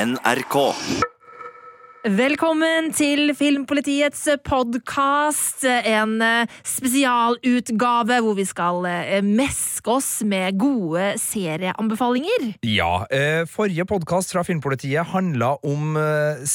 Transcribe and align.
NRK. 0.00 0.56
Velkommen 2.16 2.86
til 2.96 3.34
Filmpolitiets 3.36 4.22
podkast. 4.46 5.66
En 5.68 6.14
eh, 6.24 6.54
spesialutgave 6.64 8.20
hvor 8.24 8.38
vi 8.38 8.46
skal 8.48 8.86
eh, 8.88 9.18
meske 9.26 9.92
oss 9.92 10.08
med 10.24 10.56
gode 10.62 11.10
serieanbefalinger. 11.20 12.54
Ja, 12.64 13.04
eh, 13.12 13.42
forrige 13.50 13.84
podkast 13.90 14.32
fra 14.32 14.46
Filmpolitiet 14.46 15.12
handla 15.12 15.58
om 15.68 15.98
eh, 16.00 16.46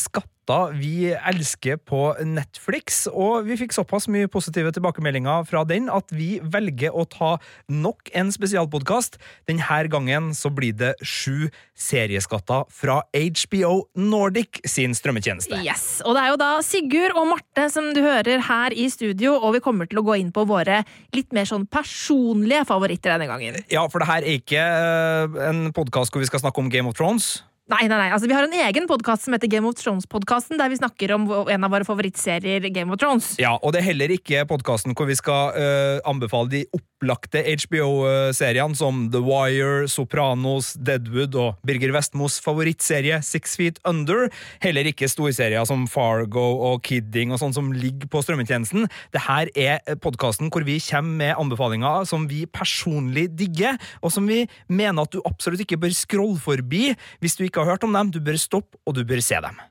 skatter 0.46 0.76
vi 0.78 1.14
elsker 1.14 1.78
på 1.78 2.14
Netflix, 2.22 3.08
og 3.08 3.46
vi 3.48 3.58
fikk 3.58 3.74
såpass 3.74 4.08
mye 4.08 4.28
positive 4.30 4.72
tilbakemeldinger 4.72 5.46
fra 5.46 5.64
den 5.66 5.90
at 5.90 6.06
vi 6.14 6.40
velger 6.40 6.94
å 6.94 7.06
ta 7.06 7.38
nok 7.68 8.12
en 8.14 8.32
spesialpodkast. 8.32 9.18
Denne 9.50 9.88
gangen 9.90 10.34
så 10.34 10.50
blir 10.54 10.74
det 10.74 10.96
sju 11.02 11.50
serieskatter 11.76 12.66
fra 12.70 13.02
HBO 13.12 13.88
Nordic 13.96 14.62
sin 14.66 14.94
strømmetjeneste. 14.94 15.58
Yes, 15.66 16.02
Og 16.06 16.16
det 16.16 16.22
er 16.22 16.30
jo 16.30 16.38
da 16.38 16.52
Sigurd 16.62 17.18
og 17.18 17.28
Marte 17.34 17.70
som 17.70 17.94
du 17.94 18.02
hører 18.02 18.40
her 18.46 18.72
i 18.72 18.88
studio, 18.90 19.36
og 19.40 19.56
vi 19.56 19.64
kommer 19.66 19.90
til 19.90 20.00
å 20.00 20.06
gå 20.06 20.20
inn 20.22 20.32
på 20.32 20.46
våre 20.46 20.84
litt 21.16 21.34
mer 21.34 21.46
sånn 21.50 21.66
personlige 21.66 22.66
favoritter 22.70 23.16
denne 23.16 23.30
gangen. 23.30 23.58
Ja, 23.72 23.88
for 23.90 24.00
det 24.00 24.10
her 24.12 24.22
er 24.22 24.38
ikke 24.38 24.62
eh, 24.62 25.42
en 25.50 25.72
podkast 25.74 26.14
hvor 26.14 26.22
vi 26.22 26.30
skal 26.30 26.44
snakke 26.44 26.62
om 26.62 26.70
Game 26.70 26.90
of 26.90 26.98
Thrones. 26.98 27.42
Nei, 27.66 27.88
nei, 27.90 27.98
nei. 27.98 28.12
Altså, 28.14 28.28
vi 28.30 28.36
har 28.38 28.46
en 28.46 28.60
egen 28.62 28.86
podkast 28.86 29.26
som 29.26 29.34
heter 29.34 29.50
Game 29.50 29.66
of 29.66 29.74
Thrones-podkasten, 29.80 30.60
der 30.60 30.70
vi 30.70 30.78
snakker 30.78 31.16
om 31.16 31.24
en 31.50 31.66
av 31.66 31.72
våre 31.74 31.88
favorittserier, 31.88 32.68
Game 32.70 32.94
of 32.94 33.00
Thrones. 33.02 33.32
Ja, 33.42 33.56
og 33.58 33.74
det 33.74 33.82
er 33.82 33.88
heller 33.88 34.14
ikke 34.14 34.44
podkasten 34.46 34.94
hvor 34.94 35.10
vi 35.10 35.18
skal 35.18 35.58
uh, 35.58 35.98
anbefale 36.06 36.52
de 36.52 36.62
opplagte 36.78 37.42
HBO-seriene 37.42 38.78
som 38.78 39.08
The 39.10 39.22
Wire, 39.26 39.88
Sopranos, 39.90 40.76
Deadwood 40.78 41.34
og 41.42 41.58
Birger 41.66 41.90
Vestmos 41.96 42.38
favorittserie 42.42 43.18
Six 43.26 43.58
Feet 43.58 43.82
Under. 43.90 44.30
Heller 44.62 44.86
ikke 44.90 45.10
storserier 45.10 45.66
som 45.66 45.88
Fargo 45.90 46.46
og 46.70 46.86
Kidding 46.86 47.34
og 47.34 47.42
sånn 47.42 47.58
som 47.58 47.74
ligger 47.74 48.14
på 48.14 48.22
strømmetjenesten. 48.26 48.86
Dette 49.14 49.42
er 49.58 50.00
podkasten 50.06 50.54
hvor 50.54 50.66
vi 50.70 50.78
kommer 50.86 51.18
med 51.26 51.34
anbefalinger 51.34 52.06
som 52.06 52.30
vi 52.30 52.46
personlig 52.46 53.28
digger, 53.42 53.82
og 54.06 54.14
som 54.14 54.30
vi 54.30 54.44
mener 54.70 55.02
at 55.02 55.18
du 55.18 55.22
absolutt 55.26 55.66
ikke 55.66 55.82
bør 55.82 55.98
scrolle 55.98 56.38
forbi 56.42 56.94
hvis 57.20 57.38
du 57.38 57.46
ikke 57.46 57.55
har 57.64 57.76
hørt 57.76 57.88
om 57.88 57.96
dem. 57.96 58.12
Du 58.12 58.20
bør 58.24 58.38
stoppe, 58.40 58.78
og 58.86 58.98
du 58.98 59.04
bør 59.08 59.24
se 59.24 59.40
dem. 59.44 59.64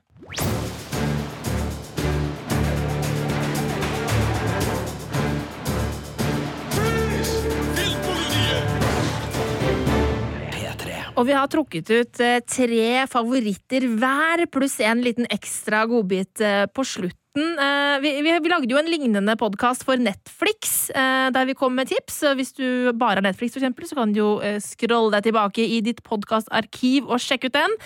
Og 11.15 11.23
vi 11.29 11.35
har 11.35 11.47
trukket 11.47 11.89
ut 11.93 12.19
eh, 12.23 12.41
tre 12.43 13.05
favoritter 13.07 13.87
hver, 13.99 14.43
pluss 14.51 14.81
en 14.83 14.99
liten 15.03 15.27
ekstra 15.31 15.85
godbit 15.87 16.43
eh, 16.43 16.65
på 16.67 16.83
slutten. 16.83 17.24
Eh, 17.35 17.99
vi, 18.01 18.13
vi, 18.21 18.31
vi, 18.39 18.49
lagde 18.51 18.71
jo 18.71 18.79
en 18.79 18.87
lignende 18.87 19.35
podkast 19.39 19.83
for 19.87 19.99
Netflix, 19.99 20.87
der 20.95 21.47
vi 21.49 21.55
kom 21.57 21.75
med 21.75 21.89
tips. 21.91 22.21
Hvis 22.37 22.53
du 22.55 22.93
bare 22.95 23.19
har 23.19 23.25
Netflix, 23.25 23.53
for 23.55 23.63
eksempel, 23.63 23.87
så 23.89 23.99
kan 23.99 24.15
du 24.15 24.21
jo 24.21 24.31
scrolle 24.63 25.11
deg 25.17 25.27
tilbake 25.27 25.67
i 25.67 25.81
ditt 25.83 25.99
podkastarkiv 26.07 27.09
og 27.09 27.19
sjekke 27.19 27.51
ut 27.51 27.57
den. 27.57 27.77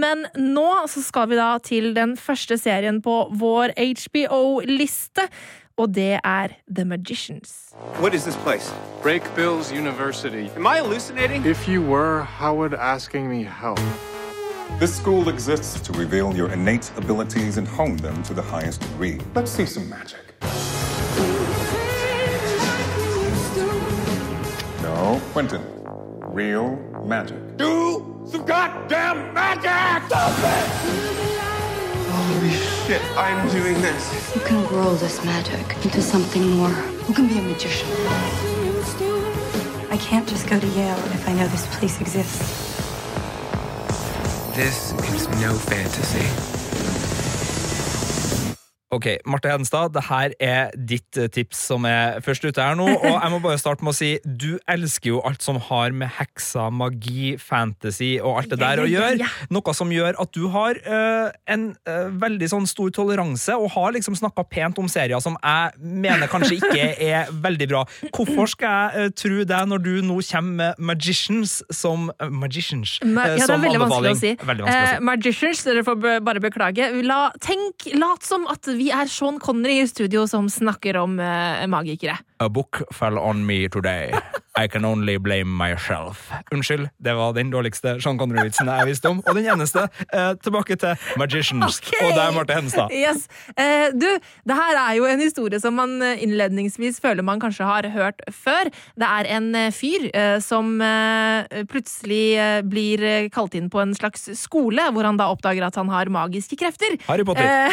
Men 0.00 0.24
nå 0.40 0.66
så 0.88 1.04
skal 1.04 1.28
vi 1.28 1.40
da 1.40 1.50
til 1.60 1.92
den 1.96 2.16
første 2.16 2.56
serien 2.60 3.02
på 3.04 3.20
vår 3.36 3.76
HBO-liste 3.76 5.28
og 5.78 5.94
det 5.94 6.20
er 6.24 6.48
The 6.74 6.84
Magicians. 6.84 7.74
What 8.00 8.14
is 8.14 8.24
this 8.24 8.36
place? 8.36 8.72
Break 9.02 9.22
Bills 9.34 9.72
University. 9.72 10.50
Am 10.56 10.66
I 10.66 10.78
hallucinating? 10.78 11.46
If 11.46 11.68
you 11.68 11.82
were, 11.82 12.22
how 12.22 12.54
would 12.54 12.74
asking 12.74 13.30
me 13.30 13.44
help? 13.44 13.78
This 14.76 14.94
school 14.94 15.28
exists 15.28 15.80
to 15.80 15.92
reveal 15.92 16.36
your 16.36 16.52
innate 16.52 16.92
abilities 16.96 17.56
and 17.56 17.66
hone 17.66 17.96
them 17.96 18.22
to 18.22 18.32
the 18.32 18.42
highest 18.42 18.80
degree. 18.80 19.18
Let's 19.34 19.50
see 19.50 19.66
some 19.66 19.88
magic. 19.88 20.20
No, 24.82 25.20
Quentin. 25.32 25.64
Real 26.32 26.76
magic. 27.04 27.56
Do 27.56 28.24
some 28.30 28.44
goddamn 28.44 29.34
magic! 29.34 30.06
Stop 30.06 30.38
it! 30.38 31.18
Holy 32.08 32.50
shit, 32.50 33.02
I'm 33.16 33.48
doing 33.50 33.74
this. 33.82 34.34
You 34.36 34.42
can 34.42 34.64
grow 34.66 34.94
this 34.94 35.24
magic 35.24 35.84
into 35.84 36.00
something 36.00 36.50
more. 36.50 36.70
You 37.08 37.14
can 37.14 37.26
be 37.26 37.38
a 37.38 37.42
magician. 37.42 37.88
I 39.90 39.96
can't 40.00 40.28
just 40.28 40.46
go 40.48 40.60
to 40.60 40.66
Yale 40.68 40.98
if 41.06 41.28
I 41.28 41.32
know 41.32 41.48
this 41.48 41.66
place 41.78 42.00
exists. 42.00 42.67
This 44.58 44.92
is 45.14 45.28
no 45.40 45.54
fantasy. 45.54 46.57
Ok, 48.88 49.04
Marte 49.28 49.50
Hedenstad, 49.52 49.90
det 49.92 50.00
her 50.06 50.32
er 50.40 50.70
ditt 50.72 51.16
eh, 51.20 51.26
tips 51.28 51.58
som 51.68 51.84
er 51.84 52.22
først 52.24 52.46
ute 52.46 52.62
her 52.64 52.76
nå. 52.78 52.86
Og 53.04 53.16
jeg 53.18 53.32
må 53.34 53.40
bare 53.44 53.60
starte 53.60 53.84
med 53.84 53.92
å 53.92 53.96
si 53.98 54.14
du 54.24 54.54
elsker 54.64 55.10
jo 55.10 55.18
alt 55.28 55.44
som 55.44 55.58
har 55.66 55.92
med 55.92 56.08
hekser, 56.16 56.70
magi, 56.72 57.34
fantasy 57.36 58.14
og 58.16 58.38
alt 58.40 58.54
det 58.54 58.58
der 58.62 58.80
å 58.80 58.86
gjøre. 58.88 59.28
Noe 59.52 59.74
som 59.76 59.92
gjør 59.92 60.16
at 60.24 60.32
du 60.32 60.46
har 60.54 60.80
uh, 60.86 61.28
en 61.52 61.66
uh, 61.84 62.08
veldig 62.16 62.48
sånn 62.48 62.68
stor 62.70 62.88
toleranse, 62.96 63.58
og 63.60 63.74
har 63.74 63.92
liksom 63.98 64.16
snakka 64.16 64.46
pent 64.48 64.80
om 64.80 64.88
serier 64.88 65.20
som 65.20 65.36
jeg 65.36 65.76
mener 66.08 66.32
kanskje 66.32 66.56
ikke 66.56 66.88
er 67.10 67.28
veldig 67.44 67.68
bra. 67.68 67.84
Hvorfor 68.08 68.48
skal 68.54 68.96
jeg 68.96 69.12
uh, 69.12 69.14
tro 69.20 69.44
deg 69.52 69.68
når 69.68 69.84
du 69.84 69.92
nå 70.08 70.16
kommer 70.30 70.72
med 70.72 70.80
Magicians 70.80 71.58
som 71.74 72.08
Magicians 72.32 72.96
Ma 73.04 73.26
ja, 73.28 73.36
det 73.36 73.52
er 73.52 73.60
veldig 73.60 73.84
vanskelig 73.84 74.14
å 74.14 74.18
si. 74.22 74.32
Vanskelig 74.40 74.64
å 74.64 74.72
si. 74.72 75.04
Magicians, 75.12 75.62
dere 75.68 75.84
får 75.84 76.00
bare 76.24 76.40
beklage. 76.40 76.88
La, 77.04 77.20
tenk, 77.44 77.90
lat 77.92 78.24
som 78.24 78.48
at 78.48 78.64
vi 78.78 78.90
er 78.94 79.10
Sean 79.10 79.40
Connery 79.42 79.82
i 79.82 79.90
studio 79.90 80.26
som 80.30 80.48
snakker 80.52 81.00
om 81.00 81.18
uh, 81.20 81.66
magikere. 81.70 82.18
A 82.40 82.48
book 82.48 82.82
fell 82.92 83.18
on 83.18 83.46
me 83.46 83.68
today. 83.68 84.12
I 84.58 84.66
can 84.66 84.84
only 84.84 85.18
blame 85.18 85.50
myself. 85.50 86.30
Unnskyld, 86.52 86.88
det 86.98 87.14
var 87.14 87.32
den 87.32 87.50
dårligste 87.50 88.00
Sean 88.02 88.18
Connery-vitsen 88.18 88.66
jeg 88.66 88.86
visste 88.88 89.10
om. 89.10 89.20
Og 89.26 89.36
den 89.38 89.46
eneste. 89.46 89.84
Eh, 90.12 90.32
tilbake 90.42 90.74
til 90.76 90.96
Magicians. 91.18 91.78
Okay. 91.78 92.06
Og 92.06 92.18
er 92.18 92.32
Marte 92.34 92.56
Henstad. 92.56 92.94
Yes. 92.94 93.28
Eh, 93.54 93.92
du, 93.94 94.06
det 94.46 94.56
her 94.58 94.80
er 94.80 94.96
jo 94.98 95.06
en 95.06 95.22
historie 95.22 95.60
som 95.62 95.78
man 95.78 96.02
eh, 96.02 96.22
innledningsvis 96.24 96.98
føler 97.04 97.22
man 97.26 97.42
kanskje 97.42 97.68
har 97.68 97.86
hørt 97.94 98.22
før. 98.34 98.70
Det 98.98 99.06
er 99.06 99.30
en 99.36 99.48
eh, 99.58 99.68
fyr 99.74 100.08
eh, 100.10 100.38
som 100.42 100.74
eh, 100.82 101.62
plutselig 101.70 102.62
blir 102.66 103.30
kalt 103.34 103.54
inn 103.54 103.70
på 103.70 103.82
en 103.82 103.94
slags 103.94 104.26
skole, 104.38 104.88
hvor 104.94 105.06
han 105.06 105.20
da 105.20 105.30
oppdager 105.30 105.68
at 105.68 105.78
han 105.78 105.90
har 105.92 106.10
magiske 106.10 106.58
krefter. 106.58 106.98
Harry 107.06 107.26
Potter. 107.26 107.70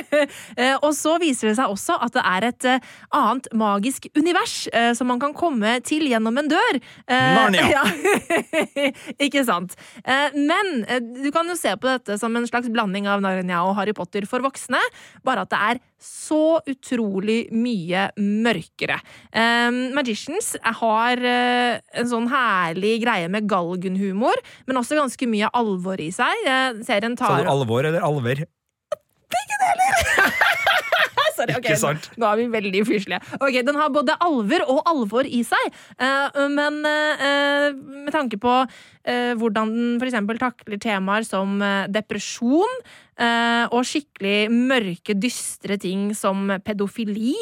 og 0.84 0.92
så 0.96 1.16
viser 1.22 1.50
det 1.50 1.56
seg 1.62 1.72
også 1.72 1.96
at 2.04 2.16
det 2.16 2.26
er 2.28 2.48
et 2.50 2.70
annet 3.16 3.48
magisk 3.56 3.89
univers 4.16 4.68
som 4.96 5.08
man 5.10 5.20
kan 5.22 5.32
komme 5.36 5.76
til 5.86 6.06
gjennom 6.10 6.38
en 6.40 6.50
dør. 6.50 6.80
Eh, 7.06 7.34
Narnia! 7.36 7.68
Ja. 7.70 7.84
Ikke 9.22 9.42
sant. 9.46 9.76
Eh, 10.02 10.34
men 10.36 10.82
eh, 10.90 11.00
du 11.00 11.28
kan 11.34 11.48
jo 11.48 11.56
se 11.58 11.72
på 11.78 11.88
dette 11.88 12.16
som 12.20 12.34
en 12.36 12.46
slags 12.48 12.70
blanding 12.72 13.06
av 13.10 13.22
Narnia 13.24 13.62
og 13.66 13.76
Harry 13.78 13.94
Potter 13.96 14.26
for 14.28 14.42
voksne, 14.44 14.80
bare 15.26 15.44
at 15.46 15.52
det 15.52 15.60
er 15.70 15.80
så 16.00 16.60
utrolig 16.70 17.50
mye 17.52 18.06
mørkere. 18.16 18.96
Magicians 19.92 20.54
har 20.80 21.20
en 21.20 22.08
sånn 22.08 22.30
herlig 22.32 22.94
greie 23.02 23.28
med 23.32 23.44
galgenhumor, 23.50 24.40
men 24.64 24.80
også 24.80 24.96
ganske 24.96 25.28
mye 25.28 25.50
alvor 25.60 26.00
i 26.00 26.08
seg. 26.14 26.46
serien 26.88 27.18
tar 27.20 27.36
Sa 27.36 27.44
du 27.44 27.52
alvor 27.52 27.84
eller 27.84 28.06
alver? 28.06 28.46
Begge 29.36 29.60
deler! 29.60 30.40
Sorry, 31.40 31.56
okay, 31.56 31.72
Ikke 31.72 31.80
sant? 31.80 32.08
Nå, 32.14 32.22
nå, 32.22 32.30
er 32.30 32.40
vi 32.40 32.46
veldig 32.52 32.84
fyselige. 32.88 33.20
Ok, 33.40 33.60
Den 33.66 33.78
har 33.80 33.92
både 33.94 34.16
alver 34.20 34.64
og 34.68 34.80
alvor 34.90 35.28
i 35.28 35.42
seg, 35.46 35.76
uh, 36.00 36.40
men 36.52 36.80
uh, 36.84 37.68
med 38.06 38.12
tanke 38.14 38.40
på 38.40 38.56
uh, 38.64 39.32
hvordan 39.40 39.74
den 39.74 40.00
f.eks. 40.00 40.18
takler 40.40 40.80
temaer 40.82 41.26
som 41.26 41.60
depresjon 41.92 42.82
og 43.20 43.82
skikkelig 43.84 44.46
mørke, 44.48 45.12
dystre 45.20 45.76
ting 45.76 46.06
som 46.16 46.46
pedofili 46.64 47.34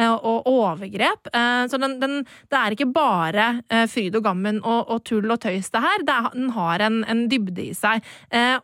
og 0.00 0.46
overgrep. 0.48 1.28
Så 1.68 1.76
den, 1.82 1.98
den, 2.00 2.14
det 2.48 2.56
er 2.56 2.72
ikke 2.72 2.86
bare 2.88 3.50
fryd 3.92 4.16
og 4.16 4.24
gammen 4.24 4.62
og, 4.62 4.86
og, 4.94 5.02
tull 5.04 5.28
og 5.28 5.42
tøys, 5.44 5.68
det 5.74 5.82
her. 5.84 6.06
Det 6.08 6.14
er, 6.14 6.30
den 6.38 6.54
har 6.56 6.86
en, 6.86 7.02
en 7.04 7.20
dybde 7.28 7.66
i 7.66 7.76
seg. 7.76 8.00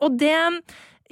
Og 0.00 0.16
det 0.16 0.32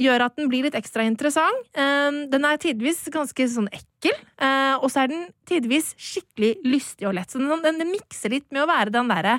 gjør 0.00 0.26
at 0.26 0.36
den 0.38 0.48
blir 0.50 0.66
litt 0.66 0.76
ekstra 0.78 1.04
interessant. 1.08 1.66
Ehm, 1.78 2.22
den 2.32 2.46
er 2.46 2.60
tidvis 2.60 3.02
ganske 3.12 3.46
sånn 3.52 3.68
ekkel, 3.74 4.16
eh, 4.40 4.76
og 4.78 4.88
så 4.92 5.04
er 5.04 5.12
den 5.12 5.26
tidvis 5.48 5.92
skikkelig 6.00 6.54
lystig 6.66 7.08
og 7.08 7.16
lett. 7.18 7.32
Så 7.32 7.40
den, 7.42 7.52
den, 7.64 7.82
den 7.82 7.92
mikser 7.92 8.32
litt 8.32 8.48
med 8.50 8.64
å 8.64 8.70
være 8.70 8.94
den 8.94 9.12
derre 9.12 9.38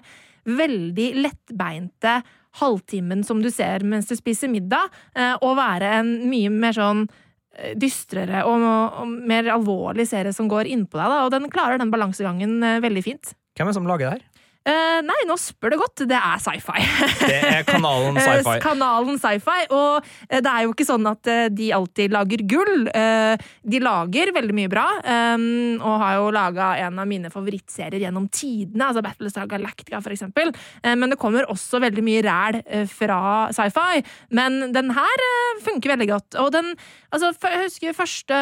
veldig 0.49 1.09
lettbeinte 1.21 2.21
halvtimen 2.59 3.21
som 3.23 3.43
du 3.43 3.51
ser 3.53 3.85
mens 3.87 4.09
du 4.09 4.15
spiser 4.17 4.51
middag, 4.51 4.91
eh, 5.15 5.35
og 5.39 5.59
være 5.59 5.97
en 6.01 6.15
mye 6.31 6.51
mer 6.53 6.75
sånn 6.77 7.05
eh, 7.07 7.75
dystrere 7.79 8.43
og, 8.49 8.65
og 8.65 9.13
mer 9.29 9.51
alvorlig 9.53 10.07
serie 10.09 10.33
som 10.35 10.49
går 10.51 10.69
innpå 10.71 10.99
deg. 10.99 11.07
Da. 11.15 11.21
Og 11.25 11.33
den 11.33 11.51
klarer 11.53 11.81
den 11.81 11.93
balansegangen 11.93 12.59
veldig 12.83 13.05
fint. 13.05 13.35
Hvem 13.57 13.67
er 13.67 13.73
det 13.73 13.79
som 13.79 13.89
lager 13.89 14.07
det 14.07 14.13
her? 14.17 14.30
Eh, 14.61 14.99
nei, 15.01 15.17
nå 15.25 15.33
spør 15.41 15.73
det 15.73 15.79
godt. 15.81 16.03
Det 16.09 16.17
er 16.17 16.41
sci-fi. 16.41 16.83
Det 17.31 17.37
er 17.49 17.63
kanalen 17.65 18.19
Sci-Fi. 18.21 18.57
Eh, 18.57 18.61
Kanalen 18.61 19.17
sci-fi. 19.17 19.63
Og 19.73 20.05
eh, 20.29 20.41
det 20.43 20.51
er 20.51 20.67
jo 20.67 20.75
ikke 20.75 20.85
sånn 20.85 21.07
at 21.09 21.29
de 21.55 21.71
alltid 21.73 22.13
lager 22.13 22.43
gull. 22.49 22.85
Uh, 22.93 23.33
De 23.65 23.79
lager 23.81 24.31
veldig 24.35 24.55
mye 24.55 24.69
bra, 24.71 24.85
um, 25.01 25.79
og 25.79 25.95
har 26.01 26.15
jo 26.17 26.29
laga 26.33 26.67
en 26.85 26.99
av 27.01 27.07
mine 27.09 27.31
favorittserier 27.33 28.03
gjennom 28.03 28.27
tidene, 28.33 28.89
altså 28.89 29.03
Battlestar 29.05 29.49
Galactica, 29.49 30.01
for 30.03 30.13
eksempel. 30.13 30.53
Uh, 30.83 30.93
Men 30.93 31.13
det 31.13 31.19
kommer 31.21 31.49
også 31.49 31.81
veldig 31.81 32.05
mye 32.05 32.23
ræl 32.25 32.61
fra 32.91 33.49
sci-fi. 33.55 34.03
Men 34.37 34.73
den 34.75 34.93
her 34.93 35.25
funker 35.65 35.95
veldig 35.95 36.11
godt. 36.13 36.41
Og 36.41 36.53
den 36.53 36.75
Altså, 37.11 37.33
jeg 37.43 37.65
husker 37.65 37.95
første 37.95 38.35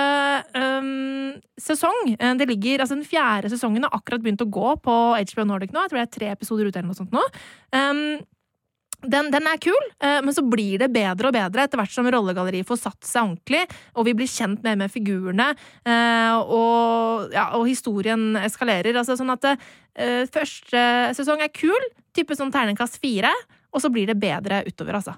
um, 0.53 1.31
sesong. 1.57 2.11
Det 2.37 2.45
ligger, 2.45 2.83
altså 2.83 2.93
Den 2.93 3.07
fjerde 3.07 3.49
sesongen 3.49 3.87
har 3.87 3.95
akkurat 3.97 4.21
begynt 4.21 4.43
å 4.45 4.49
gå 4.49 4.75
på 4.85 4.97
HBO 5.17 5.45
Nordic 5.49 5.73
nå. 5.73 5.87
Jeg 5.87 5.89
tror 5.89 5.97
det 5.97 6.03
er 6.03 6.08
tre 6.11 6.33
episoder 6.33 6.69
ute 6.69 6.81
eller 6.81 6.91
noe 6.91 6.99
sånt 6.99 7.15
nå. 7.15 7.23
Um, 7.75 8.19
den, 9.07 9.29
den 9.31 9.45
er 9.47 9.59
kul, 9.63 9.77
eh, 10.03 10.17
men 10.25 10.35
så 10.35 10.43
blir 10.43 10.81
det 10.81 10.89
bedre 10.91 11.29
og 11.29 11.35
bedre 11.35 11.63
etter 11.63 11.79
hvert 11.79 11.93
som 11.93 12.07
rollegalleriet 12.11 12.67
får 12.67 12.81
satt 12.81 13.07
seg 13.07 13.29
ordentlig, 13.29 13.61
og 13.95 14.07
vi 14.09 14.15
blir 14.17 14.27
kjent 14.27 14.65
mer 14.65 14.75
med 14.81 14.91
figurene, 14.91 15.53
eh, 15.87 16.35
og, 16.35 17.29
ja, 17.31 17.45
og 17.55 17.63
historien 17.69 18.33
eskalerer. 18.41 18.99
Altså 18.99 19.15
sånn 19.19 19.31
at 19.31 19.53
eh, 19.53 20.25
første 20.33 20.83
sesong 21.15 21.45
er 21.45 21.53
kul, 21.55 21.87
type 22.15 22.35
sånn 22.35 22.51
terningkast 22.51 22.99
fire, 22.99 23.31
og 23.71 23.83
så 23.83 23.91
blir 23.93 24.09
det 24.09 24.19
bedre 24.19 24.65
utover, 24.67 24.99
altså. 24.99 25.15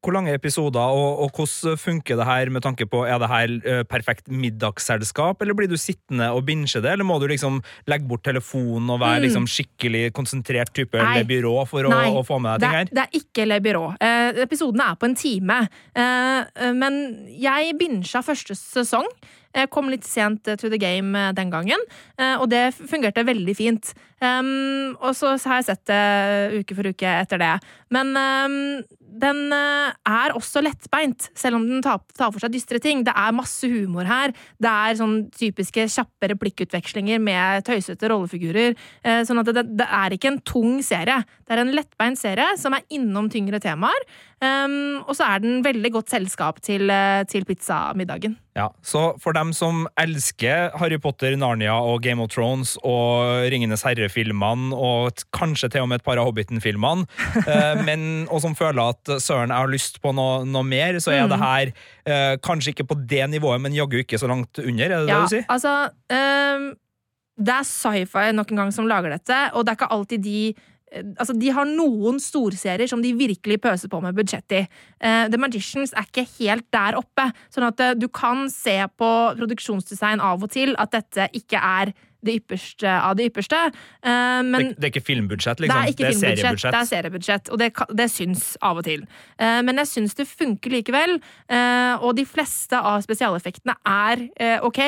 Hvor 0.00 0.14
lange 0.16 0.32
episoder, 0.32 0.80
og, 0.80 1.18
og 1.26 1.30
hvordan 1.36 1.76
funker 1.76 2.16
det 2.16 2.24
her 2.24 2.48
med 2.48 2.62
tanke 2.64 2.86
på 2.88 3.02
Er 3.04 3.18
det 3.20 3.28
her 3.28 3.50
eh, 3.68 3.82
perfekt 3.84 4.30
middagsselskap, 4.32 5.42
eller 5.44 5.52
blir 5.58 5.68
du 5.68 5.76
sittende 5.76 6.30
og 6.32 6.46
binge 6.48 6.80
det, 6.80 6.88
eller 6.94 7.04
må 7.04 7.18
du 7.20 7.26
liksom 7.28 7.58
legge 7.90 8.08
bort 8.08 8.24
telefonen 8.24 8.88
og 8.94 9.00
være 9.02 9.20
Mm. 9.20 9.24
liksom 9.26 9.46
skikkelig 9.50 10.12
konsentrert 10.16 10.72
type 10.72 10.96
Nei. 10.96 11.18
Le 11.18 11.24
Byrå 11.28 11.66
for 11.68 11.84
å, 11.84 11.90
å 11.92 12.22
få 12.24 12.38
med 12.40 12.60
deg 12.60 12.70
ting 12.70 12.74
er- 12.74 12.78
her? 12.78 12.94
det 12.96 13.02
er 13.04 13.18
ikke 13.20 13.46
Le 13.50 13.58
Byrå. 13.60 13.84
Eh, 14.00 14.40
episodene 14.46 14.86
er 14.92 14.96
på 14.96 15.04
en 15.10 15.14
time. 15.20 15.58
Eh, 15.94 16.40
eh, 16.56 16.72
men 16.72 17.28
jeg 17.36 17.76
bincha 17.78 18.22
første 18.24 18.56
sesong. 18.56 19.04
Jeg 19.56 19.70
kom 19.74 19.90
litt 19.90 20.06
sent 20.06 20.48
eh, 20.48 20.58
to 20.60 20.70
the 20.70 20.78
game 20.80 21.18
eh, 21.18 21.32
den 21.36 21.50
gangen, 21.52 21.82
eh, 22.18 22.36
og 22.36 22.50
det 22.52 22.70
fungerte 22.78 23.26
veldig 23.26 23.56
fint. 23.58 23.92
Um, 24.20 24.96
og 25.00 25.14
så 25.16 25.32
har 25.48 25.62
jeg 25.62 25.70
sett 25.70 25.86
det 25.88 26.60
uke 26.60 26.76
for 26.76 26.90
uke 26.92 27.12
etter 27.22 27.40
det. 27.40 27.54
Men 27.94 28.12
um, 28.12 28.56
den 29.20 29.50
eh, 29.54 29.94
er 30.06 30.34
også 30.36 30.62
lettbeint, 30.62 31.30
selv 31.38 31.58
om 31.58 31.66
den 31.66 31.82
tar, 31.84 32.02
for 32.20 32.38
seg 32.42 32.52
dystre 32.54 32.80
ting. 32.82 33.02
Det 33.06 33.14
er 33.16 33.34
masse 33.34 33.66
humor 33.70 34.06
her. 34.08 34.34
Det 34.60 34.70
er 34.70 34.98
sånn 35.00 35.16
typiske 35.34 35.86
kjappe 35.90 36.30
replikkutvekslinger 36.34 37.22
med 37.22 37.66
tøysete 37.66 38.10
rollefigurer. 38.12 38.76
Eh, 39.02 39.22
sånn 39.26 39.42
at 39.42 39.50
det, 39.56 39.66
det 39.80 39.88
er 39.88 40.16
ikke 40.16 40.34
en 40.34 40.42
tung 40.46 40.78
serie. 40.86 41.22
Det 41.42 41.56
er 41.56 41.64
en 41.64 41.74
lettbeint 41.74 42.20
serie 42.20 42.52
som 42.60 42.76
er 42.76 42.86
innom 42.94 43.30
tyngre 43.32 43.60
temaer. 43.62 44.06
Um, 44.40 45.02
og 45.04 45.12
så 45.18 45.26
er 45.34 45.42
den 45.44 45.58
veldig 45.62 45.90
godt 45.92 46.08
selskap 46.08 46.62
til, 46.64 46.88
eh, 46.88 47.24
til 47.28 47.44
pizzamiddagen. 47.44 48.38
Ja, 48.56 48.68
Så 48.82 49.20
for 49.20 49.32
dem 49.36 49.52
som 49.52 49.86
elsker 50.00 50.70
Harry 50.80 50.96
Potter, 50.98 51.36
Narnia 51.36 51.74
og 51.76 52.00
Game 52.02 52.22
of 52.22 52.30
Thrones 52.32 52.78
og 52.82 53.44
Ringenes 53.52 53.82
herre-filmene, 53.84 54.72
og 54.72 55.12
kanskje 55.36 55.68
til 55.70 55.82
og 55.82 55.88
med 55.88 56.00
et 56.00 56.04
par 56.04 56.16
av 56.16 56.24
Hobbiten-filmene, 56.30 57.04
eh, 57.46 57.82
men- 57.84 58.26
og 58.30 58.40
som 58.40 58.54
føler 58.56 58.80
at 58.94 59.04
søren, 59.20 59.52
jeg 59.52 59.56
har 59.60 59.68
lyst 59.68 60.00
på 60.00 60.14
noe, 60.16 60.44
noe 60.48 60.64
mer, 60.64 60.94
så 61.04 61.12
er 61.12 61.26
Mm. 61.26 61.28
det 61.28 61.38
her 61.38 61.72
eh, 62.06 62.36
kanskje 62.40 62.72
ikke 62.72 62.88
på 62.88 63.06
det 63.06 63.28
nivået, 63.30 63.60
men 63.60 63.72
jaggu 63.76 64.00
ikke 64.02 64.18
så 64.18 64.26
langt 64.26 64.58
under, 64.58 64.84
er 64.84 64.88
det 65.04 65.08
Ja, 65.08 65.20
det 65.20 65.28
du 65.28 65.36
sier? 65.36 65.44
altså 65.48 65.90
um, 66.56 66.74
Det 67.38 67.48
er 67.48 67.62
sci-fi 67.64 68.32
nok 68.32 68.50
en 68.52 68.56
gang 68.56 68.72
som 68.72 68.86
lager 68.88 69.10
dette, 69.10 69.50
og 69.54 69.64
det 69.66 69.72
er 69.72 69.76
ikke 69.84 69.92
alltid 69.92 70.22
de 70.22 70.54
eh, 70.54 70.54
Altså, 70.90 71.36
De 71.38 71.52
har 71.54 71.68
noen 71.68 72.18
storserier 72.22 72.90
som 72.90 73.02
de 73.02 73.14
virkelig 73.14 73.60
pøser 73.62 73.90
på 73.92 74.00
med 74.02 74.16
budsjett 74.18 74.56
i. 74.58 74.64
Uh, 74.98 75.26
The 75.30 75.38
Magicians 75.38 75.94
er 75.94 76.08
ikke 76.08 76.26
helt 76.38 76.66
der 76.74 76.98
oppe. 76.98 77.30
Sånn 77.54 77.68
at 77.68 77.82
uh, 77.82 77.94
du 77.94 78.08
kan 78.10 78.48
se 78.52 78.76
på 78.98 79.10
produksjonsdesign 79.38 80.22
av 80.24 80.42
og 80.42 80.50
til 80.54 80.74
at 80.82 80.94
dette 80.96 81.30
ikke 81.36 81.60
er 81.60 81.94
det 82.24 82.36
ypperste 82.40 82.90
av 82.90 83.16
det 83.18 83.30
ypperste. 83.30 83.58
Uh, 84.04 84.40
men 84.44 84.70
det, 84.70 84.74
det 84.76 84.88
er 84.88 84.92
ikke 84.92 85.06
filmbudsjett, 85.06 85.62
liksom. 85.64 85.76
det 85.76 85.82
er 85.82 85.94
ikke 85.94 86.10
filmbudsjett, 86.10 86.40
seriebudsjett. 86.40 86.74
det 86.74 86.80
er 86.80 86.90
seriebudsjett, 86.90 87.50
og 87.50 87.62
det, 87.62 87.70
det 88.00 88.08
syns 88.12 88.44
av 88.66 88.80
og 88.80 88.86
til. 88.86 89.06
Uh, 89.40 89.60
men 89.66 89.82
jeg 89.82 89.92
syns 89.94 90.18
det 90.18 90.28
funker 90.30 90.78
likevel, 90.78 91.18
Uh, 91.50 91.96
og 92.04 92.14
de 92.18 92.22
fleste 92.28 92.76
av 92.76 93.00
spesialeffektene 93.02 93.74
er 93.88 94.22
ok. 94.64 94.78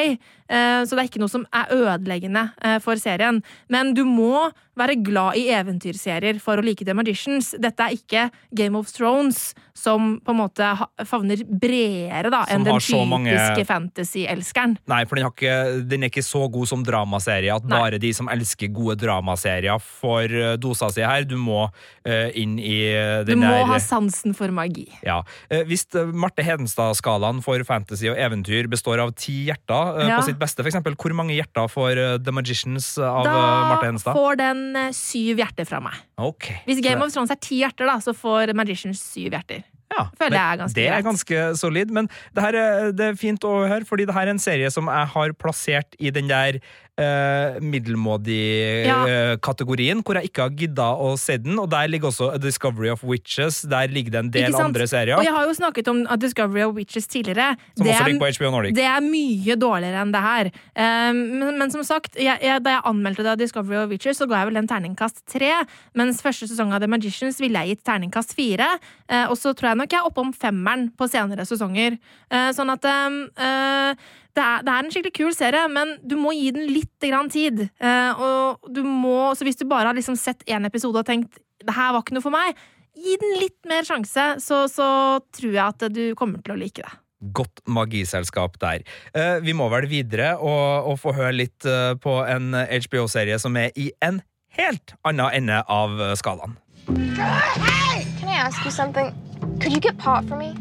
Så 0.52 0.94
det 0.94 1.00
er 1.00 1.08
ikke 1.08 1.20
noe 1.22 1.32
som 1.32 1.44
er 1.55 1.70
ødeleggende 1.75 2.43
for 2.84 3.00
serien. 3.00 3.40
Men 3.72 3.94
du 3.96 4.02
må 4.06 4.50
være 4.78 4.94
glad 5.04 5.36
i 5.36 5.48
eventyrserier 5.52 6.38
for 6.40 6.56
å 6.56 6.64
like 6.64 6.84
The 6.86 6.94
Magicians. 6.96 7.50
Dette 7.60 7.84
er 7.84 7.96
ikke 7.98 8.22
Game 8.56 8.78
of 8.78 8.88
Thrones, 8.92 9.52
som 9.76 10.19
på 10.24 10.32
en 10.32 10.38
måte 10.42 10.66
favner 11.08 11.42
bredere 11.48 12.30
da, 12.32 12.42
enn 12.52 12.64
den 12.64 12.78
typiske 12.78 13.06
mange- 13.08 13.66
fantasy-elskeren. 13.69 14.76
Nei, 14.90 15.02
for 15.08 15.16
den, 15.19 15.26
har 15.26 15.32
ikke, 15.34 15.56
den 15.88 16.04
er 16.06 16.10
ikke 16.12 16.24
så 16.24 16.44
god 16.52 16.69
som 16.70 16.84
dramaserie 16.86 17.52
at 17.54 17.64
Nei. 17.69 17.78
bare 17.78 18.00
de 18.02 18.12
som 18.16 18.28
elsker 18.32 18.72
gode 18.74 18.96
dramaserier, 19.02 19.80
får 19.82 20.36
eh, 20.40 20.54
dosa 20.60 20.90
si 20.92 21.04
her. 21.04 21.24
Du 21.28 21.36
må 21.40 21.66
uh, 21.69 22.28
inn 22.38 22.58
i 22.60 22.78
eh, 22.92 23.22
Du 23.28 23.34
må 23.40 23.48
der 23.48 23.69
ha 23.70 23.78
sansen 23.82 24.34
for 24.36 24.52
magi. 24.54 24.86
Ja. 25.04 25.20
Hvis 25.69 25.86
Marte 26.12 26.44
Hedenstad-skalaen 26.46 27.42
for 27.44 27.62
fantasy 27.69 28.08
og 28.12 28.19
eventyr 28.20 28.69
består 28.72 29.02
av 29.04 29.12
ti 29.19 29.46
hjerter 29.50 29.98
uh, 30.00 30.06
Ja. 30.12 30.19
på 30.20 30.26
sitt 30.30 30.40
beste, 30.40 30.64
eksempel, 30.66 30.96
hvor 30.98 31.14
mange 31.16 31.36
hjerter 31.36 31.69
får 31.72 32.02
The 32.24 32.32
Magicians 32.34 32.94
av 32.98 33.24
Da 33.28 33.36
Marte 33.36 33.86
Hedenstad? 33.88 34.16
får 34.19 34.40
den 34.40 34.61
eh, 34.78 34.94
syv 34.96 35.42
hjerter 35.42 35.68
fra 35.68 35.82
meg. 35.84 35.98
Okay. 36.30 36.62
Hvis 36.68 36.82
Game 36.84 37.02
of 37.04 37.12
Thrones 37.14 37.32
er 37.34 37.40
ti 37.42 37.60
hjerter, 37.62 37.88
da, 37.88 37.98
så 38.02 38.14
får 38.16 38.54
Magicians 38.58 39.02
syv 39.12 39.34
hjerter. 39.34 39.64
ja, 39.92 40.06
føler 40.16 40.32
det, 40.32 40.38
jeg 40.38 40.52
er 40.52 40.60
ganske 40.62 40.78
det 40.78 40.86
er 40.88 41.04
ganske 41.04 41.40
solid, 41.60 41.90
men 41.92 42.08
det, 42.32 42.44
her 42.44 42.56
er, 42.56 42.92
det 42.96 43.10
er 43.10 43.18
fint 43.20 43.44
å 43.44 43.58
høre, 43.68 43.84
fordi 43.88 44.06
det 44.08 44.16
her 44.16 44.30
er 44.30 44.32
en 44.32 44.40
serie 44.40 44.70
som 44.72 44.88
jeg 44.88 45.10
har 45.14 45.34
plassert 45.36 45.98
i 46.00 46.12
den 46.14 46.30
der 46.30 46.62
eh, 47.00 47.56
middelmådig-kategorien, 47.64 50.02
hvor 50.04 50.14
jeg 50.18 50.24
ikke 50.28 50.42
har 50.44 50.52
gidda 50.56 50.88
å 51.00 51.14
se 51.20 51.36
den, 51.40 51.56
og 51.60 51.70
der 51.72 51.88
ligger 51.90 52.08
også 52.10 52.26
A 52.34 52.38
Discovery 52.42 52.90
of 52.92 53.00
Witches, 53.06 53.62
der 53.68 53.88
ligger 53.92 54.10
det 54.12 54.20
en 54.20 54.30
del 54.34 54.54
andre 54.54 54.86
serier, 54.90 55.16
Og 55.18 55.24
jeg 55.24 55.32
har 55.34 55.44
jo 55.48 55.54
snakket 55.56 55.88
om 55.88 56.06
A 56.10 56.16
Discovery 56.16 56.62
of 56.66 56.74
Witches 56.76 57.06
tidligere. 57.06 57.56
som 57.76 57.86
Det 57.86 57.92
også 57.94 58.02
er- 58.02 58.06
ligger 58.08 58.20
på 58.20 58.26
HBO 58.36 58.50
Nordic. 58.50 58.74
Det 58.74 58.84
er 58.84 59.00
mye 59.00 59.56
dårligere 59.56 60.00
enn 60.02 60.12
det 60.12 60.22
her. 60.22 60.46
Um, 60.76 61.16
men, 61.38 61.58
men 61.58 61.70
som 61.70 61.82
sagt, 61.82 62.14
jeg, 62.16 62.38
jeg, 62.42 62.62
da 62.62 62.70
jeg 62.76 62.82
anmeldte 62.84 63.22
det 63.22 63.26
av 63.32 63.36
Discovery 63.38 63.76
of 63.76 63.88
Witches, 63.90 64.18
så 64.18 64.26
ga 64.28 64.34
jeg 64.42 64.46
vel 64.46 64.54
den 64.54 64.68
terningkast 64.68 65.26
tre. 65.26 65.50
Mens 65.94 66.22
første 66.22 66.46
sesong 66.48 66.72
av 66.72 66.80
The 66.80 66.88
Magicians 66.88 67.38
ville 67.40 67.58
jeg 67.58 67.68
gitt 67.76 67.84
terningkast 67.84 68.34
fire. 68.34 68.78
Uh, 69.10 69.26
og 69.30 69.36
så 69.36 69.52
tror 69.54 69.68
jeg 69.72 69.76
nok 69.78 69.90
jeg 69.90 70.00
er 70.00 70.06
oppe 70.08 70.20
om 70.20 70.32
femmeren 70.32 70.90
på 70.96 71.08
senere 71.08 71.44
sesonger. 71.48 71.98
Uh, 72.32 72.50
sånn 72.52 72.70
at 72.72 72.84
um, 72.84 73.28
eh, 73.36 73.94
det, 74.36 74.43
er, 74.43 74.65
det 74.65 74.72
er 74.72 74.84
en 74.84 74.93
skikkelig 74.93 75.15
kul 75.17 75.32
serie, 75.36 75.62
men 75.72 75.96
du 76.08 76.17
må 76.20 76.32
gi 76.36 76.51
den 76.55 76.70
litt 76.72 77.05
grann 77.05 77.31
tid. 77.32 77.67
Eh, 77.82 78.22
og 78.22 78.72
du 78.72 78.82
må, 78.86 79.32
så 79.36 79.46
hvis 79.46 79.60
du 79.60 79.67
bare 79.69 79.91
har 79.91 79.98
liksom 79.98 80.17
sett 80.19 80.44
én 80.48 80.67
episode 80.69 81.03
og 81.03 81.08
tenkt 81.08 81.41
det 81.62 81.77
her 81.77 81.93
var 81.94 82.03
ikke 82.03 82.17
noe 82.17 82.24
for 82.24 82.34
meg, 82.34 82.58
gi 82.98 83.15
den 83.20 83.36
litt 83.39 83.69
mer 83.70 83.86
sjanse, 83.86 84.24
så, 84.43 84.65
så 84.70 84.89
tror 85.36 85.53
jeg 85.53 85.62
at 85.62 85.86
du 85.94 86.03
kommer 86.19 86.43
til 86.43 86.56
å 86.56 86.58
like 86.58 86.82
det. 86.82 86.98
Godt 87.36 87.62
magiselskap 87.70 88.56
der. 88.62 88.82
Eh, 89.15 89.36
vi 89.44 89.55
må 89.55 89.69
vel 89.70 89.86
videre 89.91 90.34
og, 90.41 90.91
og 90.91 90.98
få 90.98 91.15
høre 91.15 91.36
litt 91.36 91.69
eh, 91.69 91.93
på 92.03 92.19
en 92.27 92.56
HBO-serie 92.56 93.39
som 93.39 93.56
er 93.60 93.70
i 93.79 93.93
en 94.03 94.19
helt 94.58 94.96
annen 95.06 95.29
ende 95.39 95.62
av 95.70 96.01
skalaen. 96.19 96.58
Hey! 96.89 98.08
Can 98.19 98.29
I 98.29 98.34
ask 98.34 98.65
you 98.65 98.70
something? 98.70 99.15
Could 99.60 99.72
you 99.72 99.81
get 99.81 99.98
pot 99.98 100.24
for 100.27 100.36
me? 100.36 100.55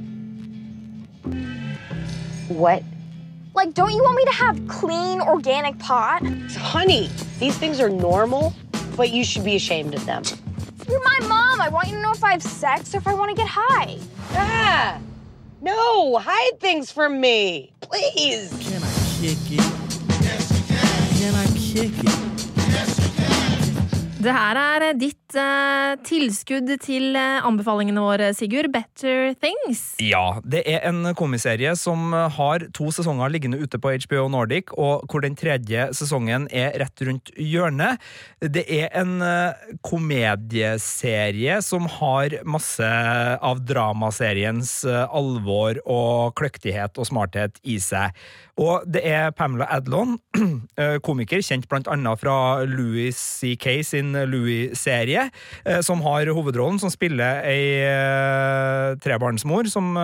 What? 2.50 2.84
Like, 3.54 3.74
don't 3.74 3.92
you 3.92 4.02
want 4.02 4.16
me 4.16 4.26
to 4.26 4.32
have 4.32 4.68
clean, 4.68 5.22
organic 5.22 5.78
pot? 5.80 6.26
Honey, 6.56 7.10
these 7.40 7.58
things 7.58 7.80
are 7.82 7.90
normal, 7.90 8.54
but 8.96 9.12
you 9.12 9.26
should 9.26 9.44
be 9.44 9.56
ashamed 9.56 9.94
of 9.94 10.06
them. 10.06 10.24
You're 10.88 11.04
my 11.04 11.28
mom. 11.28 11.60
I 11.60 11.70
want 11.70 11.90
you 11.90 11.96
to 11.96 12.02
know 12.02 12.12
if 12.12 12.24
I 12.24 12.32
have 12.32 12.44
sex 12.44 12.94
or 12.96 12.98
if 12.98 13.08
I 13.08 13.14
want 13.14 13.30
to 13.30 13.36
get 13.36 13.48
high. 13.50 13.98
Ah! 14.34 15.00
No, 15.62 16.18
hide 16.18 16.60
things 16.60 16.92
from 16.92 17.20
me. 17.20 17.74
Please. 17.82 18.50
Can 18.62 18.82
I 18.82 18.92
kick 19.20 19.38
it? 19.52 19.60
Yes, 20.24 20.52
you 20.58 20.64
can. 20.76 21.20
Can 21.20 21.36
I 21.36 21.46
kick 21.58 21.92
it? 22.06 22.21
Det 24.22 24.30
her 24.30 24.58
er 24.60 24.84
ditt 25.02 25.34
eh, 25.40 25.96
tilskudd 26.06 26.68
til 26.84 27.16
eh, 27.18 27.40
anbefalingene 27.48 28.04
våre, 28.04 28.28
Sigurd. 28.38 28.70
Better 28.70 29.32
Things. 29.42 29.96
Ja, 29.98 30.36
det 30.46 30.62
er 30.70 30.84
en 30.86 31.16
komiserie 31.18 31.72
som 31.80 32.14
har 32.14 32.68
to 32.78 32.92
sesonger 32.94 33.32
liggende 33.34 33.58
ute 33.58 33.80
på 33.82 33.96
HBO 34.04 34.28
Nordic, 34.30 34.76
og 34.78 35.08
hvor 35.10 35.26
den 35.26 35.34
tredje 35.40 35.88
sesongen 35.98 36.46
er 36.54 36.78
rett 36.84 37.02
rundt 37.08 37.34
hjørnet. 37.34 38.04
Det 38.46 38.68
er 38.70 38.94
en 39.02 39.26
eh, 39.26 39.74
komedieserie 39.90 41.58
som 41.66 41.90
har 41.98 42.38
masse 42.46 42.94
av 43.42 43.66
dramaseriens 43.66 44.76
eh, 44.86 45.02
alvor 45.10 45.82
og 45.88 46.38
kløktighet 46.38 47.02
og 47.02 47.10
smarthet 47.10 47.58
i 47.66 47.80
seg. 47.82 48.14
Og 48.62 48.84
det 48.86 49.02
er 49.08 49.32
Pamela 49.34 49.66
Adlon, 49.74 50.20
eh, 50.80 50.98
komiker, 51.02 51.42
kjent 51.42 51.66
blant 51.72 51.90
annet 51.90 52.22
fra 52.22 52.36
Louis 52.70 53.18
C.K. 53.18 53.80
sin 53.88 54.14
Louis-serie, 54.14 55.30
eh, 55.66 55.80
som 55.86 56.04
har 56.06 56.30
hovedrollen, 56.30 56.78
som 56.82 56.94
spiller 56.94 57.42
ei 57.48 57.82
eh, 57.88 58.92
trebarnsmor, 59.02 59.70
som 59.72 59.96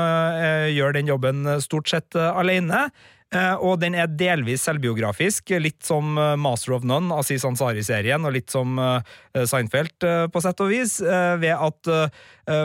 gjør 0.74 0.98
den 0.98 1.12
jobben 1.12 1.46
stort 1.64 1.90
sett 1.92 2.18
alene. 2.18 2.88
Eh, 3.36 3.56
og 3.60 3.82
den 3.82 3.96
er 4.00 4.08
delvis 4.08 4.64
selvbiografisk, 4.64 5.52
litt 5.60 5.82
som 5.84 6.16
eh, 6.16 6.38
Master 6.40 6.78
of 6.78 6.86
None, 6.88 7.12
Aziz 7.12 7.44
Ansari-serien, 7.48 8.24
og 8.24 8.32
litt 8.38 8.54
som 8.54 8.80
eh, 8.80 9.44
Seinfeld, 9.44 9.98
på 10.32 10.44
sett 10.44 10.64
og 10.64 10.72
vis, 10.72 10.96
ved 11.02 11.52
at 11.52 11.90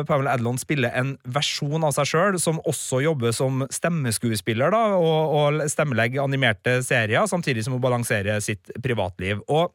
Pamela 0.09 0.37
Adlon 0.37 0.57
spiller 0.61 0.95
en 0.97 1.12
versjon 1.35 1.85
av 1.85 1.92
seg 1.97 2.09
sjøl, 2.09 2.38
som 2.40 2.61
også 2.69 3.02
jobber 3.04 3.35
som 3.37 3.64
stemmeskuespiller, 3.73 4.73
da, 4.73 4.83
og, 4.97 5.35
og 5.37 5.61
stemmelegger 5.71 6.23
animerte 6.23 6.78
serier, 6.87 7.26
samtidig 7.28 7.66
som 7.66 7.76
hun 7.76 7.85
balanserer 7.85 8.40
sitt 8.45 8.73
privatliv. 8.85 9.42
Og 9.52 9.75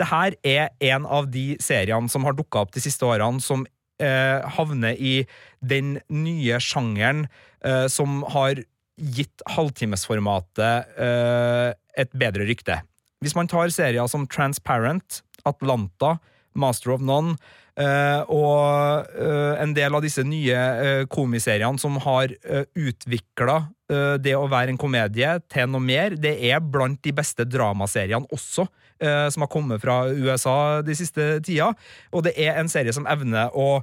det 0.00 0.08
her 0.12 0.36
er 0.46 0.92
en 0.92 1.08
av 1.08 1.30
de 1.32 1.54
seriene 1.62 2.12
som 2.12 2.28
har 2.28 2.36
dukka 2.38 2.66
opp 2.66 2.74
de 2.76 2.84
siste 2.84 3.08
årene, 3.08 3.42
som 3.42 3.66
havner 4.00 4.96
i 4.96 5.26
den 5.60 5.98
nye 6.08 6.56
sjangeren 6.64 7.26
eh, 7.64 7.86
som 7.92 8.22
har 8.32 8.62
gitt 9.00 9.44
halvtimesformatet 9.48 10.94
uh, 11.00 11.70
et 11.98 12.12
bedre 12.16 12.46
rykte. 12.48 12.80
Hvis 13.20 13.36
man 13.36 13.48
tar 13.50 13.72
serier 13.72 14.06
som 14.08 14.26
Transparent, 14.30 15.22
Atlanta, 15.48 16.18
Master 16.54 16.94
of 16.94 17.02
None 17.04 17.36
uh, 17.78 18.22
og 18.26 19.10
uh, 19.14 19.54
en 19.60 19.74
del 19.76 19.94
av 19.94 20.04
disse 20.04 20.24
nye 20.26 20.56
uh, 20.56 21.02
komiseriene 21.10 21.80
som 21.80 21.98
har 22.06 22.32
uh, 22.48 22.64
utvikla 22.74 23.62
det 23.90 24.36
å 24.38 24.44
være 24.46 24.70
en 24.70 24.76
komedie 24.78 25.32
til 25.50 25.66
noe 25.66 25.82
mer, 25.82 26.14
det 26.14 26.36
er 26.46 26.60
blant 26.62 27.00
de 27.02 27.10
beste 27.10 27.42
dramaseriene 27.42 28.28
også, 28.30 28.62
som 29.02 29.42
har 29.42 29.50
kommet 29.50 29.82
fra 29.82 30.04
USA 30.14 30.78
de 30.86 30.94
siste 30.94 31.24
tida. 31.42 31.72
Og 32.14 32.22
det 32.22 32.36
er 32.38 32.60
en 32.60 32.70
serie 32.70 32.94
som 32.94 33.08
evner 33.10 33.50
å 33.50 33.80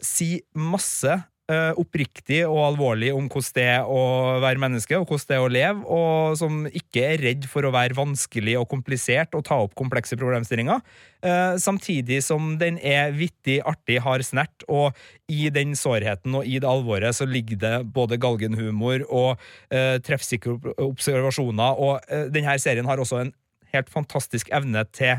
si 0.00 0.38
masse 0.56 1.18
oppriktig 1.46 2.40
og 2.48 2.58
alvorlig 2.64 3.12
om 3.14 3.28
hvordan 3.30 3.54
det 3.54 3.64
er 3.76 3.86
å 3.86 4.00
være 4.42 4.58
menneske, 4.58 4.98
og 4.98 5.06
hvordan 5.06 5.28
det 5.28 5.36
er 5.36 5.44
å 5.44 5.50
leve, 5.52 5.84
og 5.94 6.38
som 6.40 6.64
ikke 6.66 7.04
er 7.12 7.22
redd 7.22 7.46
for 7.50 7.66
å 7.66 7.70
være 7.74 7.94
vanskelig 7.94 8.56
og 8.58 8.66
komplisert 8.72 9.36
og 9.38 9.44
ta 9.46 9.60
opp 9.62 9.76
komplekse 9.78 10.18
problemstillinger. 10.18 10.82
Eh, 11.26 11.54
samtidig 11.62 12.18
som 12.26 12.56
den 12.60 12.80
er 12.82 13.14
vittig, 13.16 13.60
artig, 13.66 14.00
har 14.04 14.22
snert, 14.26 14.66
og 14.68 14.96
i 15.32 15.48
den 15.54 15.74
sårheten 15.78 16.34
og 16.38 16.46
i 16.46 16.58
det 16.62 16.68
alvoret 16.70 17.16
så 17.16 17.26
ligger 17.26 17.62
det 17.62 17.74
både 17.94 18.18
galgenhumor 18.20 19.06
og 19.06 19.46
eh, 19.70 19.96
treffsikre 20.04 20.58
observasjoner, 20.82 21.78
og 21.78 22.10
eh, 22.10 22.28
denne 22.34 22.58
serien 22.62 22.86
har 22.90 23.00
også 23.02 23.22
en 23.22 23.34
helt 23.74 23.90
fantastisk 23.92 24.50
evne 24.54 24.84
til 24.94 25.18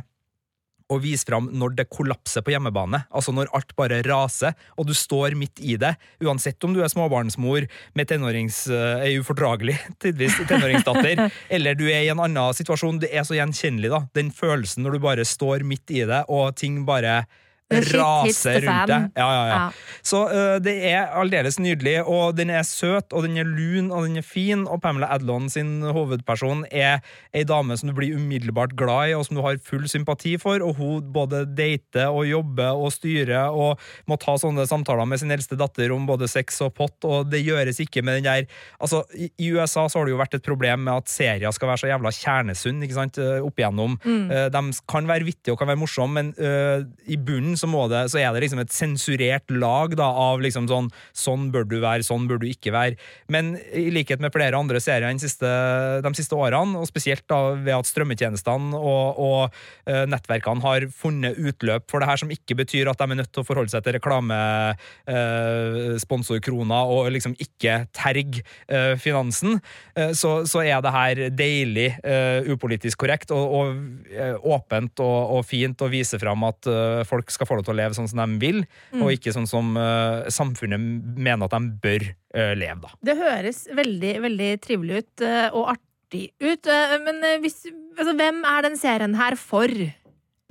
å 0.93 0.99
vise 1.03 1.27
fram 1.27 1.49
når 1.51 1.75
det 1.77 1.87
kollapser 1.91 2.43
på 2.45 2.53
hjemmebane. 2.53 3.03
Altså 3.11 3.33
når 3.35 3.51
alt 3.57 3.73
bare 3.79 4.01
raser, 4.07 4.55
og 4.77 4.87
du 4.89 4.93
står 4.97 5.35
midt 5.39 5.59
i 5.59 5.75
det. 5.79 5.93
Uansett 6.23 6.63
om 6.63 6.75
du 6.75 6.83
er 6.83 6.91
småbarnsmor 6.91 7.67
med 7.97 8.09
tenårings... 8.09 8.65
eh, 8.71 9.07
er 9.07 9.17
ufordragelig, 9.21 9.77
tidvis, 10.03 10.39
tenåringsdatter, 10.49 11.27
eller 11.57 11.77
du 11.77 11.87
er 11.89 12.05
i 12.05 12.13
en 12.13 12.23
annen 12.23 12.55
situasjon. 12.57 13.01
Det 13.03 13.11
er 13.11 13.27
så 13.27 13.37
gjenkjennelig, 13.37 13.91
da. 13.93 14.05
Den 14.17 14.31
følelsen 14.35 14.85
når 14.85 14.97
du 14.97 15.03
bare 15.03 15.27
står 15.27 15.67
midt 15.67 15.91
i 15.91 16.05
det, 16.07 16.23
og 16.31 16.55
ting 16.59 16.83
bare 16.87 17.25
Raser 17.67 18.61
rundt 18.63 18.87
deg. 18.87 19.07
Ja, 19.19 19.27
ja, 19.27 19.47
ja. 19.51 19.63
Så 20.07 20.21
uh, 20.31 20.55
det 20.63 20.75
er 20.87 21.11
aldeles 21.19 21.57
nydelig, 21.59 21.97
og 22.07 22.37
den 22.37 22.51
er 22.53 22.63
søt, 22.63 23.11
og 23.11 23.25
den 23.25 23.35
er 23.41 23.47
lun, 23.47 23.89
og 23.91 24.05
den 24.07 24.21
er 24.21 24.23
fin, 24.23 24.63
og 24.63 24.79
Pamela 24.83 25.09
Adlon 25.11 25.49
sin 25.51 25.81
hovedperson 25.83 26.63
er 26.71 27.01
ei 27.35 27.43
dame 27.47 27.75
som 27.75 27.91
du 27.91 27.95
blir 27.97 28.15
umiddelbart 28.15 28.77
glad 28.79 29.11
i, 29.11 29.17
og 29.17 29.25
som 29.27 29.35
du 29.35 29.43
har 29.43 29.59
full 29.59 29.83
sympati 29.91 30.37
for, 30.39 30.63
og 30.63 30.79
hun 30.79 31.09
både 31.11 31.43
dater 31.57 32.07
og 32.07 32.23
jobber 32.29 32.79
og 32.79 32.93
styrer 32.95 33.51
og 33.51 33.83
må 34.07 34.15
ta 34.21 34.37
sånne 34.39 34.63
samtaler 34.69 35.07
med 35.09 35.19
sin 35.21 35.33
eldste 35.35 35.59
datter 35.59 35.91
om 35.95 36.07
både 36.07 36.29
sex 36.31 36.61
og 36.63 36.71
pott, 36.77 36.97
og 37.03 37.27
det 37.33 37.43
gjøres 37.43 37.81
ikke 37.83 38.05
med 38.05 38.21
den 38.21 38.29
der 38.29 38.47
Altså, 38.81 39.01
i 39.17 39.49
USA 39.51 39.87
så 39.89 39.99
har 39.99 40.07
det 40.07 40.13
jo 40.13 40.19
vært 40.19 40.35
et 40.37 40.45
problem 40.45 40.83
med 40.85 41.01
at 41.01 41.11
serier 41.11 41.53
skal 41.55 41.71
være 41.71 41.81
så 41.81 41.89
jævla 41.89 42.11
kjernesunn, 42.13 42.81
ikke 42.85 42.95
sant, 42.95 43.19
øh, 43.21 43.45
opp 43.45 43.59
igjennom. 43.59 43.97
Mm. 44.03 44.29
Uh, 44.29 44.45
De 44.53 44.61
kan 44.89 45.09
være 45.09 45.27
vittige 45.27 45.55
og 45.55 45.59
kan 45.59 45.69
være 45.71 45.81
morsomme, 45.81 46.21
men 46.21 46.31
uh, 46.37 46.85
i 47.09 47.17
bunnen 47.17 47.56
så, 47.59 47.67
det, 47.91 48.01
så 48.13 48.17
er 48.21 48.29
det 48.33 48.41
liksom 48.45 48.61
et 48.63 48.73
sensurert 48.73 49.47
lag 49.53 49.89
da, 49.97 50.07
av 50.07 50.41
liksom 50.43 50.67
sånn 50.69 50.89
Sånn 51.17 51.51
bør 51.51 51.65
du 51.67 51.79
være, 51.81 52.03
sånn 52.05 52.27
bør 52.29 52.37
du 52.41 52.47
ikke 52.49 52.71
være. 52.73 52.95
Men 53.31 53.57
i 53.75 53.89
likhet 53.93 54.19
med 54.23 54.33
flere 54.33 54.57
andre 54.57 54.79
serier 54.83 55.09
den 55.09 55.19
siste, 55.21 55.47
de 56.03 56.11
siste 56.17 56.35
årene, 56.37 56.77
og 56.79 56.87
spesielt 56.89 57.25
da 57.29 57.39
ved 57.55 57.75
at 57.75 57.85
strømmetjenestene 57.89 58.77
og, 58.77 59.17
og 59.17 59.49
eh, 59.89 60.05
nettverkene 60.09 60.61
har 60.63 60.81
funnet 60.93 61.37
utløp 61.37 61.91
for 61.91 61.99
det 62.01 62.09
her, 62.09 62.17
som 62.21 62.31
ikke 62.33 62.55
betyr 62.61 62.85
at 62.91 62.99
de 63.01 63.05
er 63.07 63.19
nødt 63.21 63.33
til 63.33 63.41
å 63.43 63.47
forholde 63.47 63.71
seg 63.73 63.81
til 63.85 63.95
reklamesponsorkroner 63.97 66.83
og 66.93 67.01
liksom 67.15 67.33
ikke 67.43 67.73
terg 67.95 68.31
eh, 68.41 68.95
finansen, 69.01 69.51
eh, 69.97 70.11
så, 70.17 70.31
så 70.49 70.59
er 70.63 70.79
det 70.83 70.95
her 70.95 71.15
deilig 71.33 71.89
eh, 72.03 72.51
upolitisk 72.51 72.97
korrekt 73.03 73.31
og, 73.35 73.45
og 73.59 73.67
eh, 74.13 74.35
åpent 74.37 74.99
og, 75.03 75.19
og 75.37 75.41
fint 75.47 75.81
å 75.81 75.91
vise 75.91 76.19
fram 76.21 76.43
at 76.47 76.67
eh, 76.69 77.05
folk 77.07 77.31
skal 77.33 77.46
få 77.47 77.57
lov 77.57 77.67
til 77.67 77.75
å 77.75 77.79
leve 77.79 77.97
sånn 77.97 78.09
som 78.11 78.21
de 78.23 78.39
vil, 78.43 78.63
Mm. 78.93 79.01
og 79.03 79.11
ikke 79.15 79.33
sånn 79.35 79.47
som 79.49 79.73
uh, 79.77 80.27
samfunnet 80.31 80.79
mener 81.17 81.47
at 81.47 81.55
de 81.55 81.71
bør 81.83 82.05
uh, 82.35 82.53
leve, 82.55 82.79
da. 82.83 82.91
Det 83.03 83.15
høres 83.19 83.63
veldig, 83.75 84.13
veldig 84.23 84.51
trivelig 84.63 85.01
ut, 85.01 85.23
uh, 85.25 85.47
og 85.53 85.73
artig 85.75 86.29
ut. 86.39 86.69
Men 87.03 87.19
hvis, 87.43 87.65
altså, 87.97 88.13
hvem 88.15 88.43
er 88.47 88.61
den 88.63 88.77
serien 88.79 89.17
her 89.19 89.35
for? 89.35 89.67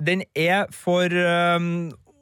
Den 0.05 0.21
er 0.37 0.67
for 0.69 1.09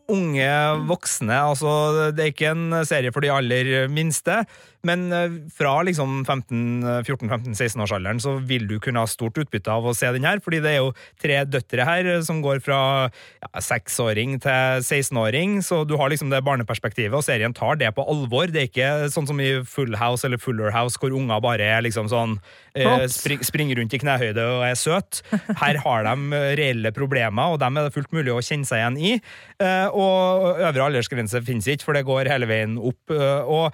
unge 0.08 0.48
voksne. 0.88 1.36
Altså, 1.52 2.12
det 2.16 2.24
er 2.24 2.32
ikke 2.32 2.54
en 2.54 2.80
serie 2.88 3.12
for 3.12 3.26
de 3.26 3.34
aller 3.34 3.90
minste, 3.92 4.44
men 4.86 5.08
øh, 5.14 5.36
fra 5.58 5.76
liksom 5.88 6.22
14-15-16-årsalderen 6.28 8.20
så 8.24 8.36
vil 8.48 8.68
du 8.70 8.78
kunne 8.84 9.02
ha 9.04 9.10
stort 9.10 9.38
utbytte 9.42 9.72
av 9.74 9.86
å 9.90 9.94
se 9.98 10.10
den 10.16 10.26
her, 10.28 10.42
fordi 10.44 10.62
det 10.64 10.74
er 10.76 10.80
jo 10.84 10.92
tre 11.22 11.42
døtre 11.50 11.86
her 11.88 12.10
øh, 12.16 12.22
som 12.26 12.42
går 12.44 12.62
fra 12.66 12.80
ja, 13.10 13.50
seksåring 13.64 14.38
til 14.44 14.84
16-åring, 14.86 15.58
så 15.66 15.82
du 15.88 15.96
har 16.00 16.12
liksom 16.14 16.32
det 16.34 16.44
barneperspektivet, 16.46 17.16
og 17.18 17.26
serien 17.26 17.56
tar 17.56 17.80
det 17.82 17.92
på 17.98 18.06
alvor. 18.12 18.52
Det 18.54 18.64
er 18.64 18.70
ikke 18.70 18.92
sånn 19.14 19.30
som 19.30 19.42
i 19.44 19.52
Full 19.68 19.96
House 20.00 20.28
eller 20.28 20.42
Fuller 20.42 20.72
House, 20.76 21.00
hvor 21.02 21.16
unger 21.16 21.42
bare 21.44 21.68
er 21.78 21.86
liksom 21.86 22.10
sånn 22.12 22.38
eh, 22.78 23.06
spring, 23.12 23.44
springer 23.46 23.82
rundt 23.82 23.96
i 23.98 24.02
knehøyde 24.02 24.46
og 24.58 24.66
er 24.70 24.78
søt. 24.80 25.22
Her 25.62 25.82
har 25.86 26.08
de 26.10 26.44
reelle 26.60 26.92
problemer, 26.96 27.54
og 27.56 27.60
dem 27.64 27.78
er 27.82 27.88
det 27.90 27.96
fullt 27.96 28.14
mulig 28.16 28.34
å 28.36 28.42
kjenne 28.46 28.68
seg 28.70 28.82
igjen 28.84 29.00
i. 29.02 29.14
Eh, 29.62 29.88
Og 29.96 30.60
øvre 30.66 30.90
aldersgrense 30.90 31.40
finnes 31.46 31.68
ikke, 31.72 31.86
for 31.88 31.98
det 31.98 32.06
går 32.08 32.30
hele 32.32 32.48
veien 32.50 32.76
opp. 32.80 33.14
eh, 33.14 33.42
Og 33.46 33.74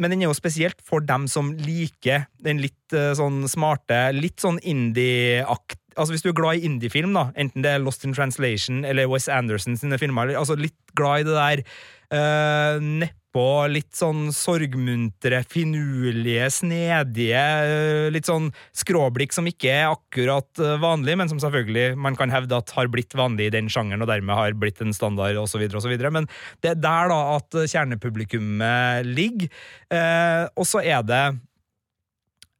men 0.00 0.12
den 0.12 0.22
er 0.22 0.30
jo 0.30 0.36
spesielt 0.36 0.80
for 0.84 1.04
dem 1.04 1.26
som 1.30 1.52
liker 1.60 2.26
den 2.42 2.62
litt 2.62 2.96
eh, 2.96 3.12
sånn 3.18 3.42
smarte, 3.50 4.08
litt 4.16 4.42
sånn 4.42 4.60
indie-akt 4.62 5.78
Altså 5.92 6.14
Hvis 6.14 6.22
du 6.24 6.30
er 6.30 6.36
glad 6.38 6.56
i 6.56 6.64
indiefilm, 6.64 7.10
da, 7.12 7.26
enten 7.36 7.60
det 7.60 7.74
er 7.74 7.82
Lost 7.82 8.06
in 8.08 8.14
Translation 8.16 8.78
eller 8.88 9.10
Wes 9.12 9.26
Anderson 9.28 9.76
sine 9.76 9.98
filmer, 10.00 10.30
altså 10.40 10.56
litt 10.56 10.78
glad 10.96 11.20
i 11.20 11.26
det 11.28 11.34
der 11.36 11.60
uh, 12.16 13.10
nedpå, 13.32 13.68
litt 13.68 13.94
sånn 13.94 14.32
sorgmuntre, 14.32 15.42
finurlige, 15.48 16.50
snedige, 16.50 17.40
eh, 17.40 18.10
litt 18.12 18.26
sånn 18.26 18.52
skråblikk 18.74 19.32
som 19.32 19.46
ikke 19.46 19.70
er 19.70 19.92
akkurat 19.92 20.46
eh, 20.58 20.78
vanlig, 20.78 21.16
men 21.16 21.28
som 21.28 21.38
selvfølgelig 21.40 21.96
man 21.96 22.14
kan 22.16 22.30
hevde 22.30 22.56
at 22.56 22.70
har 22.76 22.88
blitt 22.88 23.14
vanlig 23.14 23.48
i 23.48 23.54
den 23.56 23.68
sjangeren, 23.68 24.02
og 24.02 24.08
dermed 24.08 24.34
har 24.34 24.52
blitt 24.52 24.80
en 24.80 24.92
standard, 24.92 25.36
osv., 25.36 25.62
osv. 25.72 25.96
Men 26.10 26.28
det 26.62 26.72
er 26.72 26.82
der 26.82 27.08
da 27.08 27.36
at 27.38 27.50
kjernepublikummet 27.72 29.06
ligger. 29.06 29.48
Eh, 29.90 30.48
og 30.56 30.66
så 30.66 30.82
er 30.82 31.02
det 31.02 31.24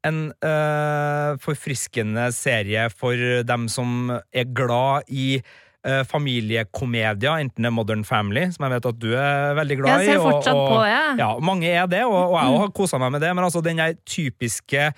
en 0.04 0.32
eh, 0.42 1.38
forfriskende 1.38 2.32
serie 2.34 2.88
for 2.90 3.14
dem 3.46 3.68
som 3.70 4.10
er 4.32 4.48
glad 4.50 5.06
i 5.08 5.42
eh, 5.84 6.02
familiekomedier, 6.08 7.40
enten 7.42 7.62
det 7.64 7.70
er 7.70 7.74
Modern 7.74 8.04
Family, 8.04 8.46
som 8.54 8.66
jeg 8.68 8.76
vet 8.76 8.86
at 8.92 9.00
du 9.02 9.08
er 9.14 9.56
veldig 9.58 9.80
glad 9.82 10.02
i. 10.02 10.06
Jeg 10.06 10.14
ser 10.16 10.22
fortsatt 10.26 10.54
og- 10.54 10.62
og, 10.62 10.76
på 10.76 10.84
det. 10.84 11.18
Ja, 11.18 11.32
mange 11.40 11.66
er 11.72 11.86
det, 11.86 12.04
og, 12.04 12.32
og 12.34 12.38
jeg 12.40 12.58
har 12.62 12.70
kosa 12.70 12.98
meg 12.98 13.12
med 13.12 13.20
det, 13.20 13.34
men 13.34 13.44
altså 13.44 13.62
den 13.62 13.76
der 13.82 13.94
typiske 14.06 14.92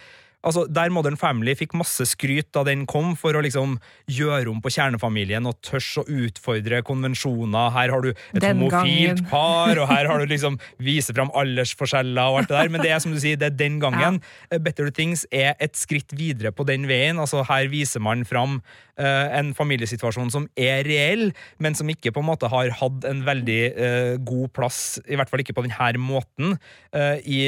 Altså, 0.45 0.67
Der 0.71 0.91
Modern 0.93 1.17
Family 1.17 1.55
fikk 1.57 1.73
masse 1.73 2.05
skryt 2.05 2.51
da 2.53 2.63
den 2.65 2.85
kom, 2.85 3.15
for 3.17 3.33
å 3.33 3.41
liksom 3.41 3.79
gjøre 4.07 4.51
om 4.53 4.61
på 4.61 4.69
kjernefamilien 4.69 5.47
og 5.49 5.57
tørs 5.65 5.97
å 5.97 6.05
utfordre 6.05 6.83
konvensjoner. 6.85 7.71
Her 7.73 7.89
har 7.89 8.03
du 8.03 8.11
et 8.11 8.43
Den 8.43 8.59
homofilt 8.61 9.23
gangen. 9.23 9.31
par, 9.31 9.79
og 9.81 9.89
her 9.89 10.05
har 10.07 10.19
du 10.19 10.27
liksom 10.27 10.61
vise 10.79 11.15
fram 11.17 11.31
aldersforskjeller 11.33 12.29
og 12.29 12.41
alt 12.43 12.49
det 12.49 12.59
der, 12.61 12.69
men 12.69 12.83
det 12.83 12.91
er 12.93 12.99
som 13.01 13.13
du 13.13 13.19
sier, 13.19 13.39
det 13.41 13.55
er 13.55 13.57
den 13.57 13.81
gangen. 13.81 14.21
Ja. 14.53 14.59
Better 14.59 14.91
Things 14.91 15.25
er 15.33 15.55
et 15.59 15.73
skritt 15.81 16.13
videre 16.13 16.53
på 16.53 16.67
den 16.69 16.85
veien. 16.85 17.17
Altså, 17.17 17.41
her 17.49 17.65
viser 17.73 18.01
man 18.05 18.25
fram 18.29 18.61
eh, 18.94 18.94
en 18.99 19.53
familiesituasjon 19.57 20.31
som 20.31 20.47
er 20.61 20.85
reell, 20.87 21.33
men 21.63 21.75
som 21.75 21.89
ikke 21.91 22.13
på 22.15 22.23
en 22.23 22.29
måte 22.29 22.51
har 22.51 22.71
hatt 22.79 23.07
en 23.09 23.23
veldig 23.27 23.61
uh, 23.75 24.15
god 24.23 24.53
plass, 24.55 24.81
i 25.11 25.19
hvert 25.19 25.31
fall 25.31 25.43
ikke 25.43 25.57
på 25.57 25.65
denne 25.67 26.03
måten, 26.03 26.57
uh, 26.95 27.17
i 27.27 27.41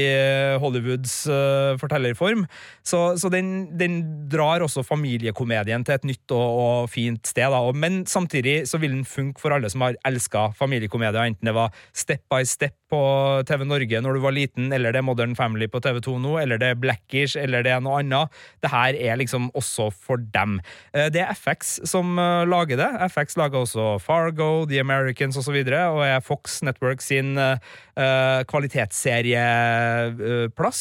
Hollywoods 0.62 1.15
uh, 1.31 1.76
fortellerform. 1.81 2.47
Så, 2.87 3.03
så 3.21 3.31
den, 3.33 3.79
den 3.79 4.00
drar 4.33 4.65
også 4.65 4.85
familiekomedien 4.87 5.87
til 5.87 5.97
et 5.97 6.09
nytt 6.09 6.35
og, 6.35 6.61
og 6.67 6.91
fint 6.91 7.26
sted. 7.26 7.50
Da. 7.53 7.62
Men 7.76 8.05
samtidig 8.11 8.65
så 8.71 8.81
vil 8.83 8.95
den 8.97 9.07
funke 9.07 9.43
for 9.43 9.55
alle 9.55 9.71
som 9.73 9.87
har 9.87 9.99
elska 10.07 10.50
familiekomedier, 10.59 11.23
enten 11.26 11.50
det 11.50 11.57
var 11.57 11.75
Step 11.95 12.26
by 12.33 12.43
Step 12.47 12.76
på 12.90 13.00
TV 13.49 13.64
Norge 13.66 14.00
når 14.02 14.12
du 14.16 14.21
var 14.23 14.33
liten, 14.37 14.73
eller 14.73 14.93
det 14.95 14.99
er 15.00 15.05
Modern 15.07 15.35
Family 15.38 15.66
på 15.71 15.81
TV2 15.85 16.09
nå, 16.23 16.33
eller 16.43 16.57
det 16.62 16.69
er 16.73 16.81
Blackish, 16.81 17.35
eller 17.40 17.59
det 17.66 17.73
er 17.75 17.81
noe 17.85 17.99
annet. 18.02 18.26
Det 18.62 18.71
her 18.73 18.93
er 18.95 19.16
liksom 19.21 19.43
også 19.59 19.85
for 19.95 20.16
dem. 20.35 20.52
Eh, 20.93 21.09
Det 21.12 21.21
er 21.23 21.35
FX 21.35 21.61
som 21.88 22.19
eh, 22.19 22.47
lager 22.49 22.76
det. 22.81 22.90
FX 23.12 23.37
lager 23.40 23.59
også 23.64 23.85
Fargo, 24.02 24.66
The 24.66 24.81
Americans 24.81 25.37
osv., 25.37 25.40
og, 25.40 25.45
så 25.47 25.52
videre, 25.55 25.81
og 25.95 26.00
er 26.07 26.21
Fox 26.21 26.62
Network 26.66 27.00
sin 27.05 27.38
eh, 27.38 27.59
eh, 27.97 28.43
kvalitetsserieplass. 28.50 30.81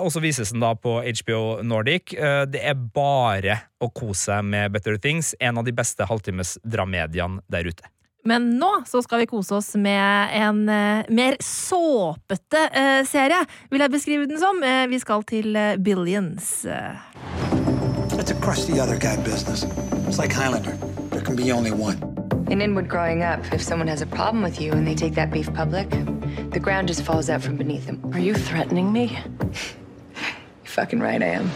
Og 0.00 0.12
så 0.12 0.20
vises 0.22 0.50
den 0.54 0.60
da 0.62 0.74
på 0.78 1.02
HBO 1.02 1.62
Nordic. 1.66 2.14
Det 2.50 2.60
er 2.62 2.74
bare 2.74 3.58
å 3.82 3.88
kose 3.90 4.22
seg 4.30 4.44
med 4.46 4.72
Better 4.74 4.96
Things, 4.98 5.34
en 5.40 5.58
av 5.60 5.64
de 5.66 5.72
beste 5.76 6.04
halvtimes 6.08 6.58
dramediene 6.64 7.40
der 7.52 7.64
ute. 7.68 7.95
Men 8.26 8.48
nå 8.58 8.82
så 8.86 9.02
skal 9.02 9.22
vi 9.22 9.26
kose 9.30 9.54
oss 9.54 9.74
med 9.78 10.32
en 10.34 10.68
eh, 10.68 11.06
mer 11.08 11.36
såpete 11.40 12.64
eh, 12.72 13.04
serie, 13.06 13.44
vil 13.70 13.84
jeg 13.84 13.92
beskrive 13.92 14.26
den 14.26 14.40
som. 14.42 14.58
Eh, 14.66 14.86
vi 14.90 14.98
skal 14.98 15.22
til 15.22 15.54
Billions. 15.78 16.66
It's 16.66 18.30
a 18.30 18.40
crusty 18.42 18.80
other 18.80 18.98
guy 18.98 19.16
business. 19.22 19.62
It's 20.08 20.18
like 20.18 20.32
Highlander. 20.32 20.74
There 21.10 21.22
can 21.22 21.36
be 21.36 21.52
only 21.52 21.70
one. 21.70 21.98
In 22.50 22.60
Inward 22.60 22.88
growing 22.88 23.22
up, 23.22 23.40
if 23.52 23.62
someone 23.62 23.88
has 23.88 24.02
a 24.02 24.06
problem 24.06 24.42
with 24.42 24.60
you 24.60 24.72
and 24.72 24.86
they 24.86 24.94
take 24.94 25.14
that 25.14 25.30
beef 25.30 25.52
public, 25.54 25.88
the 26.50 26.60
ground 26.60 26.88
just 26.88 27.02
falls 27.02 27.30
out 27.30 27.42
from 27.42 27.56
beneath 27.56 27.86
them. 27.86 28.00
Are 28.12 28.20
you 28.20 28.34
threatening 28.34 28.92
me? 28.92 29.18
You're 30.64 30.74
fucking 30.74 31.00
right 31.00 31.22
I 31.22 31.38
am. 31.38 31.50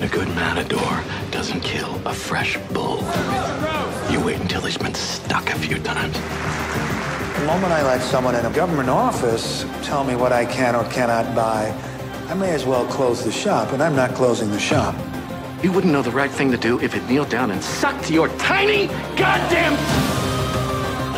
A 0.00 0.08
good 0.08 0.28
matador 0.28 1.02
doesn't 1.32 1.62
kill 1.62 2.00
a 2.06 2.14
fresh 2.14 2.56
bull. 2.72 3.02
You 4.10 4.24
wait 4.24 4.40
until 4.40 4.62
he's 4.62 4.78
been 4.78 4.94
stuck 4.94 5.50
a 5.50 5.58
few 5.58 5.78
times. 5.78 6.16
The 7.38 7.44
moment 7.46 7.72
I 7.72 7.82
let 7.84 8.00
someone 8.00 8.34
in 8.34 8.46
a 8.46 8.50
government 8.50 8.88
office 8.88 9.66
tell 9.82 10.02
me 10.02 10.16
what 10.16 10.32
I 10.32 10.44
can 10.46 10.74
or 10.74 10.84
cannot 10.90 11.34
buy, 11.34 11.74
I 12.28 12.34
may 12.34 12.50
as 12.50 12.64
well 12.64 12.86
close 12.86 13.22
the 13.22 13.32
shop, 13.32 13.72
and 13.72 13.82
I'm 13.82 13.94
not 13.94 14.14
closing 14.14 14.50
the 14.50 14.58
shop. 14.58 14.94
You 15.62 15.72
wouldn't 15.72 15.92
know 15.92 16.02
the 16.02 16.10
right 16.10 16.30
thing 16.30 16.50
to 16.52 16.56
do 16.56 16.80
if 16.80 16.94
it 16.94 17.04
kneeled 17.08 17.28
down 17.28 17.50
and 17.50 17.62
sucked 17.62 18.10
your 18.10 18.28
tiny 18.38 18.86
goddamn 19.16 19.76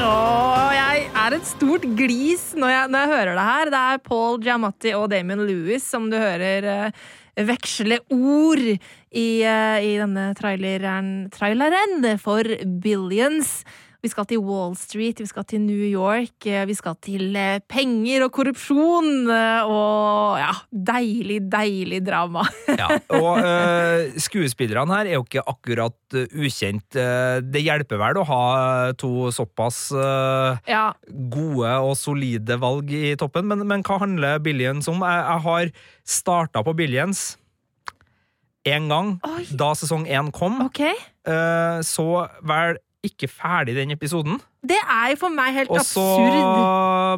Og 0.00 0.72
jeg 0.72 1.10
er 1.12 1.34
et 1.36 1.46
stort 1.46 1.84
glis 1.96 2.44
når 2.56 2.72
jeg, 2.72 2.88
når 2.88 3.02
jeg 3.04 3.10
hører 3.14 3.34
det 3.36 3.44
her. 3.46 3.70
Det 3.70 3.80
er 3.80 4.04
Paul 4.08 4.38
Giamatti 4.42 4.94
og 4.96 5.10
Damon 5.12 5.44
Lewis 5.46 5.84
som 5.84 6.08
du 6.10 6.16
hører 6.16 6.64
eh, 6.64 7.02
veksle 7.36 8.00
ord 8.14 8.64
i, 8.66 9.42
eh, 9.42 9.78
i 9.84 9.92
denne 10.00 10.30
traileren, 10.38 11.30
traileren 11.34 12.18
for 12.18 12.44
Billions. 12.82 13.62
Vi 14.00 14.08
skal 14.08 14.24
til 14.24 14.40
Wall 14.40 14.72
Street, 14.80 15.18
vi 15.20 15.28
skal 15.28 15.44
til 15.44 15.60
New 15.60 15.84
York, 15.84 16.46
eh, 16.48 16.64
vi 16.68 16.76
skal 16.76 16.94
til 17.04 17.34
eh, 17.36 17.60
penger 17.68 18.24
og 18.24 18.30
korrupsjon 18.32 19.28
eh, 19.28 19.68
og 19.68 20.38
ja, 20.40 20.54
deilig, 20.72 21.42
deilig 21.52 22.00
drama. 22.06 22.46
Ja, 22.80 22.86
og 23.12 23.42
uh, 23.44 24.14
skuespillerne 24.22 24.94
her 24.94 25.08
er 25.10 25.16
jo 25.18 25.24
ikke 25.26 25.42
akkurat 25.50 26.16
ukjent. 26.16 26.96
Det 27.44 27.60
hjelper 27.60 27.98
vel 28.00 28.20
å 28.20 28.24
ha 28.28 28.44
to 28.96 29.28
såpass 29.34 29.90
uh, 29.92 30.56
Ja. 30.70 30.94
gode 31.34 31.74
og 31.84 31.92
solide 31.98 32.56
valg 32.62 32.94
i 32.94 33.12
toppen, 33.20 33.50
men, 33.50 33.66
men 33.68 33.84
hva 33.84 33.98
handler 34.00 34.40
Billions 34.40 34.88
om? 34.88 35.04
Jeg, 35.04 35.26
jeg 35.26 35.44
har 35.48 35.74
starta 36.16 36.64
på 36.64 36.76
Billions 36.78 37.26
én 38.68 38.88
gang 38.90 39.16
da 39.56 39.72
sesong 39.76 40.06
én 40.08 40.30
kom. 40.32 40.60
Eh, 40.70 41.80
så 41.84 42.06
vel 42.46 42.78
ikke 43.06 43.28
ferdig 43.32 43.74
den 43.78 43.90
episoden. 43.94 44.38
Det 44.66 44.76
er 44.76 45.10
jo 45.14 45.16
for 45.22 45.32
meg 45.32 45.54
helt 45.56 45.70
Og 45.72 45.80
så 45.88 46.04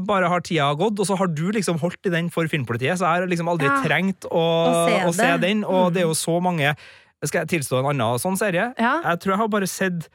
bare 0.07 0.29
har 0.31 0.41
tida 0.47 0.69
gått, 0.79 1.01
og 1.03 1.09
så 1.09 1.17
har 1.19 1.27
du 1.27 1.49
liksom 1.55 1.81
holdt 1.83 2.07
i 2.07 2.13
den 2.15 2.29
for 2.31 2.47
Filmpolitiet, 2.51 2.99
så 3.01 3.09
jeg 3.09 3.23
har 3.23 3.31
liksom 3.31 3.51
aldri 3.51 3.67
Ja. 3.67 3.83
trengt 3.83 4.27
å, 4.31 4.43
Å 4.43 4.89
se 4.89 4.99
å 5.09 5.13
se. 5.15 5.31
Mm. 5.37 5.41
den. 5.41 5.65
Og 5.65 5.93
det 5.93 6.03
er 6.03 6.07
jo 6.07 6.15
så 6.15 6.41
mange 6.43 6.77
Skal 7.25 7.45
jeg 7.47 7.61
tilstå 7.61 7.79
en 7.79 7.87
annen 7.87 8.19
sånn 8.19 8.37
serie? 8.37 8.75
Jeg 8.79 9.19
tror 9.23 9.31
jeg 9.31 9.39
har 9.39 9.49
bare 9.49 9.67
sett 9.71 10.09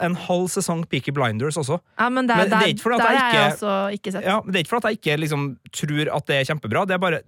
en 0.00 0.14
halv 0.14 0.48
sesong 0.52 0.82
Peaky 0.90 1.10
Blinders 1.12 1.56
også. 1.56 1.78
Ja, 1.98 2.08
men 2.10 2.26
der, 2.26 2.36
Men 2.36 2.50
det 2.50 2.58
er 2.58 2.72
ikke 2.74 2.82
fordi 2.82 3.00
at 3.00 3.08
jeg 3.08 3.22
ikke, 3.22 3.64
jeg 3.88 3.98
ikke-. 4.00 4.24
Ja, 4.24 4.40
men 4.42 4.52
Det 4.52 4.58
er 4.58 4.64
ikke 4.64 4.68
for 4.68 4.76
at 4.76 4.84
jeg 4.90 4.98
ikke 4.98 5.16
liksom 5.22 5.56
tror 5.72 6.14
at 6.16 6.26
det 6.26 6.36
er 6.36 6.54
kjempebra. 6.54 6.86
Det 6.86 6.94
er 6.94 6.98
bare 6.98 7.20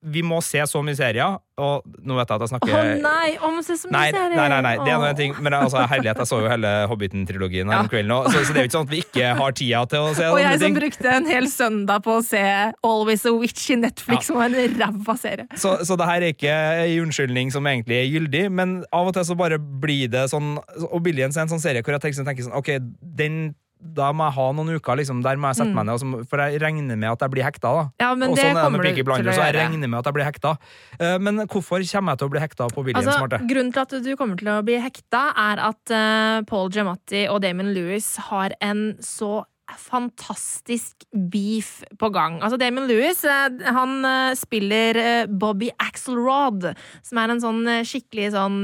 Vi 0.00 0.22
må 0.24 0.38
se 0.40 0.62
så 0.64 0.80
mye 0.80 0.96
serier, 0.96 1.34
og 1.60 1.84
nå 2.00 2.14
vet 2.16 2.30
jeg 2.32 2.40
at 2.40 2.52
jeg 2.54 2.72
Å 2.72 2.78
oh, 2.78 2.86
nei, 3.04 3.32
om 3.44 3.58
se 3.64 3.74
så 3.76 3.90
mye 3.90 3.98
Nei, 3.98 4.06
serier. 4.14 4.36
nei, 4.38 4.46
nei, 4.48 4.60
nei, 4.64 4.72
det 4.80 4.94
er 4.94 5.02
noe 5.02 5.10
ting 5.18 5.34
Men 5.44 5.56
altså, 5.58 5.82
herlighet, 5.90 6.22
jeg 6.22 6.30
så 6.30 6.38
jo 6.40 6.48
hele 6.48 6.70
Hobbiten-trilogien 6.88 7.68
her 7.68 7.82
om 7.84 7.90
kvelden 7.92 8.14
òg, 8.16 8.30
så, 8.32 8.40
så 8.48 8.56
det 8.56 8.62
er 8.62 8.64
jo 8.64 8.70
ikke 8.70 8.76
sånn 8.78 8.88
at 8.88 8.94
vi 8.94 9.02
ikke 9.04 9.34
har 9.42 9.56
tida 9.60 9.82
til 9.92 10.06
å 10.06 10.14
se 10.16 10.28
Og 10.32 10.38
andre 10.38 10.46
jeg 10.46 10.62
som 10.62 10.78
brukte 10.78 11.12
en 11.18 11.28
hel 11.28 11.50
søndag 11.52 12.06
på 12.06 12.16
å 12.16 12.24
se 12.24 12.42
Always 12.88 13.26
a 13.28 13.34
Witch 13.36 13.68
i 13.74 13.78
Netflix, 13.82 14.30
som 14.30 14.40
var 14.40 14.48
en 14.48 14.78
ræva 14.80 15.18
serie. 15.20 15.48
Så, 15.60 15.74
så 15.84 15.98
det 16.00 16.08
her 16.08 16.24
er 16.24 16.32
ikke 16.32 16.56
en 16.86 17.04
unnskyldning 17.04 17.52
som 17.52 17.68
egentlig 17.68 18.00
er 18.00 18.08
gyldig, 18.08 18.44
men 18.48 18.78
av 18.88 19.12
og 19.12 19.16
til 19.18 19.28
så 19.28 19.36
bare 19.38 19.60
blir 19.60 20.08
det 20.12 20.28
sånn 20.32 20.56
Og 20.88 21.00
Billions 21.04 21.36
er 21.36 21.44
en 21.44 21.52
sånn 21.52 21.62
serie 21.62 21.84
hvor 21.84 21.96
jeg 21.96 22.06
tenker, 22.06 22.24
tenker 22.24 22.48
sånn 22.48 22.56
Ok, 22.56 22.72
den 23.20 23.50
da 23.80 24.10
må 24.12 24.26
jeg 24.26 24.34
ha 24.34 24.46
noen 24.52 24.74
uker 24.76 24.98
liksom, 24.98 25.22
der 25.22 25.36
må 25.38 25.48
jeg 25.52 25.60
sette 25.60 25.70
Mm. 25.70 25.74
meg 25.78 25.86
ned, 25.86 26.26
for 26.28 26.38
jeg 26.42 26.60
regner 26.60 26.96
med 26.98 27.10
at 27.12 27.20
jeg 27.20 27.30
blir 27.30 27.44
hekta. 27.46 27.68
da 27.70 27.84
Ja, 28.00 28.14
men 28.14 28.30
Og 28.30 28.36
det 28.36 28.44
sånn 28.44 28.56
er 28.56 28.62
det 28.64 28.72
med 28.72 28.80
Peaky 28.82 29.02
Blinders, 29.06 29.34
så 29.36 29.44
jeg 29.46 29.54
regner 29.54 29.88
med 29.88 29.98
at 29.98 30.04
jeg 30.06 30.14
blir 30.14 30.24
hekta. 30.26 30.56
Eh, 30.98 31.18
Men 31.18 31.36
hvorfor 31.46 31.78
kommer 31.92 32.12
jeg 32.12 32.18
til 32.18 32.28
å 32.28 32.30
bli 32.30 32.40
hekta 32.40 32.68
på 32.74 32.84
Billions, 32.84 33.06
Altså, 33.06 33.46
grunnen 33.46 33.72
til 33.72 33.80
at 33.80 34.02
du 34.02 34.16
kommer 34.16 34.36
til 34.36 34.48
å 34.48 34.62
bli 34.64 34.78
hekta, 34.82 35.32
er 35.36 35.58
at 35.62 35.90
uh, 35.94 36.42
Paul 36.42 36.68
Giamatti 36.70 37.28
og 37.28 37.40
Damon 37.42 37.72
Lewis 37.72 38.16
har 38.16 38.50
en 38.60 38.96
så 39.00 39.44
fantastisk 39.76 41.04
beef 41.12 41.82
på 41.98 42.08
gang. 42.10 42.40
Altså 42.40 42.58
Damon 42.58 42.86
Lewis 42.88 43.22
eh, 43.24 43.48
han 43.74 44.34
spiller 44.34 45.26
Bobby 45.28 45.68
Axelrod, 45.78 46.74
som 47.02 47.18
er 47.18 47.34
en 47.34 47.40
sånn 47.42 47.64
skikkelig 47.84 48.32
sånn 48.32 48.62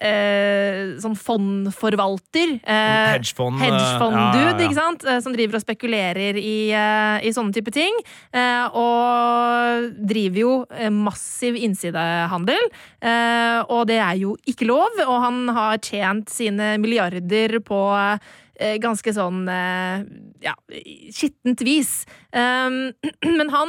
eh, 0.00 0.94
sånn 1.02 1.16
fondforvalter. 1.18 2.60
eh, 2.62 3.12
Hedgefond, 3.14 3.60
eh, 3.60 3.66
Hedgefond-dude, 3.66 4.38
ja, 4.38 4.50
ja, 4.50 4.58
ja. 4.58 4.68
ikke 4.68 4.78
sant? 4.78 5.04
Eh, 5.04 5.20
Som 5.20 5.32
driver 5.34 5.58
og 5.58 5.64
spekulerer 5.64 6.38
i, 6.38 6.70
eh, 6.72 7.26
i 7.26 7.32
sånne 7.34 7.52
type 7.52 7.72
ting. 7.74 7.94
eh, 8.32 8.68
Og 8.72 9.92
driver 10.08 10.38
jo 10.38 10.66
massiv 10.90 11.56
innsidehandel. 11.56 12.70
eh, 13.02 13.62
Og 13.68 13.86
det 13.86 13.98
er 13.98 14.16
jo 14.16 14.36
ikke 14.46 14.66
lov, 14.66 14.88
og 15.06 15.22
han 15.22 15.48
har 15.48 15.78
tjent 15.78 16.28
sine 16.30 16.78
milliarder 16.78 17.58
på 17.60 18.18
ganske 18.58 19.12
sånn 19.14 19.46
ja, 20.42 20.54
skittent 21.14 21.60
vis. 21.62 22.04
Men 22.34 23.48
han 23.54 23.68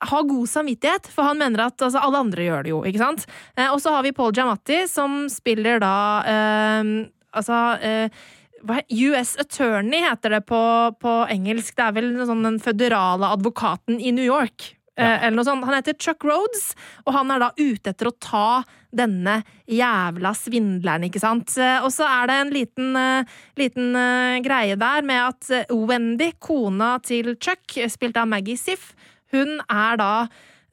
har 0.00 0.26
god 0.28 0.48
samvittighet, 0.48 1.08
for 1.12 1.28
han 1.28 1.40
mener 1.40 1.66
at 1.66 1.82
altså, 1.82 2.00
alle 2.00 2.24
andre 2.24 2.46
gjør 2.46 2.66
det 2.66 2.72
jo, 2.72 2.82
ikke 2.88 3.02
sant? 3.02 3.24
Eh, 3.56 3.68
og 3.68 3.80
så 3.82 3.94
har 3.94 4.04
vi 4.06 4.14
Paul 4.16 4.34
Giamatti, 4.36 4.82
som 4.90 5.24
spiller 5.32 5.82
da 5.82 5.94
eh, 6.26 6.92
Altså 7.30 7.56
eh, 7.86 8.22
US 8.66 9.36
Attorney 9.38 10.00
heter 10.02 10.34
det 10.34 10.40
på, 10.48 10.58
på 10.98 11.12
engelsk. 11.30 11.76
Det 11.78 11.84
er 11.84 11.94
vel 11.94 12.08
sånn 12.26 12.42
den 12.42 12.58
føderale 12.58 13.28
advokaten 13.36 14.00
i 14.02 14.10
New 14.10 14.26
York. 14.26 14.74
Ja. 14.98 15.14
eller 15.22 15.38
noe 15.38 15.46
sånt. 15.46 15.64
Han 15.64 15.76
heter 15.78 15.94
Chuck 15.96 16.26
Rhodes, 16.26 16.74
og 17.06 17.14
han 17.14 17.30
er 17.32 17.40
da 17.40 17.46
ute 17.56 17.94
etter 17.94 18.10
å 18.10 18.16
ta 18.20 18.48
denne 18.92 19.38
jævla 19.70 20.32
svindleren, 20.36 21.06
ikke 21.06 21.22
sant. 21.22 21.54
Eh, 21.56 21.78
og 21.84 21.92
så 21.94 22.08
er 22.08 22.28
det 22.28 22.36
en 22.40 22.52
liten, 22.54 22.90
eh, 22.98 23.38
liten 23.60 23.94
eh, 23.96 24.40
greie 24.44 24.76
der 24.80 25.06
med 25.06 25.22
at 25.22 25.50
eh, 25.54 25.72
Wendy, 25.72 26.32
kona 26.42 26.96
til 27.06 27.36
Chuck, 27.38 27.78
spilt 27.88 28.18
av 28.20 28.28
Maggie 28.28 28.58
Siff, 28.58 28.92
hun 29.34 29.58
er 29.66 30.00
da 30.00 30.12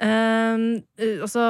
eh, 0.01 0.67
eh, 0.97 1.17
altså 1.21 1.47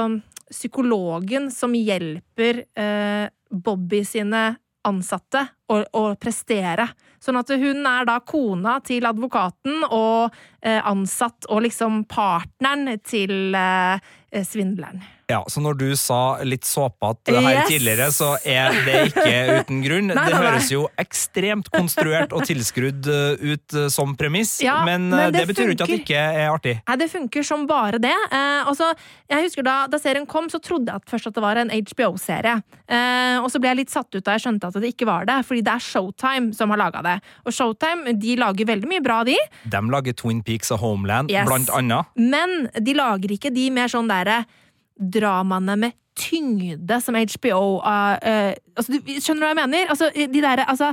psykologen 0.48 1.50
som 1.52 1.76
hjelper 1.76 2.64
eh, 2.78 3.28
Bobby 3.52 4.04
sine 4.08 4.50
ansatte 4.88 5.44
å, 5.68 5.82
å 5.84 6.04
prestere. 6.20 6.88
Sånn 7.20 7.40
at 7.40 7.52
hun 7.52 7.84
er 7.90 8.08
da 8.08 8.20
kona 8.24 8.78
til 8.86 9.08
advokaten 9.10 9.84
og 9.90 10.32
eh, 10.62 10.80
ansatt 10.80 11.50
og 11.52 11.66
liksom 11.66 12.06
partneren 12.08 13.00
til 13.04 13.56
eh, 13.58 14.00
svindleren. 14.48 15.04
Ja, 15.28 15.42
Så 15.52 15.60
når 15.60 15.76
du 15.76 15.90
sa 16.00 16.38
litt 16.48 16.64
såpete 16.64 17.34
her 17.36 17.58
Yes. 17.58 17.68
tidligere, 17.68 18.06
så 18.16 18.30
er 18.48 18.72
det 18.86 19.00
ikke 19.10 19.34
uten 19.60 19.82
grunn. 19.84 20.08
Nei, 20.16 20.24
det 20.32 20.38
høres 20.40 20.70
jo 20.72 20.86
ekstremt 20.98 21.68
konstruert 21.74 22.32
og 22.32 22.46
tilskrudd 22.48 23.10
uh, 23.12 23.36
ut 23.44 23.76
uh, 23.76 23.88
som 23.92 24.14
premiss, 24.16 24.54
Ja, 24.64 24.86
men, 24.88 25.10
men 25.12 25.28
uh, 25.28 25.32
det, 25.36 25.42
det 25.42 25.48
betyr 25.50 25.68
jo 25.68 25.76
ikke 25.76 25.84
at 25.84 25.92
det 25.92 26.00
ikke 26.06 26.22
er 26.22 26.48
artig. 26.54 26.76
Nei, 26.88 26.96
Det 27.02 27.10
funker 27.12 27.44
som 27.44 27.66
bare 27.68 28.00
det. 28.00 28.14
Eh, 28.32 28.70
og 28.72 28.80
jeg 29.28 29.44
husker 29.50 29.66
da, 29.68 29.76
da 29.92 30.00
serien 30.00 30.26
kom, 30.30 30.48
så 30.52 30.62
trodde 30.64 30.88
jeg 30.94 31.02
at 31.04 31.12
først 31.12 31.28
at 31.28 31.36
det 31.36 31.44
var 31.44 31.60
en 31.60 31.72
HBO-serie. 31.76 32.56
Eh, 32.88 33.38
og 33.44 33.50
så 33.52 33.60
ble 33.60 33.74
jeg 33.74 33.80
litt 33.82 33.92
satt 33.92 34.08
ut 34.16 34.24
da 34.24 34.38
jeg 34.38 34.46
skjønte 34.46 34.70
at 34.72 34.80
det 34.80 34.94
ikke 34.94 35.08
var 35.10 35.28
det, 35.28 35.42
fordi 35.48 35.64
det 35.68 35.74
er 35.76 35.84
Showtime 35.84 36.54
som 36.56 36.72
har 36.72 36.80
laga 36.86 37.04
det. 37.04 37.18
Og 37.44 37.52
Showtime 37.56 38.16
de 38.16 38.38
lager 38.40 38.70
veldig 38.72 38.88
mye 38.96 39.04
bra, 39.04 39.20
de. 39.28 39.36
De 39.68 39.84
lager 39.92 40.16
Twin 40.16 40.40
Peaks 40.48 40.72
og 40.72 40.80
Homeland, 40.86 41.32
Yes. 41.36 41.44
blant 41.50 41.70
annet. 41.76 42.08
Men 42.16 42.70
de 42.80 42.96
lager 42.96 43.36
ikke 43.36 43.52
de 43.54 43.68
mer 43.76 43.92
sånn 43.92 44.08
derre 44.08 44.46
dramaene 45.00 45.78
med 45.80 45.96
tyngde 46.18 46.98
som 47.04 47.16
HBO 47.16 47.78
uh, 47.78 48.18
uh, 48.18 48.54
altså, 48.76 48.98
du, 48.98 49.12
Skjønner 49.22 49.42
du 49.42 49.46
hva 49.46 49.54
jeg 49.54 49.60
mener? 49.62 49.92
Altså, 49.94 50.10
de 50.16 50.42
der, 50.42 50.64
altså, 50.66 50.92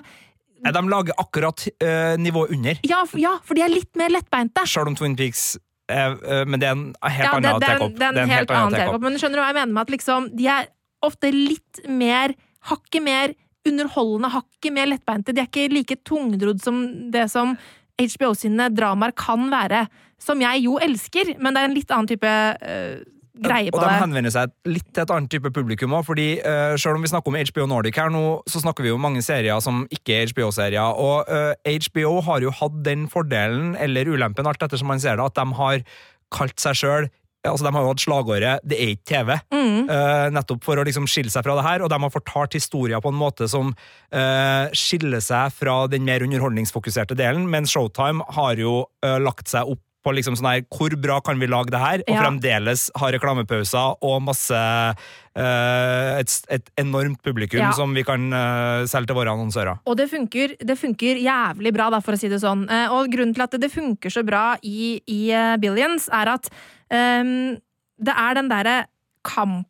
De 0.65 0.83
lager 0.93 1.17
akkurat 1.21 1.67
uh, 1.83 2.15
nivået 2.21 2.53
under, 2.57 2.81
ja, 2.89 3.03
for, 3.09 3.21
ja, 3.23 3.37
for 3.45 3.57
de 3.57 3.65
er 3.65 3.73
litt 3.73 3.93
mer 3.97 4.13
lettbeinte. 4.13 4.67
selv 4.69 4.93
om 4.93 4.99
Twin 4.99 5.17
Peaks 5.17 5.55
Men 5.89 6.61
det 6.61 6.69
er 6.69 6.73
en 6.73 6.85
helt 6.97 7.27
Ja, 7.27 7.33
annen 7.37 7.45
det, 7.45 7.69
er, 7.69 7.79
take-opp. 7.79 7.97
det 7.99 8.07
er 8.07 8.21
en 8.23 8.31
helt 8.33 8.51
annen 8.51 8.73
take-opp. 8.73 8.93
take-opp. 8.95 9.03
Men 9.05 9.19
skjønner 9.21 9.37
du 9.37 9.43
hva 9.43 9.49
jeg 9.51 9.59
mener 9.59 9.75
med 9.77 9.83
at 9.83 9.91
liksom, 9.93 10.29
de 10.33 10.47
er 10.49 10.69
ofte 11.05 11.33
litt 11.35 11.83
mer 11.89 12.37
Hakket 12.65 13.03
mer 13.05 13.35
underholdende, 13.69 14.31
hakket 14.33 14.73
mer 14.73 14.87
lettbeinte. 14.89 15.35
De 15.37 15.43
er 15.43 15.49
ikke 15.51 15.67
like 15.69 15.99
tungdrodd 16.09 16.63
som 16.65 16.79
det 17.13 17.27
som 17.29 17.53
HBO 18.01 18.31
sine 18.33 18.71
dramaer 18.73 19.13
kan 19.13 19.51
være. 19.53 19.83
Som 20.21 20.41
jeg 20.41 20.63
jo 20.65 20.79
elsker, 20.81 21.35
men 21.37 21.53
det 21.53 21.61
er 21.61 21.69
en 21.69 21.77
litt 21.77 21.93
annen 21.93 22.09
type 22.09 22.31
øh, 23.35 23.49
det. 23.49 23.75
Og 23.75 23.81
de 23.83 23.91
henvender 24.01 24.35
seg 24.35 24.53
litt 24.69 24.87
til 24.93 25.03
et 25.03 25.15
annet 25.15 25.31
type 25.33 25.51
publikum 25.55 25.97
òg, 25.97 26.05
fordi 26.07 26.29
uh, 26.45 26.77
selv 26.81 26.99
om 26.99 27.03
vi 27.03 27.11
snakker 27.13 27.33
om 27.33 27.41
HBO 27.41 27.67
Nordic 27.71 27.99
her 27.99 28.13
nå, 28.15 28.25
så 28.51 28.63
snakker 28.63 28.87
vi 28.87 28.93
jo 28.93 28.99
om 28.99 29.05
mange 29.05 29.25
serier 29.27 29.61
som 29.65 29.85
ikke 29.91 30.21
er 30.21 30.31
HBO-serier. 30.33 30.95
Og 30.95 31.27
uh, 31.29 31.53
HBO 31.89 32.21
har 32.29 32.47
jo 32.47 32.55
hatt 32.55 32.81
den 32.87 33.09
fordelen, 33.13 33.75
eller 33.77 34.09
ulempen, 34.15 34.47
alt 34.47 34.63
etter 34.63 34.81
som 34.81 34.91
man 34.93 35.03
ser 35.03 35.19
det, 35.19 35.27
at 35.27 35.39
de 35.41 35.61
har 35.61 35.85
kalt 36.35 36.59
seg 36.61 36.79
sjøl 36.79 37.13
Altså, 37.45 37.67
De 37.67 37.75
har 37.75 37.83
jo 37.85 37.91
hatt 37.93 38.01
slagordet 38.01 38.61
'Det 38.65 38.77
er 38.81 38.89
ikke 38.95 39.05
TV', 39.05 39.41
Mm. 39.53 39.89
uh, 39.91 40.31
nettopp 40.33 40.65
for 40.65 40.77
å 40.77 40.85
liksom 40.85 41.07
skille 41.07 41.31
seg 41.31 41.45
fra 41.45 41.55
det 41.57 41.65
her. 41.65 41.83
Og 41.83 41.91
de 41.91 41.99
har 42.01 42.11
fortalt 42.11 42.55
historier 42.55 43.01
på 43.01 43.09
en 43.13 43.21
måte 43.21 43.49
som 43.49 43.69
uh, 43.69 44.67
skiller 44.73 45.21
seg 45.21 45.53
fra 45.53 45.87
den 45.87 46.05
mer 46.05 46.21
underholdningsfokuserte 46.25 47.15
delen, 47.15 47.47
mens 47.51 47.71
Showtime 47.71 48.25
har 48.33 48.57
jo 48.57 48.87
uh, 49.05 49.19
lagt 49.19 49.49
seg 49.49 49.69
opp 49.69 49.83
på 50.05 50.13
liksom 50.15 50.37
sånn 50.37 50.51
her, 50.51 50.63
hvor 50.71 50.93
bra 51.01 51.19
kan 51.25 51.41
vi 51.41 51.49
lage 51.51 51.73
det 51.73 51.81
her, 51.81 52.03
og 52.05 52.13
Ja. 52.15 52.21
fremdeles 52.23 52.91
ha 53.01 53.11
reklamepauser 53.11 53.97
og 54.05 54.23
masse 54.23 54.53
uh, 54.55 56.19
et, 56.21 56.31
et 56.53 56.71
enormt 56.81 57.23
publikum 57.25 57.61
Ja. 57.61 57.73
som 57.73 57.95
vi 57.97 58.05
kan 58.07 58.29
uh, 58.33 58.85
selge 58.87 59.09
til 59.11 59.17
våre 59.19 59.33
annonsører. 59.35 59.81
Og 59.87 59.97
det 59.97 60.11
funker, 60.13 60.57
det 60.61 60.79
funker 60.79 61.17
jævlig 61.25 61.73
bra, 61.75 61.91
da, 61.91 62.01
for 62.05 62.15
å 62.15 62.21
si 62.21 62.29
det 62.29 62.41
sånn. 62.45 62.67
Uh, 62.71 62.93
Og 62.95 63.11
grunnen 63.13 63.35
til 63.35 63.43
at 63.47 63.59
det 63.61 63.73
funker 63.73 64.13
så 64.13 64.23
bra 64.27 64.57
i, 64.63 65.01
i 65.09 65.21
Billions, 65.61 66.09
er 66.13 66.35
at 66.37 66.51
um, 66.93 67.57
det 67.99 68.15
er 68.15 68.35
den 68.35 68.49
derre 68.53 68.85
kampen 69.25 69.65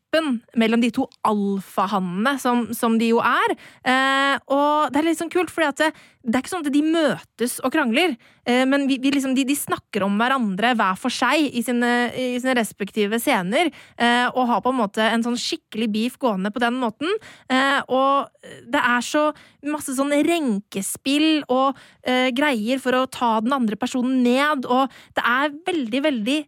mellom 0.58 0.82
de 0.82 0.90
to 0.94 1.06
alfahannene 1.26 2.36
som, 2.42 2.66
som 2.76 2.98
de 3.00 3.10
jo 3.12 3.20
er. 3.24 3.54
Eh, 3.86 4.36
og 4.52 4.92
det 4.92 5.00
er 5.00 5.08
litt 5.08 5.20
sånn 5.20 5.32
kult, 5.32 5.52
for 5.52 5.64
det, 5.64 5.90
det 6.24 6.38
er 6.38 6.44
ikke 6.44 6.52
sånn 6.52 6.64
at 6.64 6.74
de 6.74 6.82
møtes 6.84 7.56
og 7.64 7.72
krangler, 7.74 8.14
eh, 8.48 8.62
men 8.68 8.86
vi, 8.90 8.98
vi 9.02 9.12
liksom, 9.14 9.34
de, 9.36 9.46
de 9.48 9.56
snakker 9.58 10.06
om 10.06 10.16
hverandre 10.20 10.74
hver 10.78 11.00
for 11.00 11.12
seg 11.12 11.48
i 11.50 11.64
sine, 11.64 11.92
i 12.14 12.38
sine 12.40 12.56
respektive 12.58 13.20
scener, 13.22 13.72
eh, 13.98 14.26
og 14.30 14.48
har 14.50 14.62
på 14.64 14.72
en 14.72 14.80
måte 14.82 15.04
en 15.04 15.24
sånn 15.26 15.38
skikkelig 15.40 15.90
beef 15.94 16.18
gående 16.22 16.52
på 16.54 16.62
den 16.62 16.78
måten. 16.80 17.10
Eh, 17.52 17.80
og 17.92 18.30
det 18.70 18.80
er 18.80 19.04
så 19.04 19.26
masse 19.70 19.96
sånn 19.96 20.14
renkespill 20.24 21.44
og 21.52 21.78
eh, 22.06 22.30
greier 22.36 22.80
for 22.82 22.96
å 22.96 23.06
ta 23.10 23.36
den 23.44 23.54
andre 23.56 23.78
personen 23.80 24.22
ned, 24.24 24.68
og 24.68 24.92
det 25.16 25.24
er 25.24 25.54
veldig, 25.66 26.04
veldig 26.08 26.40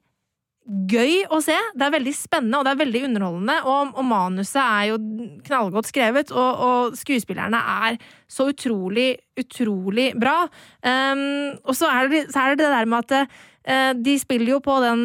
gøy 0.66 1.22
å 1.30 1.38
se. 1.44 1.56
Det 1.78 1.86
er 1.86 1.94
veldig 1.94 2.12
spennende 2.16 2.58
og 2.58 2.66
det 2.66 2.72
er 2.74 2.80
veldig 2.82 3.02
underholdende. 3.08 3.56
Og, 3.70 3.94
og 3.94 4.06
manuset 4.08 4.60
er 4.62 4.90
jo 4.90 4.98
knallgodt 5.46 5.90
skrevet, 5.90 6.32
og, 6.34 6.62
og 6.66 6.98
skuespillerne 6.98 7.60
er 7.86 7.98
så 8.30 8.48
utrolig, 8.50 9.12
utrolig 9.38 10.10
bra. 10.18 10.42
Um, 10.82 11.56
og 11.62 11.74
så 11.78 11.90
er, 11.92 12.12
det, 12.12 12.26
så 12.34 12.42
er 12.42 12.54
det 12.54 12.64
det 12.64 12.72
der 12.74 12.90
med 12.90 13.06
at 13.06 13.18
uh, 13.26 13.92
de 13.94 14.18
spiller 14.22 14.56
jo 14.56 14.62
på 14.64 14.78
den 14.84 15.02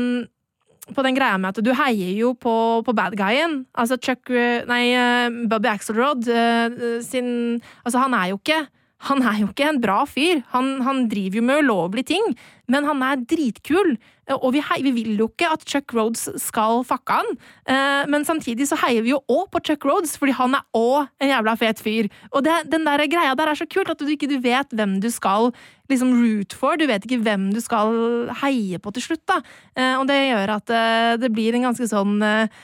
på 0.92 1.04
den 1.06 1.16
greia 1.16 1.38
med 1.40 1.54
at 1.54 1.64
du 1.64 1.72
heier 1.78 2.12
jo 2.18 2.34
på, 2.36 2.54
på 2.84 2.94
bad 2.98 3.16
guyen. 3.16 3.62
Altså 3.78 3.96
Chuck 4.02 4.32
eh, 4.34 4.66
Nei, 4.68 4.82
eh, 4.98 5.30
Bubby 5.48 5.70
Axelrod 5.72 6.28
uh, 6.28 6.98
sin 7.06 7.62
Altså, 7.86 8.02
han 8.02 8.16
er 8.18 8.32
jo 8.32 8.40
ikke 8.42 8.64
han 9.08 9.22
er 9.26 9.42
jo 9.42 9.50
ikke 9.50 9.68
en 9.70 9.82
bra 9.82 10.02
fyr. 10.10 10.42
Han, 10.54 10.76
han 10.86 11.06
driver 11.10 11.40
jo 11.40 11.46
med 11.46 11.64
ulovlige 11.66 12.12
ting, 12.14 12.34
men 12.72 12.86
han 12.86 13.02
er 13.06 13.24
dritkul. 13.26 13.96
Og 14.32 14.54
vi, 14.56 14.62
vi 14.86 14.92
vil 14.96 15.18
jo 15.20 15.28
ikke 15.28 15.50
at 15.56 15.64
Chuck 15.68 15.92
Rhodes 15.96 16.28
skal 16.40 16.86
fucke 16.88 17.18
han, 17.18 17.32
eh, 17.68 18.04
men 18.12 18.24
samtidig 18.28 18.70
så 18.70 18.78
heier 18.80 19.04
vi 19.04 19.12
jo 19.12 19.20
òg 19.32 19.50
på 19.52 19.60
Chuck 19.68 19.84
Rhodes, 19.90 20.14
fordi 20.22 20.36
han 20.38 20.56
er 20.56 20.64
òg 20.78 21.10
en 21.20 21.34
jævla 21.34 21.56
fet 21.60 21.82
fyr. 21.84 22.08
Og 22.32 22.46
det, 22.46 22.62
den 22.72 22.86
der 22.88 23.04
greia 23.12 23.34
der 23.36 23.52
er 23.52 23.60
så 23.60 23.68
kult, 23.68 23.92
at 23.92 24.00
du 24.00 24.08
ikke 24.14 24.30
du 24.32 24.38
vet 24.44 24.72
hvem 24.78 25.00
du 25.04 25.10
skal 25.12 25.50
liksom 25.92 26.14
root 26.22 26.56
for. 26.56 26.80
Du 26.80 26.86
vet 26.88 27.04
ikke 27.08 27.20
hvem 27.26 27.50
du 27.56 27.60
skal 27.64 28.30
heie 28.44 28.80
på 28.80 28.94
til 28.96 29.10
slutt, 29.10 29.26
da. 29.28 29.42
Eh, 29.76 29.98
og 29.98 30.06
det 30.12 30.22
gjør 30.30 30.56
at 30.60 30.76
eh, 30.78 31.18
det 31.20 31.34
blir 31.34 31.58
en 31.58 31.68
ganske 31.72 31.90
sånn 31.92 32.22
eh, 32.24 32.62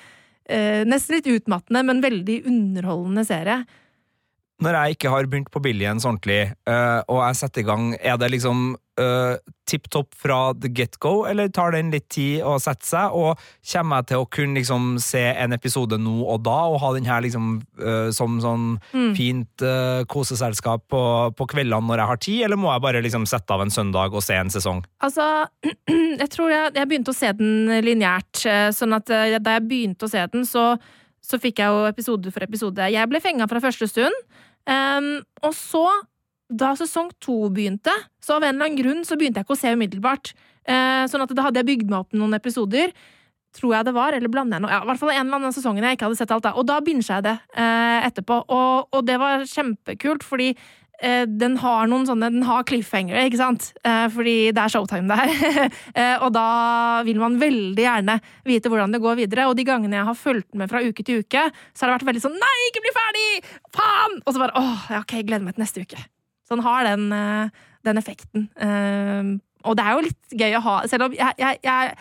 eh, 0.54 0.86
Nesten 0.88 1.18
litt 1.18 1.28
utmattende, 1.34 1.84
men 1.90 2.06
veldig 2.06 2.40
underholdende 2.48 3.28
serie. 3.28 3.60
Når 4.64 4.74
jeg 4.74 4.98
ikke 4.98 5.14
har 5.14 5.28
begynt 5.30 5.52
på 5.54 5.62
Billions 5.62 6.06
ordentlig, 6.08 6.52
uh, 6.70 7.02
og 7.06 7.22
jeg 7.28 7.40
setter 7.44 7.62
i 7.62 7.68
gang, 7.68 7.92
er 8.02 8.18
det 8.18 8.32
liksom 8.34 8.72
uh, 8.98 9.36
tipp 9.70 9.86
topp 9.94 10.16
fra 10.18 10.54
the 10.58 10.72
get-go, 10.74 11.28
eller 11.30 11.52
tar 11.54 11.76
den 11.76 11.92
litt 11.94 12.08
tid 12.10 12.42
å 12.42 12.56
sette 12.64 12.88
seg? 12.88 13.14
Og 13.14 13.38
kommer 13.70 14.02
jeg 14.02 14.08
til 14.10 14.24
å 14.24 14.30
kunne 14.34 14.58
liksom 14.58 14.88
se 15.04 15.22
en 15.30 15.54
episode 15.54 16.00
nå 16.02 16.16
og 16.26 16.42
da, 16.48 16.58
og 16.72 16.80
ha 16.82 16.92
den 16.96 17.06
her 17.06 17.22
liksom 17.22 17.60
uh, 17.84 18.10
som 18.16 18.40
sånn 18.42 18.68
Mm. 18.98 19.14
fint 19.16 19.64
uh, 19.64 20.02
koseselskap 20.10 20.88
på, 20.90 21.02
på 21.38 21.46
kveldene 21.52 21.86
når 21.86 22.02
jeg 22.02 22.10
har 22.10 22.20
tid, 22.24 22.42
eller 22.48 22.60
må 22.60 22.72
jeg 22.72 22.84
bare 22.84 23.02
liksom 23.06 23.26
sette 23.30 23.54
av 23.54 23.62
en 23.64 23.72
søndag 23.74 24.16
og 24.16 24.24
se 24.26 24.36
en 24.38 24.50
sesong? 24.54 24.82
Altså, 25.04 25.26
jeg 26.22 26.30
tror 26.34 26.52
jeg, 26.52 26.72
jeg 26.78 26.90
begynte 26.90 27.14
å 27.14 27.18
se 27.18 27.32
den 27.38 27.70
lineært, 27.86 28.42
eh, 28.50 28.70
sånn 28.76 28.96
at 28.98 29.12
eh, 29.14 29.38
da 29.38 29.58
jeg 29.58 29.68
begynte 29.70 30.08
å 30.08 30.12
se 30.12 30.24
den, 30.34 30.46
så, 30.48 30.72
så 31.28 31.40
fikk 31.44 31.60
jeg 31.60 31.74
jo 31.74 31.88
episode 31.90 32.32
for 32.32 32.46
episode. 32.46 32.92
Jeg 32.94 33.12
ble 33.12 33.20
fenga 33.24 33.50
fra 33.52 33.60
første 33.64 33.90
stund, 33.92 34.16
Um, 34.68 35.22
og 35.48 35.54
så, 35.56 35.86
da 36.48 36.74
sesong 36.80 37.12
to 37.24 37.48
begynte, 37.54 37.94
så 38.24 38.38
av 38.38 38.46
en 38.46 38.56
eller 38.56 38.68
annen 38.68 38.80
grunn 38.80 39.06
så 39.08 39.18
begynte 39.20 39.40
jeg 39.40 39.48
ikke 39.48 39.56
å 39.56 39.60
se 39.60 39.72
umiddelbart. 39.76 40.34
Uh, 40.68 41.06
sånn 41.08 41.24
at 41.24 41.32
da 41.32 41.46
hadde 41.46 41.62
jeg 41.62 41.70
bygd 41.70 41.92
meg 41.92 42.04
opp 42.04 42.18
noen 42.18 42.36
episoder, 42.36 42.92
tror 43.56 43.78
jeg 43.78 43.88
det 43.88 43.94
var, 43.96 44.16
eller 44.16 44.32
blander 44.32 44.60
jeg 44.60 44.66
noe? 44.66 44.74
Ja, 44.76 44.82
i 44.84 44.90
hvert 44.90 45.00
fall 45.00 45.14
en 45.14 45.22
eller 45.24 45.40
annen 45.40 45.56
sesongen 45.56 45.88
jeg 45.88 45.96
ikke 45.96 46.10
hadde 46.10 46.20
sett 46.20 46.34
alt 46.36 46.46
da, 46.46 46.52
og 46.60 46.68
da 46.68 46.82
binget 46.84 47.08
jeg 47.10 47.26
det 47.26 47.38
uh, 47.56 48.00
etterpå. 48.10 48.42
Og, 48.44 48.90
og 48.92 49.08
det 49.08 49.16
var 49.24 49.48
kjempekult, 49.48 50.28
fordi 50.28 50.52
den 50.98 51.58
har 51.62 51.86
noen 51.90 52.08
sånne 52.08 52.32
Den 52.34 52.46
har 52.48 52.66
cliffhangere, 52.66 53.28
ikke 53.30 53.38
sant? 53.38 53.70
Eh, 53.86 54.08
fordi 54.14 54.36
det 54.56 54.64
er 54.64 54.74
showtime 54.74 55.08
der. 55.12 55.30
eh, 56.00 56.16
og 56.26 56.32
da 56.34 56.48
vil 57.06 57.22
man 57.22 57.38
veldig 57.42 57.84
gjerne 57.84 58.18
vite 58.48 58.72
hvordan 58.72 58.96
det 58.96 59.02
går 59.04 59.20
videre. 59.22 59.48
Og 59.50 59.58
de 59.60 59.68
gangene 59.68 60.00
jeg 60.00 60.10
har 60.10 60.18
fulgt 60.18 60.58
med 60.58 60.72
fra 60.72 60.82
uke 60.82 61.06
til 61.06 61.22
uke, 61.22 61.48
så 61.74 61.86
har 61.86 61.92
det 61.92 62.00
vært 62.00 62.10
veldig 62.12 62.26
sånn 62.26 62.38
Nei, 62.42 62.56
ikke 62.70 62.86
bli 62.86 62.94
ferdig! 62.98 63.28
Faen! 63.78 64.22
Og 64.26 64.34
så 64.34 64.42
bare 64.42 64.58
åh, 64.58 64.86
ok, 65.04 65.18
gleder 65.28 65.46
meg 65.46 65.58
til 65.58 65.66
neste 65.68 65.86
uke. 65.86 66.02
Så 66.48 66.56
den 66.56 66.66
har 66.66 66.88
den, 66.88 67.10
eh, 67.14 67.66
den 67.86 68.02
effekten. 68.02 68.48
Eh, 68.58 69.36
og 69.68 69.78
det 69.78 69.86
er 69.86 69.98
jo 69.98 70.06
litt 70.06 70.38
gøy 70.40 70.56
å 70.56 70.64
ha 70.64 70.76
Selv 70.88 71.08
om 71.08 71.16
jeg, 71.18 71.34
jeg, 71.42 71.60
jeg 71.66 71.96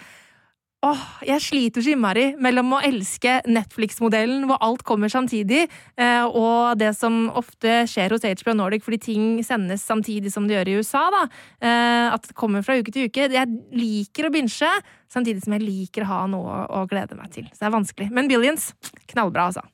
Åh, 0.85 1.05
jeg 1.25 1.41
sliter 1.41 1.81
så 1.83 1.95
innmari 1.95 2.27
mellom 2.43 2.75
å 2.77 2.79
elske 2.85 3.39
Netflix-modellen, 3.49 4.45
hvor 4.47 4.61
alt 4.63 4.83
kommer 4.87 5.09
samtidig, 5.11 5.63
eh, 5.97 6.25
og 6.27 6.77
det 6.79 6.91
som 6.99 7.31
ofte 7.33 7.87
skjer 7.89 8.13
hos 8.13 8.27
HBO 8.27 8.53
Nordic 8.59 8.85
fordi 8.85 8.99
ting 9.07 9.31
sendes 9.43 9.87
samtidig 9.89 10.31
som 10.35 10.45
det 10.47 10.59
gjør 10.59 10.69
i 10.69 10.75
USA. 10.77 11.07
da. 11.11 11.23
Eh, 11.61 12.13
At 12.13 12.29
det 12.29 12.37
kommer 12.37 12.63
fra 12.63 12.77
uke 12.77 12.93
til 12.93 13.09
uke. 13.09 13.29
Jeg 13.33 13.49
liker 13.73 14.29
å 14.29 14.33
binche, 14.33 14.69
samtidig 15.09 15.43
som 15.43 15.55
jeg 15.55 15.63
liker 15.65 16.05
å 16.05 16.07
ha 16.07 16.27
noe 16.27 16.67
å 16.69 16.87
glede 16.87 17.17
meg 17.17 17.33
til. 17.33 17.45
Så 17.45 17.65
det 17.65 17.67
er 17.67 17.79
vanskelig. 17.79 18.11
Men 18.11 18.29
Billions, 18.29 18.75
knallbra, 19.09 19.49
altså. 19.49 19.65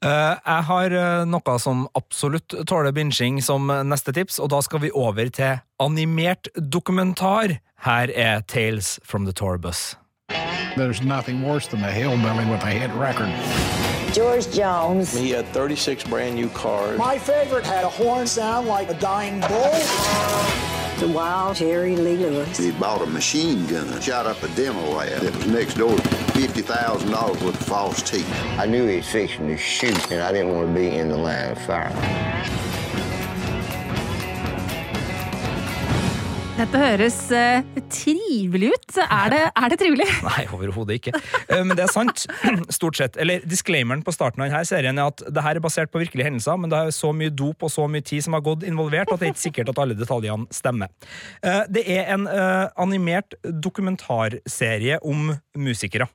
Eh, 0.00 0.36
jeg 0.46 0.62
har 0.62 1.24
noe 1.26 1.58
som 1.58 1.88
absolutt 1.96 2.54
tåler 2.66 2.92
binging 2.92 3.42
som 3.42 3.66
neste 3.66 4.12
tips, 4.12 4.38
og 4.38 4.50
da 4.50 4.60
skal 4.60 4.78
vi 4.78 4.92
over 4.92 5.28
til 5.28 5.58
animert 5.80 6.46
dokumentar. 6.54 7.58
Her 7.82 8.10
er 8.14 8.42
Tales 8.42 9.00
from 9.02 9.24
the 9.24 9.32
Tour 9.32 9.58
Bus. 9.58 9.96
There's 10.78 11.02
nothing 11.02 11.42
worse 11.42 11.66
than 11.66 11.82
a 11.82 11.90
hillbilly 11.90 12.48
with 12.48 12.62
a 12.62 12.68
hit 12.68 12.92
record. 12.92 13.34
George 14.14 14.48
Jones. 14.52 15.12
He 15.12 15.30
had 15.30 15.44
36 15.46 16.04
brand 16.04 16.36
new 16.36 16.48
cars. 16.50 16.96
My 16.96 17.18
favorite 17.18 17.66
had 17.66 17.82
a 17.82 17.88
horn 17.88 18.28
sound 18.28 18.68
like 18.68 18.88
a 18.88 18.94
dying 18.94 19.40
bull. 19.40 19.72
The 21.00 21.12
wild 21.12 21.56
Jerry 21.56 21.96
Lee 21.96 22.16
Lewis. 22.16 22.56
He 22.56 22.70
bought 22.70 23.02
a 23.02 23.06
machine 23.06 23.66
gun, 23.66 24.00
shot 24.00 24.26
up 24.26 24.40
a 24.44 24.48
demo 24.54 24.88
lab 24.92 25.20
that 25.22 25.34
was 25.34 25.48
next 25.48 25.74
door. 25.74 25.96
$50,000 25.96 27.42
worth 27.42 27.42
of 27.42 27.66
false 27.66 28.00
teeth. 28.00 28.32
I 28.56 28.66
knew 28.66 28.86
he 28.86 28.98
was 28.98 29.08
fixing 29.08 29.48
to 29.48 29.56
shoot, 29.56 30.12
and 30.12 30.22
I 30.22 30.30
didn't 30.30 30.54
want 30.54 30.68
to 30.68 30.74
be 30.74 30.94
in 30.94 31.08
the 31.08 31.16
line 31.16 31.50
of 31.50 31.58
fire. 31.62 31.90
Dette 36.58 36.78
høres 36.80 37.16
uh, 37.30 37.60
trivelig 37.86 38.72
ut. 38.72 38.96
Er 39.04 39.30
det, 39.30 39.42
er 39.54 39.70
det 39.70 39.76
trivelig? 39.78 40.08
Nei, 40.26 40.42
overhodet 40.50 40.96
ikke. 40.98 41.12
Men 41.52 41.68
Men 41.70 41.78
det 41.78 41.84
er 41.84 41.92
sant, 41.92 42.24
stort 42.78 42.98
sett. 42.98 43.18
Eller 43.20 43.44
disclaimeren 43.46 44.02
på 44.02 44.14
starten 44.16 44.42
av 44.42 44.50
denne 44.50 44.64
serien 44.66 44.98
er 44.98 45.12
at 45.12 45.22
det 45.22 45.44
her 45.44 45.60
er 45.60 45.62
basert 45.62 45.92
på 45.94 46.02
virkelige 46.02 46.26
hendelser, 46.26 46.58
men 46.58 46.72
det 46.72 46.80
er 46.80 46.90
så 46.96 47.12
mye 47.14 47.30
dop 47.30 47.62
og 47.62 47.70
så 47.70 47.86
mye 47.86 48.02
tid 48.02 48.26
som 48.26 48.34
har 48.34 48.42
gått 48.42 48.66
involvert, 48.66 49.12
at 49.12 49.22
det 49.22 49.28
er 49.28 49.36
ikke 49.36 49.44
sikkert 49.44 49.70
at 49.70 49.82
alle 49.84 49.94
detaljene 49.98 50.50
stemmer. 50.50 50.90
Uh, 51.44 51.62
Det 51.70 51.86
er 51.94 52.10
en 52.16 52.26
uh, 52.26 52.66
animert 52.74 53.38
dokumentarserie 53.46 54.98
om 55.06 55.36
musikere. 55.54 56.10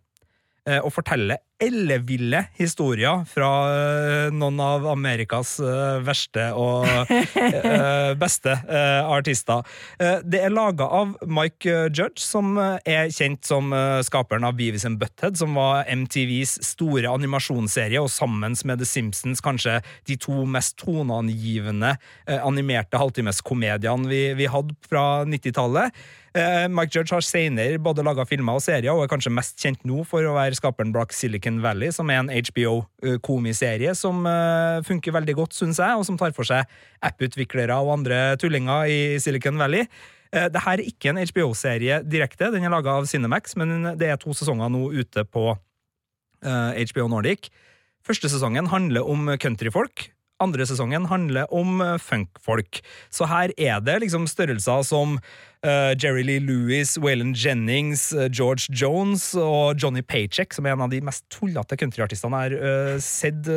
Eh, 0.70 0.80
Og 0.84 0.94
forteller 0.96 1.42
elleville 1.64 2.42
historier 2.58 3.22
fra 3.30 3.50
eh, 3.72 4.34
noen 4.36 4.58
av 4.60 4.84
Amerikas 4.92 5.54
eh, 5.64 6.02
verste 6.04 6.50
og 6.60 6.84
eh, 7.08 8.10
beste 8.24 8.52
eh, 8.68 9.00
artister. 9.08 9.62
Eh, 9.96 10.18
Det 10.28 10.42
er 10.44 10.52
laga 10.52 10.90
av 10.92 11.14
Mike 11.24 11.70
eh, 11.72 11.86
Judge, 11.88 12.20
som 12.20 12.58
eh, 12.60 12.82
er 12.90 13.14
kjent 13.16 13.48
som 13.48 13.72
eh, 13.72 14.02
skaperen 14.04 14.44
av 14.44 14.58
Beavis 14.60 14.84
and 14.90 15.00
Butthead, 15.00 15.38
som 15.40 15.56
var 15.56 15.88
MTVs 15.88 16.58
store 16.74 17.08
animasjonsserie, 17.14 18.02
og 18.04 18.12
sammen 18.12 18.58
med 18.68 18.84
The 18.84 18.90
Simpsons 18.90 19.44
kanskje 19.46 19.78
de 20.10 20.18
to 20.20 20.44
mest 20.50 20.76
toneangivende 20.84 21.94
eh, 22.28 22.42
animerte 22.44 23.00
halvtimeskomediene 23.00 24.12
vi, 24.12 24.26
vi 24.36 24.52
hadde 24.52 24.76
fra 24.90 25.24
90-tallet. 25.30 25.96
Eh, 26.34 26.66
Mike 26.66 26.90
Judge 26.90 27.14
har 27.14 27.22
senere 27.22 27.78
både 27.78 28.02
laga 28.06 28.24
filmer 28.26 28.58
og 28.58 28.64
serier, 28.66 28.90
og 28.90 29.04
er 29.04 29.10
kanskje 29.12 29.32
mest 29.34 29.60
kjent 29.62 29.84
nå 29.86 30.00
for 30.10 30.26
å 30.26 30.34
være 30.34 30.58
skaperen 30.58 30.94
bak 30.96 31.14
Silicon 31.14 31.60
Valley, 31.62 31.92
som 31.94 32.10
er 32.10 32.24
en 32.24 32.32
HBO-komiserie 32.34 33.94
som 33.98 34.26
eh, 34.26 34.80
funker 34.88 35.14
veldig 35.14 35.36
godt, 35.38 35.54
syns 35.54 35.78
jeg, 35.84 35.94
og 35.94 36.08
som 36.08 36.18
tar 36.18 36.34
for 36.34 36.50
seg 36.50 36.66
app-utviklere 37.06 37.78
og 37.78 37.94
andre 38.00 38.24
tullinger 38.42 38.90
i 38.90 38.98
Silicon 39.22 39.62
Valley. 39.62 39.86
Eh, 40.34 40.48
Dette 40.50 40.66
er 40.74 40.82
ikke 40.82 41.14
en 41.14 41.22
HBO-serie 41.22 42.02
direkte, 42.02 42.50
den 42.56 42.66
er 42.66 42.74
laga 42.74 42.98
av 42.98 43.06
Cinemax, 43.12 43.54
men 43.62 43.94
det 44.02 44.10
er 44.10 44.18
to 44.18 44.34
sesonger 44.34 44.74
nå 44.74 44.88
ute 44.98 45.28
på 45.30 45.52
HBO 46.44 47.06
Nordic. 47.08 47.46
Første 48.04 48.28
sesongen 48.28 48.68
handler 48.68 49.06
om 49.08 49.30
countryfolk. 49.40 50.10
Andre 50.42 50.66
sesongen 50.66 51.06
handler 51.12 51.50
om 51.54 51.82
eh, 51.82 51.98
funkfolk. 52.02 52.82
Så 53.14 53.28
her 53.30 53.54
er 53.58 53.82
det 53.86 54.00
liksom 54.02 54.26
størrelser 54.28 54.82
som 54.88 55.20
uh, 55.20 55.94
Jerry 55.94 56.24
Lee 56.26 56.42
Lewis, 56.42 56.98
Waylon 56.98 57.34
Jennings, 57.38 58.08
uh, 58.18 58.26
George 58.32 58.68
Jones 58.74 59.30
og 59.40 59.78
Johnny 59.80 60.02
Paycheck, 60.02 60.56
som 60.56 60.66
er 60.66 60.76
en 60.76 60.86
av 60.88 60.92
de 60.92 61.02
mest 61.06 61.26
tullete 61.34 61.78
countryartistene 61.80 62.42
jeg 62.44 62.58
har 62.58 62.96
uh, 62.96 62.98
sett 63.04 63.52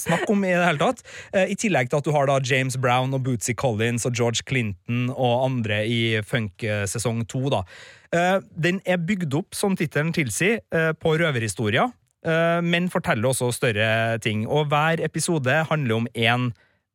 snakk 0.00 0.24
om 0.32 0.46
i 0.46 0.54
det 0.54 0.64
hele 0.64 0.80
tatt. 0.80 1.02
I 1.34 1.56
tillegg 1.58 1.90
til 1.90 2.00
at 2.00 2.06
du 2.06 2.12
har 2.14 2.28
da 2.30 2.38
James 2.42 2.76
Brown 2.80 3.14
og 3.16 3.24
Bootsy 3.26 3.54
Collins 3.58 4.06
og 4.08 4.16
George 4.16 4.46
Clinton 4.48 5.10
og 5.12 5.44
andre 5.44 5.82
i 5.86 6.00
funk-sesong 6.24 7.24
to. 7.30 7.46
da. 7.52 7.64
Den 8.54 8.80
er 8.86 9.02
bygd 9.02 9.34
opp, 9.36 9.56
som 9.56 9.76
tittelen 9.78 10.14
tilsier, 10.14 10.62
på 11.00 11.16
røverhistorier 11.20 11.92
men 12.64 12.88
forteller 12.92 13.28
også 13.30 13.50
større 13.52 14.18
ting. 14.24 14.46
Og 14.48 14.70
hver 14.72 15.02
episode 15.04 15.58
handler 15.68 15.98
om 15.98 16.06
én 16.14 16.46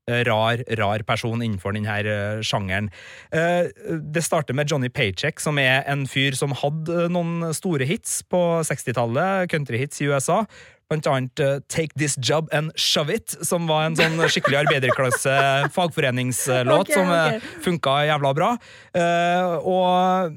eh, 0.09 0.23
rar, 0.25 0.63
rar 0.79 1.03
person 1.05 1.41
innenfor 1.45 1.75
denne 1.77 1.99
eh, 2.01 2.41
sjangeren. 2.41 2.89
Eh, 3.31 3.69
Det 4.15 4.23
starter 4.25 4.57
med 4.57 4.69
Johnny 4.71 4.89
Paycheck, 4.89 5.39
som 5.39 5.59
er 5.61 5.83
en 5.87 6.07
fyr 6.09 6.33
som 6.37 6.55
hadde 6.57 7.05
eh, 7.05 7.11
noen 7.13 7.53
store 7.53 7.85
hits 7.85 8.23
på 8.25 8.41
60-tallet, 8.65 9.49
countryhits 9.53 10.01
i 10.01 10.09
USA. 10.09 10.43
Blant 10.89 11.05
annet 11.05 11.39
eh, 11.45 11.59
Take 11.69 11.93
This 11.99 12.17
Job 12.17 12.49
and 12.51 12.71
Shove 12.75 13.13
It, 13.13 13.37
som 13.45 13.67
var 13.69 13.85
en 13.85 13.97
sånn 13.99 14.17
skikkelig 14.25 14.63
arbeiderklasse 14.63 15.35
fagforeningslåt 15.77 16.89
okay, 16.89 16.97
som 16.97 17.13
eh, 17.13 17.49
funka 17.61 17.99
jævla 18.09 18.33
bra. 18.33 18.55
Eh, 18.97 19.57
og 19.61 20.33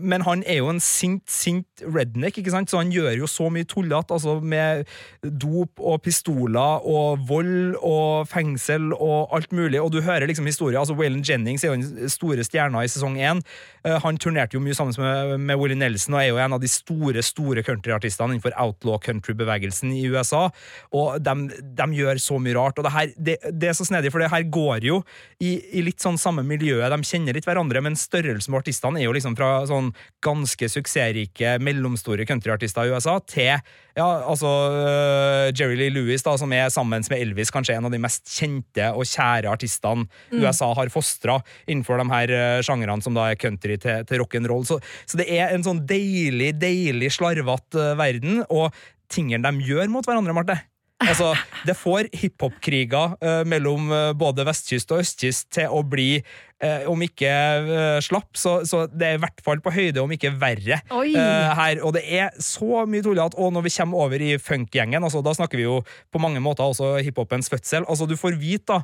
men 0.00 0.24
han 0.26 0.42
er 0.46 0.60
jo 0.60 0.70
en 0.72 0.80
sint, 0.82 1.22
sint 1.30 1.82
redneck, 1.82 2.38
ikke 2.38 2.52
sant? 2.54 2.70
så 2.70 2.80
han 2.80 2.92
gjør 2.92 3.16
jo 3.22 3.28
så 3.30 3.48
mye 3.52 3.66
tullete, 3.68 4.14
altså 4.16 4.38
med 4.40 4.86
dop 5.22 5.80
og 5.80 6.00
pistoler 6.04 6.86
og 6.88 7.24
vold 7.28 7.76
og 7.78 8.28
fengsel 8.30 8.92
og 8.94 9.34
alt 9.36 9.52
mulig, 9.56 9.80
og 9.80 9.92
du 9.94 10.00
hører 10.02 10.28
liksom 10.30 10.48
historier. 10.48 10.78
altså 10.80 10.96
Waylon 10.98 11.24
Jennings 11.26 11.64
er 11.64 11.72
jo 11.72 11.80
den 11.80 12.12
store 12.12 12.44
stjerna 12.46 12.84
i 12.84 12.90
sesong 12.90 13.18
én. 13.18 13.42
Eh, 13.84 13.98
Han 14.02 14.18
turnerte 14.18 14.56
jo 14.56 14.62
mye 14.64 14.74
sammen 14.74 14.94
med, 14.98 15.38
med 15.40 15.60
Willie 15.60 15.78
Nelson 15.78 16.14
og 16.14 16.22
er 16.22 16.30
jo 16.30 16.40
en 16.42 16.56
av 16.56 16.62
de 16.62 16.70
store 16.70 17.22
store 17.22 17.62
countryartistene 17.66 18.36
innenfor 18.36 18.56
outlaw 18.60 18.98
country-bevegelsen 19.02 19.92
i 19.94 20.06
USA, 20.10 20.48
og 20.92 21.22
de, 21.22 21.34
de 21.62 21.88
gjør 21.98 22.20
så 22.22 22.38
mye 22.42 22.56
rart. 22.56 22.78
og 22.78 22.86
Det, 22.86 22.92
her, 22.92 23.12
det, 23.16 23.36
det 23.52 23.70
er 23.70 23.78
så 23.78 23.86
snedig, 23.88 24.12
for 24.12 24.22
det 24.22 24.30
her 24.32 24.46
går 24.52 24.86
jo 24.86 25.02
i, 25.40 25.56
i 25.78 25.82
litt 25.84 26.02
sånn 26.02 26.20
samme 26.20 26.44
miljøet. 26.46 26.90
De 26.92 27.08
kjenner 27.08 27.36
litt 27.36 27.46
hverandre, 27.48 27.82
men 27.84 27.98
størrelsen 27.98 28.52
på 28.52 28.60
artistene 28.62 29.00
er 29.00 29.08
jo 29.08 29.14
liksom 29.16 29.36
fra 29.38 29.52
sånn 29.72 29.92
ganske 30.22 30.68
suksessrike, 30.70 31.56
mellomstore 31.64 32.26
countryartister 32.28 32.86
i 32.86 32.92
USA 32.94 33.16
til 33.26 33.56
ja, 33.92 34.06
altså 34.24 34.48
uh, 34.72 35.50
Jerry 35.52 35.76
Lee 35.76 35.92
Lewis, 35.92 36.22
da, 36.24 36.32
som 36.40 36.52
er 36.56 36.70
sammen 36.72 37.04
med 37.04 37.18
Elvis 37.18 37.52
kanskje 37.52 37.74
en 37.76 37.88
av 37.88 37.92
de 37.92 38.00
mest 38.00 38.24
kjente 38.30 38.88
og 38.92 39.04
kjære 39.08 39.50
artistene 39.52 40.06
Mm. 40.32 40.42
USA 40.42 40.68
har 40.74 40.90
fostra 40.92 41.38
innenfor 41.66 42.00
de 42.00 42.06
her 42.12 42.32
uh, 42.32 42.62
sjangrene 42.64 43.04
som 43.04 43.14
da 43.16 43.28
er 43.30 43.38
country 43.40 43.76
til, 43.80 44.04
til 44.08 44.22
rock'n'roll. 44.22 44.64
Så, 44.68 44.78
så 45.08 45.20
det 45.20 45.28
er 45.32 45.52
en 45.52 45.64
sånn 45.66 45.82
deilig, 45.88 46.52
deilig 46.60 47.12
slarvete 47.16 47.92
uh, 47.92 47.96
verden, 47.98 48.42
og 48.48 48.72
tingene 49.12 49.44
de 49.44 49.66
gjør 49.68 49.90
mot 49.92 50.06
hverandre, 50.08 50.36
Marte. 50.36 50.58
Altså, 51.02 51.32
det 51.66 51.76
får 51.78 52.08
hiphop-kriger 52.16 53.16
eh, 53.22 53.42
mellom 53.48 53.90
eh, 53.92 54.08
både 54.18 54.46
vestkyst 54.46 54.92
og 54.94 55.02
østkyst 55.02 55.48
til 55.56 55.72
å 55.72 55.82
bli, 55.86 56.22
eh, 56.62 56.86
om 56.90 57.02
ikke 57.04 57.30
eh, 57.32 57.98
slapp, 58.04 58.30
så, 58.38 58.60
så 58.68 58.84
det 58.90 59.08
er 59.08 59.18
i 59.18 59.22
hvert 59.22 59.42
fall 59.44 59.62
på 59.64 59.74
høyde, 59.74 60.02
om 60.02 60.14
ikke 60.14 60.34
verre, 60.40 60.80
her. 60.92 61.82
Og 61.82 61.94
det 61.96 62.04
er 62.06 62.30
så 62.42 62.84
mye 62.88 63.04
tullete. 63.04 63.38
Og 63.40 63.54
når 63.54 63.66
vi 63.66 63.74
kommer 63.76 64.06
over 64.06 64.24
i 64.24 64.34
funkgjengen, 64.40 65.02
altså, 65.02 65.24
da 65.24 65.34
snakker 65.36 65.60
vi 65.60 65.66
jo 65.66 65.80
på 66.12 66.22
mange 66.22 66.42
måter 66.44 66.66
også 66.66 66.94
hiphopens 67.02 67.50
fødsel. 67.52 67.86
Altså, 67.88 68.08
du 68.08 68.16
får 68.18 68.38
vite 68.40 68.62
da 68.72 68.82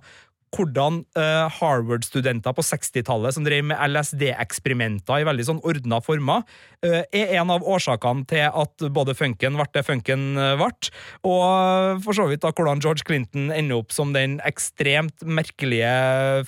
hvordan 0.55 1.03
uh, 1.19 1.47
Harvard-studenter 1.59 2.55
på 2.57 2.65
60-tallet 2.65 3.37
som 3.37 3.45
drev 3.47 3.67
med 3.71 3.79
LSD-eksperimenter 3.89 5.23
i 5.23 5.27
veldig 5.29 5.47
sånn 5.49 5.63
ordna 5.67 6.01
former, 6.05 6.45
uh, 6.87 7.03
er 7.13 7.35
en 7.39 7.53
av 7.55 7.67
årsakene 7.67 8.27
til 8.29 8.47
at 8.49 8.87
både 8.95 9.15
funken 9.19 9.59
ble 9.59 9.67
det 9.75 9.85
funken 9.85 10.23
eh, 10.41 10.55
ble, 10.59 10.91
og 11.29 12.01
for 12.05 12.17
så 12.17 12.25
vidt 12.31 12.43
da 12.45 12.53
hvordan 12.55 12.81
George 12.83 13.05
Clinton 13.07 13.51
ender 13.55 13.83
opp 13.83 13.93
som 13.95 14.15
den 14.15 14.39
ekstremt 14.49 15.25
merkelige 15.27 15.91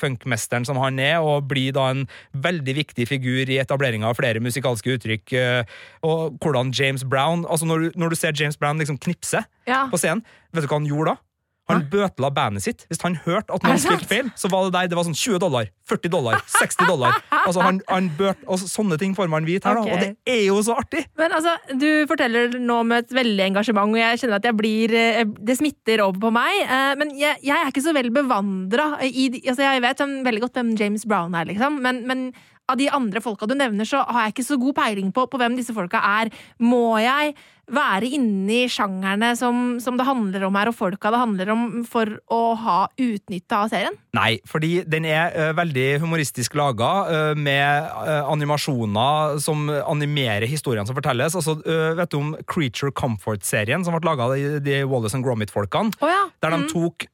funkmesteren 0.00 0.66
som 0.68 0.80
han 0.80 1.00
er, 1.02 1.18
og 1.20 1.48
blir 1.50 1.74
da 1.76 1.90
en 1.92 2.06
veldig 2.32 2.76
viktig 2.80 3.06
figur 3.10 3.50
i 3.50 3.60
etableringa 3.60 4.10
av 4.10 4.18
flere 4.20 4.42
musikalske 4.42 4.96
uttrykk, 4.96 5.36
uh, 5.36 5.80
og 6.06 6.40
hvordan 6.40 6.72
James 6.76 7.04
Brown 7.04 7.44
altså 7.50 7.66
Når 7.66 7.78
du, 7.78 7.98
når 8.00 8.12
du 8.12 8.16
ser 8.18 8.36
James 8.36 8.56
Brown 8.56 8.80
liksom 8.80 8.98
knipse 8.98 9.44
Ja. 9.68 9.86
på 9.90 9.98
scenen, 10.00 10.24
vet 10.52 10.64
du 10.64 10.70
hva 10.70 10.80
han 10.80 10.88
gjorde 10.88 11.12
da? 11.14 11.29
Han 11.72 11.86
bøtela 11.92 12.30
bandet 12.34 12.64
sitt. 12.64 12.84
Hvis 12.90 13.00
han 13.04 13.16
hørte 13.24 13.54
at 13.56 13.64
noen 13.66 13.78
spilte 13.82 14.08
feil, 14.10 14.30
så 14.38 14.50
var 14.52 14.66
det 14.68 14.72
der 14.76 14.90
det 14.92 14.98
var 14.98 15.06
sånn 15.08 15.16
20 15.18 15.38
dollar, 15.42 15.70
40 15.90 16.12
dollar, 16.12 16.40
60 16.58 16.88
dollar. 16.90 17.16
Altså 17.40 17.62
han, 17.64 17.80
han 17.88 18.10
bøt, 18.18 18.42
altså 18.46 18.68
Sånne 18.70 18.98
ting 19.00 19.14
får 19.18 19.30
man 19.32 19.46
vite 19.48 19.68
her, 19.70 19.80
da. 19.80 19.82
Og 19.86 20.02
det 20.04 20.10
er 20.30 20.44
jo 20.46 20.60
så 20.66 20.76
artig! 20.80 21.04
Men 21.18 21.32
altså, 21.36 21.56
Du 21.80 21.88
forteller 22.10 22.54
nå 22.60 22.80
med 22.86 23.04
et 23.06 23.16
veldig 23.20 23.46
engasjement, 23.50 23.90
og 23.94 23.98
jeg 24.00 24.20
kjenner 24.22 24.38
at 24.40 24.46
jeg 24.50 24.56
blir 24.58 24.94
eh, 24.94 25.24
Det 25.24 25.56
smitter 25.58 26.02
over 26.04 26.20
på 26.26 26.30
meg. 26.34 26.60
eh, 26.66 26.92
Men 27.00 27.10
jeg, 27.18 27.40
jeg 27.42 27.56
er 27.56 27.72
ikke 27.72 27.82
så 27.84 27.94
vel 27.96 28.10
bevandra 28.14 28.92
i 29.06 29.28
altså 29.40 29.62
Jeg 29.66 29.82
vet 29.84 30.00
sånn 30.04 30.16
veldig 30.26 30.44
godt 30.46 30.60
hvem 30.60 30.72
James 30.78 31.04
Brown 31.08 31.34
er, 31.34 31.48
liksom, 31.50 31.80
men, 31.82 32.04
men 32.08 32.30
av 32.70 32.76
de 32.78 32.86
andre 32.94 33.18
folka 33.18 33.48
du 33.50 33.56
nevner, 33.58 33.82
så 33.88 34.04
har 34.06 34.28
jeg 34.28 34.36
ikke 34.36 34.44
så 34.46 34.56
god 34.62 34.76
peiling 34.76 35.08
på, 35.10 35.24
på 35.26 35.38
hvem 35.40 35.56
disse 35.58 35.74
folka 35.74 35.98
er. 36.06 36.28
Må 36.62 37.00
jeg 37.02 37.32
være 37.74 38.08
inni 38.16 38.64
sjangerne 38.70 39.32
som, 39.38 39.78
som 39.82 39.96
det 39.98 40.06
handler 40.08 40.44
om 40.46 40.56
her, 40.58 40.70
og 40.70 40.76
folka 40.76 41.12
det 41.14 41.20
handler 41.20 41.52
om, 41.54 41.64
for 41.88 42.10
å 42.32 42.40
ha 42.58 42.78
utnytta 43.00 43.62
av 43.64 43.70
serien? 43.72 43.96
Nei, 44.16 44.40
fordi 44.48 44.82
den 44.90 45.06
er 45.08 45.34
uh, 45.34 45.50
veldig 45.58 45.86
humoristisk 46.02 46.56
laga, 46.58 46.90
uh, 47.08 47.32
med 47.38 47.90
uh, 47.94 48.28
animasjoner 48.32 49.38
som 49.42 49.68
animerer 49.70 50.48
historiene 50.50 50.86
som 50.88 50.98
fortelles. 50.98 51.36
Altså, 51.38 51.56
vet 51.96 52.10
du 52.10 52.18
om 52.18 52.32
Creature 52.50 52.92
Comfort-serien, 52.92 53.84
som 53.86 53.94
ble 53.96 54.04
laga 54.10 54.26
av 54.28 54.34
de, 54.36 54.58
de 54.64 54.80
Wallace 54.90 55.16
and 55.18 55.26
Gromit-folkene? 55.26 55.94
Oh, 56.02 56.10
ja. 56.10 56.24
Der 56.42 56.54
de 56.54 56.60
Mm. 56.60 56.66
tok 56.68 57.06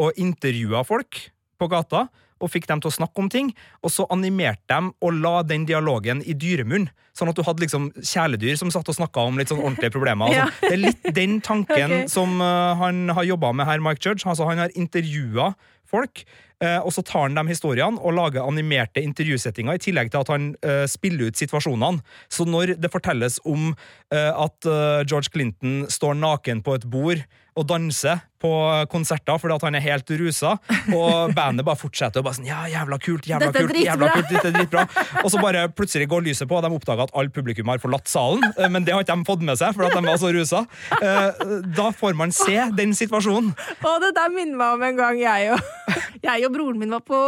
og 0.00 0.16
intervjua 0.16 0.80
folk 0.86 1.18
på 1.60 1.66
gata 1.68 2.06
og 2.40 2.52
fikk 2.52 2.68
dem 2.70 2.82
til 2.82 2.90
å 2.90 2.96
snakke 2.98 3.22
om 3.22 3.30
ting, 3.32 3.50
og 3.82 3.92
så 3.92 4.06
animerte 4.12 4.66
dem 4.70 4.92
og 5.00 5.20
la 5.22 5.40
den 5.46 5.66
dialogen 5.68 6.22
i 6.26 6.36
dyremunn. 6.36 6.88
Sånn 7.16 7.30
at 7.32 7.38
du 7.38 7.44
hadde 7.46 7.64
liksom 7.64 7.90
kjæledyr 7.96 8.58
som 8.60 8.72
satt 8.72 8.88
og 8.92 8.98
snakka 8.98 9.24
om 9.24 9.38
litt 9.40 9.52
sånn 9.52 9.62
ordentlige 9.62 9.94
problemer. 9.94 10.34
Ja. 10.34 10.48
Altså, 10.50 10.66
det 10.66 10.74
er 10.74 10.82
litt 10.82 11.06
den 11.16 11.38
tanken 11.44 11.94
okay. 12.02 12.10
som 12.12 12.36
uh, 12.42 12.76
han 12.80 13.06
har 13.16 13.28
jobba 13.28 13.54
med 13.56 13.70
her, 13.70 13.80
Mike 13.84 14.04
Judge. 14.04 14.26
Altså, 14.28 14.48
han 14.50 14.60
har 14.60 14.74
intervjua 14.76 15.54
folk 15.86 16.26
Uh, 16.56 16.80
og 16.88 16.92
så 16.94 17.02
tar 17.04 17.26
han 17.26 17.34
de 17.36 17.50
historiene 17.50 18.00
og 18.00 18.14
lager 18.16 18.46
animerte 18.46 19.02
intervjusettinger, 19.04 19.76
i 19.76 19.82
tillegg 19.82 20.08
til 20.08 20.22
at 20.22 20.30
han 20.32 20.46
uh, 20.64 20.86
spiller 20.88 21.28
ut 21.28 21.36
situasjonene. 21.36 22.00
Så 22.32 22.46
når 22.48 22.78
det 22.80 22.92
fortelles 22.92 23.36
om 23.44 23.74
uh, 23.74 24.32
at 24.32 24.68
George 25.04 25.28
Clinton 25.34 25.84
står 25.92 26.16
naken 26.16 26.62
på 26.64 26.78
et 26.78 26.86
bord 26.88 27.20
og 27.56 27.64
danser 27.70 28.18
på 28.36 28.50
konserter 28.92 29.38
fordi 29.40 29.54
han 29.62 29.74
er 29.78 29.80
helt 29.80 30.10
rusa, 30.20 30.50
og 30.92 31.30
bandet 31.38 31.64
bare 31.64 31.78
fortsetter 31.80 32.20
og 32.20 32.26
bare 32.26 32.36
sånn 32.36 32.48
Ja, 32.50 32.58
jævla 32.68 32.98
kult, 33.00 33.24
jævla 33.30 33.48
Dette 33.48 33.62
kult, 33.64 33.78
jævla 33.80 34.10
kult, 34.12 34.28
dette 34.28 34.50
er 34.50 34.56
dritbra. 34.58 34.82
Og 35.22 35.30
så 35.32 35.40
bare 35.40 35.62
plutselig 35.72 36.08
går 36.12 36.26
lyset 36.28 36.50
på, 36.50 36.58
og 36.58 36.66
de 36.66 36.70
oppdager 36.76 37.06
at 37.08 37.14
all 37.16 37.30
publikum 37.32 37.72
har 37.72 37.80
forlatt 37.82 38.12
salen. 38.12 38.44
eh, 38.58 38.68
Men 38.68 38.84
det 38.84 38.92
har 38.92 39.06
ikke 39.06 39.16
de 39.16 39.28
fått 39.30 39.46
med 39.48 39.56
seg, 39.56 39.72
for 39.74 39.88
at 39.88 39.96
de 39.96 40.04
var 40.04 40.20
så 40.20 40.32
rusa. 40.36 40.62
Eh, 41.00 41.48
Da 41.80 41.88
får 41.96 42.14
man 42.20 42.30
se 42.36 42.58
den 42.76 42.92
situasjonen. 42.98 43.54
Og 43.80 43.96
det 44.04 44.12
der 44.20 44.28
minner 44.36 44.60
meg 44.60 44.76
om 44.76 44.84
en 44.90 45.00
gang 45.00 45.18
jeg 45.24 45.56
og, 45.56 45.96
jeg 46.22 46.46
og 46.46 46.52
broren 46.58 46.78
min 46.84 46.92
var 46.92 47.00
på 47.08 47.18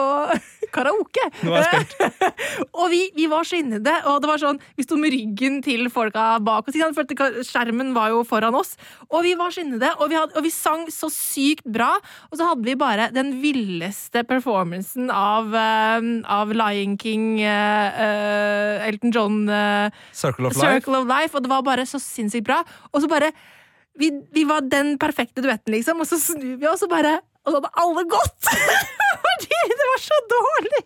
karaoke. 0.77 1.25
Og 2.79 2.91
vi, 2.93 3.01
vi 3.17 3.27
var 3.31 3.47
så 3.49 3.59
inni 3.59 3.79
det, 3.83 3.95
og 4.09 4.21
det 4.23 4.29
var 4.31 4.41
sånn, 4.43 4.59
vi 4.79 4.85
sto 4.85 4.99
med 5.01 5.13
ryggen 5.15 5.59
til 5.65 5.87
folka 5.93 6.27
bak 6.45 6.69
oss, 6.69 6.77
for 6.95 7.09
skjermen 7.47 7.95
var 7.97 8.13
jo 8.13 8.21
foran 8.29 8.55
oss. 8.59 8.75
Og 9.09 9.23
vi 9.27 9.33
var 9.39 9.55
så 9.55 9.63
inni 9.65 9.81
det, 9.81 9.91
og 9.99 10.11
vi, 10.13 10.18
hadde, 10.21 10.37
og 10.39 10.47
vi 10.47 10.53
sang 10.55 10.87
så 10.93 11.11
sykt 11.13 11.67
bra. 11.69 11.91
Og 12.31 12.41
så 12.41 12.49
hadde 12.51 12.67
vi 12.67 12.77
bare 12.79 13.11
den 13.15 13.35
villeste 13.43 14.25
performancen 14.29 15.13
av, 15.15 15.53
uh, 15.55 16.09
av 16.39 16.55
Lion 16.55 16.97
King, 17.01 17.41
eh, 17.43 18.89
Elton 18.89 19.15
John 19.15 19.39
Circle 20.13 20.51
of 20.51 20.57
Life. 20.57 20.65
Circle 20.65 21.01
of 21.03 21.09
Life, 21.09 21.37
og 21.37 21.45
det 21.45 21.53
var 21.53 21.65
bare 21.67 21.87
så 21.89 22.01
sinnssykt 22.03 22.47
bra. 22.49 22.63
Og 22.93 23.05
så 23.05 23.11
bare 23.11 23.33
vi, 23.99 24.13
vi 24.35 24.45
var 24.47 24.67
den 24.71 24.95
perfekte 25.01 25.43
duetten, 25.43 25.75
liksom, 25.75 26.03
og 26.03 26.09
så 26.09 26.21
snur 26.23 26.59
vi 26.61 26.69
oss, 26.71 26.85
og 26.87 26.93
bare 26.93 27.19
Og 27.47 27.55
så 27.55 27.61
hadde 27.61 27.71
alle 27.81 28.03
gått! 28.13 28.49
Fordi 29.25 29.61
det 29.73 29.87
var 29.89 30.01
så 30.05 30.17
dårlig! 30.31 30.83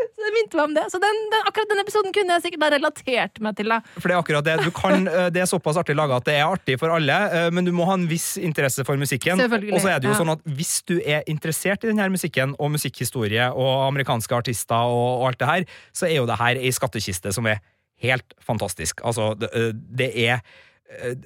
Så 0.14 0.24
det 0.24 0.32
minte 0.34 0.58
meg 0.58 0.64
om 0.64 0.74
det. 0.76 0.84
Så 0.92 1.00
den, 1.02 1.20
den, 1.32 1.46
akkurat 1.48 1.72
den 1.72 1.82
episoden 1.82 2.14
kunne 2.16 2.36
jeg 2.36 2.46
sikkert 2.46 2.66
ha 2.66 2.70
relatert 2.74 3.40
meg 3.44 3.56
til. 3.58 3.72
Da. 3.72 3.80
For 3.96 4.10
det 4.10 4.16
er 4.16 4.22
akkurat 4.22 4.46
det. 4.46 4.56
Du 4.66 4.70
kan, 4.74 5.08
eh, 5.08 5.28
det 5.34 5.44
er 5.44 5.50
såpass 5.50 5.80
artig 5.80 5.96
laga 5.98 6.20
at 6.20 6.28
det 6.28 6.36
er 6.38 6.46
artig 6.46 6.78
for 6.80 6.94
alle, 6.94 7.18
eh, 7.36 7.48
men 7.54 7.68
du 7.68 7.72
må 7.76 7.88
ha 7.88 7.96
en 7.98 8.06
viss 8.10 8.32
interesse 8.40 8.84
for 8.88 9.00
musikken. 9.00 9.40
Og 9.40 9.80
så 9.82 9.94
er 9.94 10.02
det 10.02 10.10
jo 10.10 10.16
sånn 10.18 10.34
at 10.34 10.44
hvis 10.48 10.80
du 10.88 10.96
er 11.00 11.26
interessert 11.30 11.84
i 11.84 11.90
denne 11.90 12.10
musikken 12.12 12.56
og 12.58 12.72
musikkhistorie 12.76 13.50
og 13.50 13.86
amerikanske 13.88 14.40
artister 14.42 14.88
og, 14.88 15.20
og 15.20 15.28
alt 15.30 15.42
det 15.42 15.52
her, 15.52 15.68
så 15.96 16.08
er 16.08 16.18
jo 16.20 16.28
det 16.30 16.40
her 16.40 16.60
ei 16.60 16.72
skattkiste 16.74 17.34
som 17.36 17.48
er 17.50 17.62
helt 18.00 18.36
fantastisk. 18.44 19.02
Altså, 19.04 19.34
det, 19.38 19.52
eh, 19.56 19.72
det 19.74 20.10
er 20.26 20.44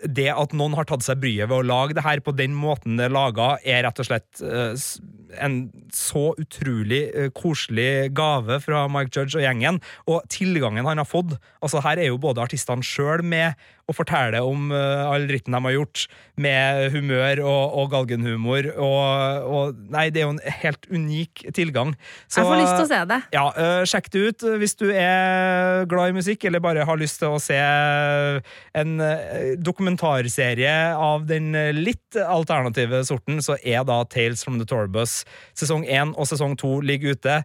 det 0.04 0.28
at 0.28 0.52
noen 0.56 0.74
har 0.76 0.86
tatt 0.88 1.04
seg 1.04 1.20
bryet 1.22 1.48
ved 1.48 1.56
å 1.56 1.66
lage 1.66 1.96
det 1.96 2.04
her 2.04 2.20
på 2.24 2.34
den 2.36 2.52
måten 2.56 2.98
det 2.98 3.08
er 3.08 3.14
laga, 3.14 3.54
er 3.64 3.84
rett 3.86 4.00
og 4.02 4.08
slett 4.08 4.42
eh, 4.44 4.74
en 5.40 5.56
så 5.94 6.26
utrolig 6.40 7.00
eh, 7.14 7.30
koselig 7.34 8.12
gave 8.16 8.60
fra 8.64 8.84
Mike 8.92 9.14
Judge 9.14 9.38
og 9.38 9.46
gjengen. 9.46 9.80
Og 10.10 10.20
tilgangen 10.32 10.86
han 10.86 11.00
har 11.00 11.08
fått 11.08 11.36
altså 11.64 11.82
Her 11.84 12.02
er 12.02 12.10
jo 12.10 12.20
både 12.20 12.44
artistene 12.44 12.84
sjøl 12.84 13.24
med 13.24 13.56
og 13.84 13.96
forteller 13.98 14.44
om 14.44 14.70
uh, 14.72 15.04
all 15.10 15.26
dritten 15.28 15.54
de 15.54 15.60
har 15.66 15.76
gjort, 15.76 16.04
med 16.40 16.88
humør 16.94 17.42
og, 17.44 17.74
og 17.78 17.90
galgenhumor. 17.92 18.70
Og, 18.80 19.50
og 19.54 19.82
Nei, 19.94 20.08
det 20.10 20.22
er 20.22 20.26
jo 20.26 20.34
en 20.34 20.40
helt 20.62 20.88
unik 20.90 21.44
tilgang. 21.54 21.92
Jeg 22.32 22.46
får 22.48 22.58
lyst 22.58 22.74
til 22.74 22.86
å 22.86 22.90
se 22.90 23.00
det. 23.12 23.20
Ja, 23.36 23.44
uh, 23.54 23.82
Sjekk 23.88 24.10
det 24.14 24.24
ut 24.24 24.46
hvis 24.62 24.76
du 24.80 24.86
er 24.90 25.84
glad 25.90 26.12
i 26.12 26.16
musikk, 26.16 26.46
eller 26.48 26.64
bare 26.64 26.86
har 26.88 27.00
lyst 27.00 27.20
til 27.22 27.36
å 27.36 27.42
se 27.42 27.58
en 27.58 28.96
uh, 29.02 29.54
dokumentarserie 29.60 30.74
av 30.94 31.28
den 31.28 31.52
litt 31.76 32.18
alternative 32.24 33.04
sorten, 33.06 33.40
så 33.44 33.58
er 33.62 33.84
da 33.86 34.00
Tales 34.10 34.44
from 34.44 34.58
the 34.60 34.68
Tourbus 34.68 35.22
sesong 35.58 35.86
én 35.86 36.14
og 36.16 36.28
sesong 36.30 36.56
to 36.60 36.78
ligger 36.84 37.14
ute. 37.14 37.42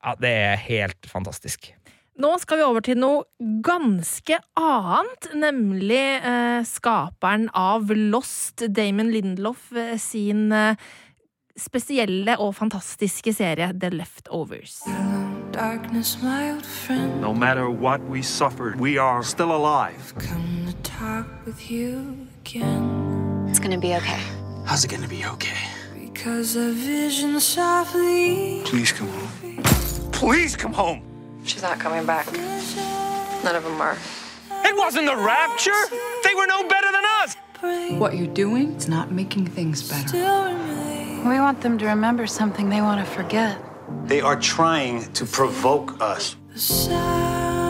Ja, 0.00 0.14
Det 0.16 0.30
er 0.30 0.56
helt 0.56 1.06
fantastisk. 1.06 1.72
Nå 2.20 2.34
skal 2.36 2.58
vi 2.60 2.64
over 2.68 2.82
til 2.84 2.98
noe 3.00 3.22
ganske 3.64 4.36
annet, 4.60 5.28
nemlig 5.40 6.02
eh, 6.20 6.60
skaperen 6.68 7.46
av 7.56 7.88
Lost, 7.96 8.60
Damon 8.76 9.08
Lindelof, 9.08 9.70
eh, 9.72 9.94
sin 9.96 10.50
eh, 10.52 10.76
spesielle 11.56 12.36
og 12.36 12.52
fantastiske 12.58 13.32
serie 13.32 13.70
The 13.72 13.88
Leftovers. 13.94 14.82
Darkness. 15.54 16.18
No 17.20 17.32
matter 17.32 17.70
what 17.70 18.00
we 18.02 18.22
suffered, 18.22 18.78
we 18.78 18.98
are 18.98 19.22
still 19.22 19.52
alive. 19.56 20.12
Come 20.18 20.66
to 20.66 20.76
talk 20.82 21.26
with 21.46 21.70
you 21.70 22.28
again. 22.44 23.48
It's 23.48 23.58
gonna 23.58 23.80
be 23.80 23.96
okay. 23.96 24.20
How's 24.66 24.84
it 24.84 24.90
gonna 24.90 25.08
be 25.08 25.24
okay? 25.24 25.56
Because 25.96 26.54
a 26.54 26.70
vision 26.72 27.40
softly. 27.40 28.60
Please 28.66 28.92
come 28.92 29.08
home. 29.08 29.62
Please 30.12 30.54
come 30.54 30.74
home. 30.74 31.09
She's 31.44 31.62
not 31.62 31.78
coming 31.78 32.06
back. 32.06 32.26
None 33.44 33.56
of 33.56 33.64
them 33.64 33.80
are. 33.80 33.96
It 34.64 34.76
wasn't 34.76 35.06
the 35.06 35.16
rapture. 35.16 35.72
They 36.24 36.34
were 36.34 36.46
no 36.46 36.66
better 36.68 36.90
than 36.92 37.04
us. 37.22 37.36
What 37.98 38.14
you're 38.16 38.26
doing 38.26 38.74
is 38.74 38.88
not 38.88 39.10
making 39.12 39.46
things 39.46 39.82
better. 39.88 40.16
We 41.28 41.38
want 41.38 41.60
them 41.60 41.76
to 41.78 41.86
remember 41.86 42.26
something 42.26 42.68
they 42.70 42.80
want 42.80 43.04
to 43.04 43.10
forget. 43.12 43.58
They 44.04 44.20
are 44.20 44.36
trying 44.36 45.12
to 45.14 45.24
provoke 45.26 46.00
us. 46.00 46.36
The 46.52 46.58
sound 46.58 47.60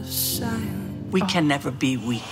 of 0.00 0.06
silence. 0.06 1.12
We 1.12 1.20
can 1.22 1.48
never 1.48 1.70
be 1.70 1.96
weak. 1.96 2.22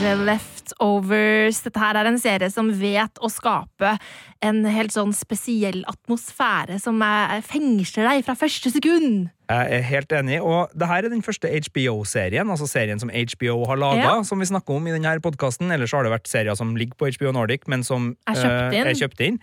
The 0.00 0.16
Leftovers. 0.64 1.60
Dette 1.64 1.80
her 1.80 1.96
er 2.00 2.08
en 2.08 2.18
serie 2.20 2.50
som 2.52 2.70
vet 2.78 3.20
å 3.22 3.30
skape 3.32 3.96
en 4.44 4.64
helt 4.68 4.92
sånn 4.92 5.14
spesiell 5.16 5.82
atmosfære 5.88 6.78
som 6.82 7.00
er, 7.04 7.40
fengsler 7.44 8.08
deg 8.10 8.24
fra 8.26 8.34
første 8.36 8.70
sekund. 8.74 9.30
Jeg 9.44 9.72
er 9.76 9.82
helt 9.84 10.12
enig, 10.16 10.38
og 10.40 10.70
det 10.72 10.86
her 10.88 11.04
er 11.04 11.12
den 11.12 11.20
første 11.24 11.50
HBO-serien, 11.52 12.48
altså 12.48 12.64
serien 12.68 13.00
som 13.00 13.10
HBO 13.12 13.66
har 13.68 13.76
laga, 13.76 14.00
Ja. 14.00 14.22
som 14.24 14.38
vi 14.40 14.46
snakker 14.48 14.72
om 14.78 14.86
i 14.88 14.90
denne 14.94 15.20
podkasten. 15.20 15.68
Ellers 15.70 15.92
har 15.92 16.02
det 16.02 16.12
vært 16.12 16.26
serier 16.26 16.56
som 16.56 16.74
ligger 16.74 16.96
på 16.96 17.10
HBO 17.12 17.30
Nordic, 17.32 17.68
men 17.68 17.82
som 17.84 18.16
Er 18.26 18.34
kjøpt 18.40 18.72
eh, 18.72 18.78
inn. 18.80 18.86
er 18.86 18.94
kjøpt 18.94 19.20
inn. 19.20 19.38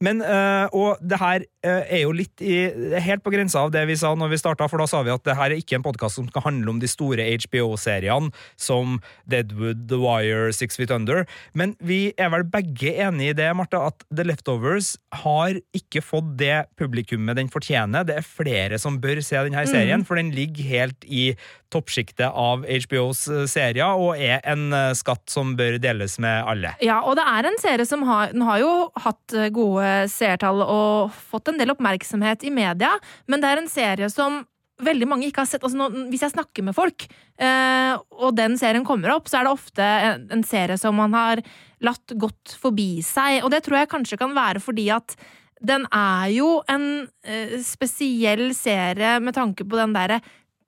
Men, 0.00 0.20
eh, 0.22 0.66
og 0.74 0.98
det 1.06 1.18
her 1.20 1.44
eh, 1.62 1.84
er 1.88 2.02
jo 2.02 2.10
litt 2.10 2.42
i, 2.42 2.66
helt 3.00 3.22
på 3.22 3.30
grensa 3.30 3.60
av 3.62 3.70
det 3.70 3.86
vi 3.86 3.94
sa 3.94 4.12
når 4.16 4.30
vi 4.30 4.36
starta, 4.42 4.68
for 4.68 4.78
da 4.78 4.86
sa 4.86 5.02
vi 5.04 5.10
at 5.14 5.22
det 5.22 5.36
her 5.36 5.50
er 5.52 5.56
ikke 5.62 5.76
en 5.76 5.84
podkast 5.86 6.16
som 6.16 6.26
skal 6.28 6.42
handle 6.42 6.70
om 6.70 6.80
de 6.80 6.88
store 6.88 7.22
HBO-seriene 7.38 8.32
som 8.56 9.00
Deadwood, 9.30 9.86
The 9.88 9.96
Wire, 10.02 10.50
Six 10.52 10.63
Feet 10.72 10.90
Under. 10.90 11.26
Men 11.52 11.76
vi 11.84 12.14
er 12.16 12.30
vel 12.32 12.44
begge 12.48 12.94
enige 13.04 13.34
i 13.34 13.36
det, 13.36 13.50
Martha, 13.56 13.82
at 13.90 14.04
The 14.14 14.24
Leftovers 14.24 14.96
har 15.12 15.58
ikke 15.76 16.00
fått 16.00 16.36
det 16.40 16.64
publikummet 16.80 17.36
den 17.36 17.48
fortjener. 17.52 18.04
Det 18.08 18.16
er 18.16 18.24
flere 18.24 18.78
som 18.80 18.96
bør 19.02 19.20
se 19.20 19.36
denne 19.44 19.66
serien, 19.68 20.00
Mm. 20.00 20.04
for 20.06 20.16
den 20.16 20.30
ligger 20.32 20.64
helt 20.64 21.04
i 21.04 21.36
toppsjiktet 21.70 22.30
av 22.30 22.64
HBOs 22.64 23.28
eh, 23.28 23.44
serier, 23.50 23.84
og 23.98 24.16
er 24.16 24.40
en 24.46 24.72
eh, 24.72 24.92
skatt 24.94 25.28
som 25.28 25.56
bør 25.58 25.76
deles 25.82 26.18
med 26.22 26.44
alle. 26.46 26.72
Ja, 26.80 27.00
og 27.02 27.16
det 27.18 27.24
er 27.26 27.44
en 27.50 27.58
serie 27.60 27.84
som 27.86 28.02
har, 28.08 28.30
den 28.32 28.42
har 28.46 28.58
jo 28.62 28.72
hatt 28.96 29.34
eh, 29.34 29.50
gode 29.54 30.08
seertall 30.08 30.62
og 30.62 31.10
fått 31.30 31.48
en 31.50 31.58
del 31.58 31.74
oppmerksomhet 31.74 32.44
i 32.46 32.50
media, 32.54 32.94
men 33.26 33.42
det 33.42 33.50
er 33.50 33.62
en 33.64 33.68
serie 33.68 34.08
som 34.10 34.44
veldig 34.82 35.06
mange 35.08 35.28
ikke 35.28 35.44
har 35.44 35.50
sett. 35.50 35.62
Altså, 35.62 35.78
nå, 35.78 36.08
hvis 36.10 36.24
jeg 36.24 36.34
snakker 36.34 36.66
med 36.66 36.76
folk, 36.76 37.06
eh, 37.38 37.94
og 38.18 38.34
den 38.38 38.58
serien 38.60 38.86
kommer 38.86 39.14
opp, 39.14 39.30
så 39.30 39.40
er 39.40 39.46
det 39.46 39.54
ofte 39.54 39.86
en, 40.08 40.26
en 40.34 40.44
serie 40.46 40.78
som 40.80 40.96
man 40.98 41.14
har 41.14 41.44
latt 41.84 42.14
gått 42.18 42.56
forbi 42.60 42.98
seg, 43.04 43.42
og 43.44 43.52
det 43.52 43.64
tror 43.64 43.82
jeg 43.82 43.92
kanskje 43.92 44.20
kan 44.20 44.34
være 44.36 44.62
fordi 44.64 44.88
at 44.94 45.16
den 45.64 45.86
er 45.94 46.28
jo 46.34 46.48
en 46.70 47.06
eh, 47.24 47.58
spesiell 47.64 48.50
serie 48.56 49.16
med 49.22 49.36
tanke 49.36 49.64
på 49.64 49.78
den 49.78 49.94
derre 49.96 50.20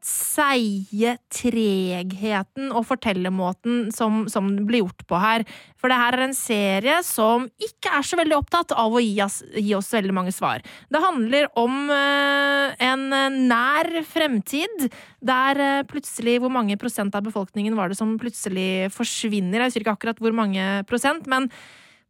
seige 0.07 1.17
tregheten 1.35 2.71
og 2.71 2.85
fortellermåten 2.87 3.89
som, 3.95 4.25
som 4.31 4.53
blir 4.69 4.85
gjort 4.85 5.03
på 5.11 5.19
her. 5.19 5.45
For 5.81 5.91
det 5.91 5.99
her 5.99 6.17
er 6.17 6.25
en 6.29 6.37
serie 6.37 7.01
som 7.07 7.49
ikke 7.59 7.91
er 7.99 8.07
så 8.07 8.19
veldig 8.21 8.37
opptatt 8.39 8.75
av 8.79 8.95
å 8.95 9.03
gi 9.03 9.17
oss, 9.25 9.41
gi 9.51 9.75
oss 9.75 9.91
veldig 9.97 10.15
mange 10.15 10.35
svar. 10.35 10.63
Det 10.63 11.03
handler 11.03 11.51
om 11.59 11.91
eh, 11.91 12.87
en 12.87 13.05
nær 13.51 13.91
fremtid 14.07 14.89
der 15.27 15.63
eh, 15.63 15.85
plutselig 15.91 16.39
Hvor 16.43 16.53
mange 16.53 16.77
prosent 16.79 17.15
av 17.17 17.25
befolkningen 17.27 17.75
var 17.79 17.91
det 17.91 17.99
som 17.99 18.15
plutselig 18.21 18.93
forsvinner? 18.95 19.65
Jeg 19.65 19.73
husker 19.73 19.85
ikke 19.85 19.97
akkurat 19.97 20.23
hvor 20.23 20.35
mange 20.37 20.65
prosent, 20.87 21.27
men 21.31 21.51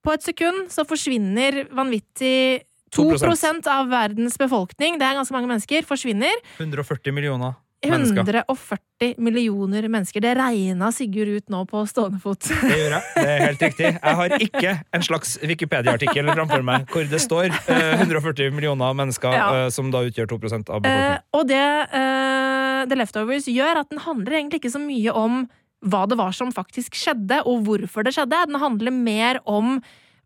på 0.04 0.12
et 0.12 0.24
sekund 0.24 0.68
så 0.72 0.84
forsvinner 0.86 1.64
vanvittig 1.74 2.66
2 2.94 3.08
2% 3.16 3.66
av 3.70 3.88
verdens 3.90 4.36
befolkning, 4.38 5.00
det 5.00 5.08
er 5.08 5.16
ganske 5.18 5.34
mange 5.34 5.50
mennesker, 5.50 5.86
forsvinner. 5.88 6.44
140 6.60 7.16
millioner 7.16 7.56
mennesker. 7.84 8.24
140 8.46 9.14
millioner 9.22 9.84
mennesker. 9.92 10.20
Det 10.24 10.32
regna 10.38 10.88
Sigurd 10.92 11.28
ut 11.28 11.48
nå 11.52 11.60
på 11.68 11.82
stående 11.86 12.20
fot. 12.22 12.40
Det 12.48 12.70
gjør 12.78 12.94
jeg. 12.96 13.02
Det 13.16 13.26
er 13.34 13.42
helt 13.44 13.62
riktig. 13.66 13.90
Jeg 13.92 14.16
har 14.20 14.34
ikke 14.46 14.72
en 14.96 15.04
slags 15.06 15.36
Wikipedia-artikkel 15.42 16.30
framfor 16.32 16.64
meg 16.66 16.86
hvor 16.90 17.04
det 17.10 17.20
står 17.22 17.50
eh, 17.52 18.00
140 18.00 18.50
millioner 18.56 18.96
mennesker, 18.96 19.32
Ja. 19.36 19.48
eh, 19.66 19.68
som 19.74 19.90
da 19.92 20.02
utgjør 20.08 20.26
2% 20.32 20.70
av 20.72 20.80
Eh, 20.80 20.82
befolkningen. 20.82 21.22
og 21.36 21.46
det 21.48 21.62
eh, 22.00 22.80
The 22.88 22.96
Leftovers 23.02 23.46
gjør, 23.50 23.82
at 23.84 23.90
den 23.92 23.98
handler 24.06 24.38
egentlig 24.40 24.62
ikke 24.62 24.74
så 24.74 24.82
mye 24.82 25.12
om 25.14 25.44
hva 25.86 26.06
det 26.08 26.16
var 26.18 26.32
som 26.34 26.50
faktisk 26.54 26.96
skjedde, 26.98 27.42
og 27.46 27.62
hvorfor 27.66 28.02
det 28.06 28.14
skjedde. 28.16 28.46
Den 28.48 28.58
handler 28.62 28.90
mer 28.90 29.38
om 29.46 29.76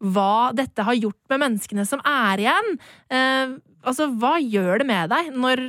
hva 0.01 0.53
dette 0.57 0.81
har 0.87 0.95
gjort 0.97 1.19
med 1.29 1.43
menneskene 1.43 1.85
som 1.85 2.01
er 2.07 2.41
igjen. 2.47 2.71
Eh, 3.13 3.57
altså, 3.85 4.07
hva 4.17 4.39
gjør 4.41 4.79
det 4.81 4.87
med 4.89 5.11
deg 5.13 5.33
når 5.37 5.61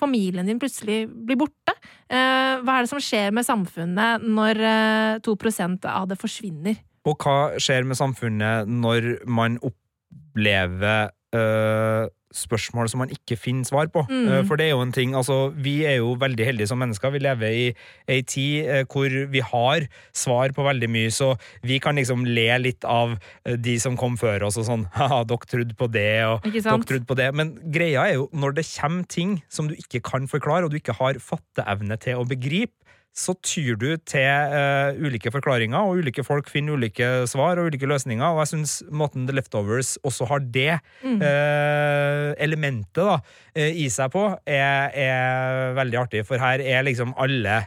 familien 0.00 0.48
din 0.48 0.60
plutselig 0.62 1.04
blir 1.08 1.38
borte? 1.40 1.74
Eh, 2.08 2.60
hva 2.64 2.78
er 2.78 2.84
det 2.84 2.92
som 2.92 3.02
skjer 3.02 3.34
med 3.34 3.46
samfunnet 3.46 4.24
når 4.24 4.60
eh, 4.70 5.22
2% 5.24 5.88
av 5.90 6.08
det 6.10 6.18
forsvinner? 6.20 6.80
Og 7.04 7.20
hva 7.20 7.60
skjer 7.60 7.86
med 7.86 7.98
samfunnet 7.98 8.70
når 8.70 9.10
man 9.28 9.58
opplever 9.62 11.12
øh, 11.36 12.06
spørsmål 12.34 12.90
som 12.90 13.02
man 13.04 13.12
ikke 13.14 13.38
finner 13.38 13.66
svar 13.68 13.90
på? 13.94 14.04
Mm. 14.10 14.26
Eh, 14.28 14.42
For 14.48 14.60
det 14.60 14.66
er 14.68 14.74
jo 14.74 14.82
en 14.84 14.94
ting, 14.94 15.14
altså 15.14 15.52
Vi 15.54 15.84
er 15.86 15.98
jo 16.00 16.14
veldig 16.20 16.46
heldige 16.48 16.70
som 16.70 16.80
mennesker. 16.82 17.12
Vi 17.14 17.22
lever 17.22 17.54
i 17.54 17.64
ei 18.10 18.20
tid 18.22 18.66
eh, 18.66 18.84
hvor 18.90 19.08
vi 19.30 19.40
har 19.40 19.86
svar 20.12 20.54
på 20.54 20.66
veldig 20.66 20.90
mye, 20.90 21.12
så 21.14 21.34
vi 21.62 21.78
kan 21.82 21.96
liksom 21.96 22.26
le 22.26 22.48
litt 22.60 22.84
av 22.84 23.16
eh, 23.44 23.56
de 23.56 23.78
som 23.80 23.96
kom 23.96 24.18
før 24.20 24.48
oss 24.48 24.58
og 24.60 24.68
sånn 24.68 24.86
Haha, 24.98 25.22
dere 25.28 25.50
trodde 25.50 25.78
på 25.78 25.90
det, 25.90 26.24
og 26.28 26.46
dere 26.50 26.78
trodde 26.84 27.08
på 27.08 27.18
det. 27.18 27.30
Men 27.34 27.54
greia 27.74 28.06
er 28.08 28.18
jo, 28.18 28.28
når 28.32 28.58
det 28.60 28.68
kommer 28.74 29.04
ting 29.08 29.38
som 29.48 29.68
du 29.70 29.74
ikke 29.78 30.02
kan 30.04 30.28
forklare, 30.30 30.66
og 30.66 30.74
du 30.74 30.80
ikke 30.80 30.96
har 31.00 31.18
fatteevne 31.22 31.98
til 32.02 32.20
å 32.20 32.28
begripe, 32.28 32.74
så 33.14 33.34
tyr 33.46 33.76
du 33.78 33.92
til 34.10 34.26
uh, 34.26 34.96
ulike 34.98 35.30
forklaringer, 35.30 35.78
og 35.78 36.00
ulike 36.02 36.24
folk 36.26 36.48
finner 36.50 36.74
ulike 36.74 37.06
svar 37.30 37.60
og 37.62 37.68
ulike 37.70 37.86
løsninger. 37.86 38.24
Og 38.26 38.42
jeg 38.42 38.50
syns 38.50 38.72
måten 38.90 39.28
The 39.28 39.36
Leftovers 39.38 39.94
også 40.02 40.26
har 40.32 40.42
det 40.54 40.80
Mm. 41.04 41.20
uh, 41.20 42.32
elementet 42.42 42.98
da, 42.98 43.18
uh, 43.54 43.70
i 43.70 43.86
seg 43.92 44.10
på, 44.14 44.24
er, 44.46 44.90
er 44.94 45.74
veldig 45.78 45.98
artig. 46.00 46.24
For 46.26 46.42
her 46.42 46.62
er 46.64 46.82
liksom 46.86 47.14
alle 47.20 47.62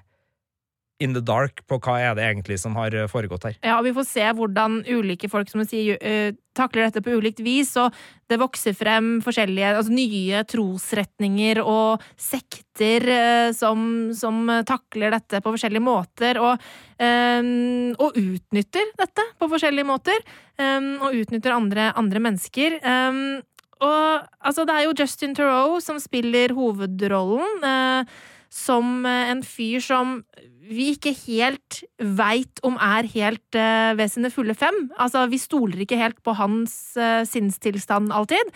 in 1.04 1.14
the 1.14 1.22
dark 1.22 1.62
på 1.70 1.78
hva 1.84 2.00
er 2.02 2.18
det 2.18 2.26
egentlig 2.26 2.58
som 2.62 2.76
har 2.80 2.96
eh, 2.96 3.10
foregått 3.12 3.46
her. 3.50 3.58
Ja, 3.62 3.78
og 3.78 3.86
vi 3.86 3.94
får 3.96 4.08
se 4.10 4.26
hvordan 4.40 4.82
ulike 4.88 5.30
folk 5.30 5.52
som 5.52 5.62
sier, 5.68 6.00
eh, 6.02 6.32
takler 6.58 6.88
dette 6.88 7.04
på 7.06 7.14
ulikt 7.20 7.44
vis, 7.46 7.76
og 7.78 7.94
det 8.28 8.40
vokser 8.42 8.74
frem 8.74 9.20
forskjellige, 9.22 9.76
altså 9.78 9.94
nye 9.94 10.42
trosretninger 10.50 11.62
og 11.62 12.04
sekter 12.18 13.06
eh, 13.14 13.52
som, 13.54 14.10
som 14.18 14.42
takler 14.66 15.14
dette 15.14 15.44
på 15.44 15.54
forskjellige 15.54 15.86
måter, 15.86 16.42
og, 16.42 16.66
um, 16.98 17.94
og 18.02 18.18
utnytter 18.18 18.90
dette 18.98 19.30
på 19.38 19.54
forskjellige 19.54 19.88
måter, 19.88 20.28
Um, 20.58 20.96
og 21.06 21.14
utnytter 21.14 21.54
andre, 21.54 21.92
andre 22.02 22.18
mennesker. 22.18 22.80
Um, 22.82 23.44
og 23.84 24.26
altså, 24.42 24.66
det 24.66 24.74
er 24.74 24.88
jo 24.88 24.96
Justin 24.98 25.36
Theroux 25.38 25.86
som 25.86 26.00
spiller 26.02 26.56
hovedrollen, 26.58 27.62
eh, 27.62 28.16
som 28.54 29.06
eh, 29.06 29.32
en 29.32 29.44
fyr 29.46 29.84
som 29.84 30.22
vi 30.68 30.90
ikke 30.92 31.14
helt 31.24 31.82
veit 31.98 32.60
om 32.68 32.76
er 32.84 33.08
helt 33.14 33.56
eh, 33.56 33.94
ved 33.96 34.12
sine 34.12 34.32
fulle 34.34 34.56
fem. 34.58 34.90
Altså, 35.00 35.26
vi 35.32 35.40
stoler 35.40 35.84
ikke 35.84 36.00
helt 36.00 36.20
på 36.26 36.36
hans 36.36 36.76
eh, 37.00 37.24
sinnstilstand 37.28 38.12
alltid. 38.12 38.52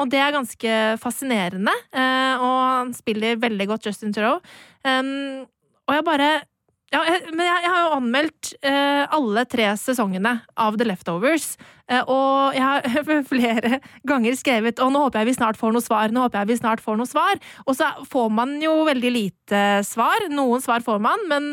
Og 0.00 0.10
det 0.12 0.20
er 0.20 0.34
ganske 0.34 0.76
fascinerende. 1.00 1.72
Og 1.92 2.58
han 2.64 2.92
spiller 2.96 3.40
veldig 3.40 3.66
godt 3.68 3.88
Justin. 3.88 4.14
Um, 4.16 5.44
og 5.88 5.96
jeg 5.96 6.06
bare 6.06 6.30
ja, 6.90 7.00
men 7.30 7.44
jeg, 7.46 7.62
jeg 7.64 7.70
har 7.70 7.82
jo 7.84 7.96
anmeldt 8.00 8.48
eh, 8.66 9.04
alle 9.14 9.44
tre 9.46 9.68
sesongene 9.78 10.32
av 10.58 10.78
The 10.80 10.86
Leftovers. 10.88 11.52
Eh, 11.86 12.02
og 12.10 12.56
jeg 12.56 12.62
har 12.66 13.22
flere 13.32 13.78
ganger 14.06 14.36
skrevet 14.38 14.78
Og 14.82 14.90
nå 14.94 15.00
håper 15.06 15.22
jeg 15.22 15.30
vi 15.30 15.34
snart 15.38 15.58
får 15.58 15.74
noe 15.74 15.82
svar. 15.84 16.10
nå 16.14 16.24
håper 16.24 16.42
jeg 16.42 16.50
vi 16.50 16.56
snart 16.60 16.82
får 16.82 16.98
noe 16.98 17.10
svar. 17.10 17.38
Og 17.66 17.76
så 17.78 17.92
får 18.10 18.32
man 18.34 18.56
jo 18.62 18.80
veldig 18.88 19.12
lite 19.14 19.60
svar. 19.86 20.26
Noen 20.34 20.62
svar 20.64 20.82
får 20.86 20.98
man, 21.02 21.22
men, 21.30 21.48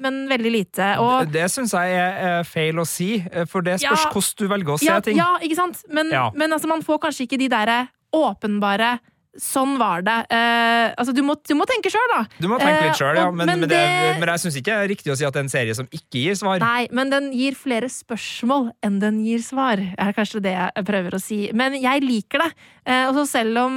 men 0.00 0.24
veldig 0.30 0.52
lite. 0.56 0.90
Og, 1.02 1.30
det 1.30 1.38
det 1.44 1.52
syns 1.54 1.74
jeg 1.76 1.94
er, 1.94 2.18
er 2.40 2.50
feil 2.50 2.82
å 2.82 2.86
si, 2.88 3.12
eh, 3.30 3.46
for 3.46 3.62
det 3.66 3.78
spørs 3.82 4.08
Ja. 4.08 4.10
hvordan 4.10 4.42
du 4.42 4.52
velger 4.56 4.74
å 4.74 4.80
se 4.82 4.90
ja, 4.90 4.98
ting. 5.06 5.18
Ja, 5.22 5.30
ikke 5.38 5.58
sant? 5.62 5.84
Men, 5.88 6.10
Ja. 6.10 6.28
men 6.34 6.50
altså, 6.52 6.66
man 6.70 6.82
får 6.82 6.98
kanskje 7.06 7.28
ikke 7.28 7.38
de 7.44 7.48
derre 7.52 7.80
åpenbare 8.14 8.98
Sånn 9.38 9.76
var 9.78 10.02
det. 10.02 10.16
Uh, 10.26 10.90
altså, 10.98 11.12
du 11.14 11.20
må, 11.22 11.36
du 11.46 11.52
må 11.54 11.66
tenke 11.70 11.92
sjøl, 11.92 12.06
da. 12.10 12.24
Du 12.42 12.48
må 12.50 12.58
tenke 12.58 12.80
litt 12.82 12.90
Eh, 12.90 12.98
sjøl, 12.98 13.18
ja, 13.20 13.28
men, 13.30 13.46
men, 13.46 13.68
det, 13.70 13.78
men 14.18 14.32
jeg 14.32 14.42
syns 14.42 14.56
ikke 14.58 14.72
det 14.72 14.78
er 14.86 14.90
riktig 14.90 15.12
å 15.12 15.16
si 15.18 15.26
at 15.26 15.36
det 15.36 15.42
er 15.42 15.46
en 15.46 15.52
serie 15.52 15.76
som 15.78 15.86
ikke 15.94 16.24
gir 16.24 16.38
svar. 16.38 16.62
Nei, 16.62 16.88
men 16.96 17.12
den 17.12 17.28
gir 17.36 17.54
flere 17.58 17.86
spørsmål 17.92 18.72
enn 18.86 18.98
den 19.02 19.20
gir 19.22 19.44
svar, 19.46 19.78
er 19.78 20.16
kanskje 20.16 20.42
det 20.48 20.56
jeg 20.56 20.86
prøver 20.88 21.14
å 21.14 21.22
si. 21.22 21.44
Men 21.54 21.78
jeg 21.78 22.02
liker 22.02 22.42
det. 22.42 22.50
Uh, 22.82 23.04
og 23.12 23.20
så 23.20 23.26
selv 23.38 23.62
om 23.68 23.76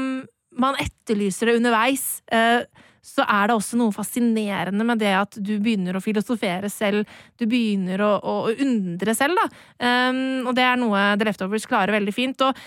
man 0.58 0.78
etterlyser 0.82 1.50
det 1.50 1.60
underveis, 1.62 2.06
så 3.04 3.26
er 3.28 3.50
det 3.50 3.56
også 3.58 3.78
noe 3.80 3.92
fascinerende 3.92 4.86
med 4.88 5.02
det 5.02 5.12
at 5.18 5.36
du 5.36 5.58
begynner 5.60 5.98
å 5.98 6.02
filosofere 6.04 6.70
selv. 6.72 7.10
Du 7.36 7.44
begynner 7.52 8.00
å, 8.06 8.14
å 8.22 8.36
undre 8.54 9.16
selv, 9.18 9.42
da. 9.42 9.48
Um, 10.10 10.48
og 10.48 10.54
det 10.56 10.64
er 10.64 10.80
noe 10.80 11.02
The 11.20 11.28
Leftovers 11.28 11.68
klarer 11.68 11.98
veldig 11.98 12.14
fint. 12.16 12.46
Og 12.46 12.64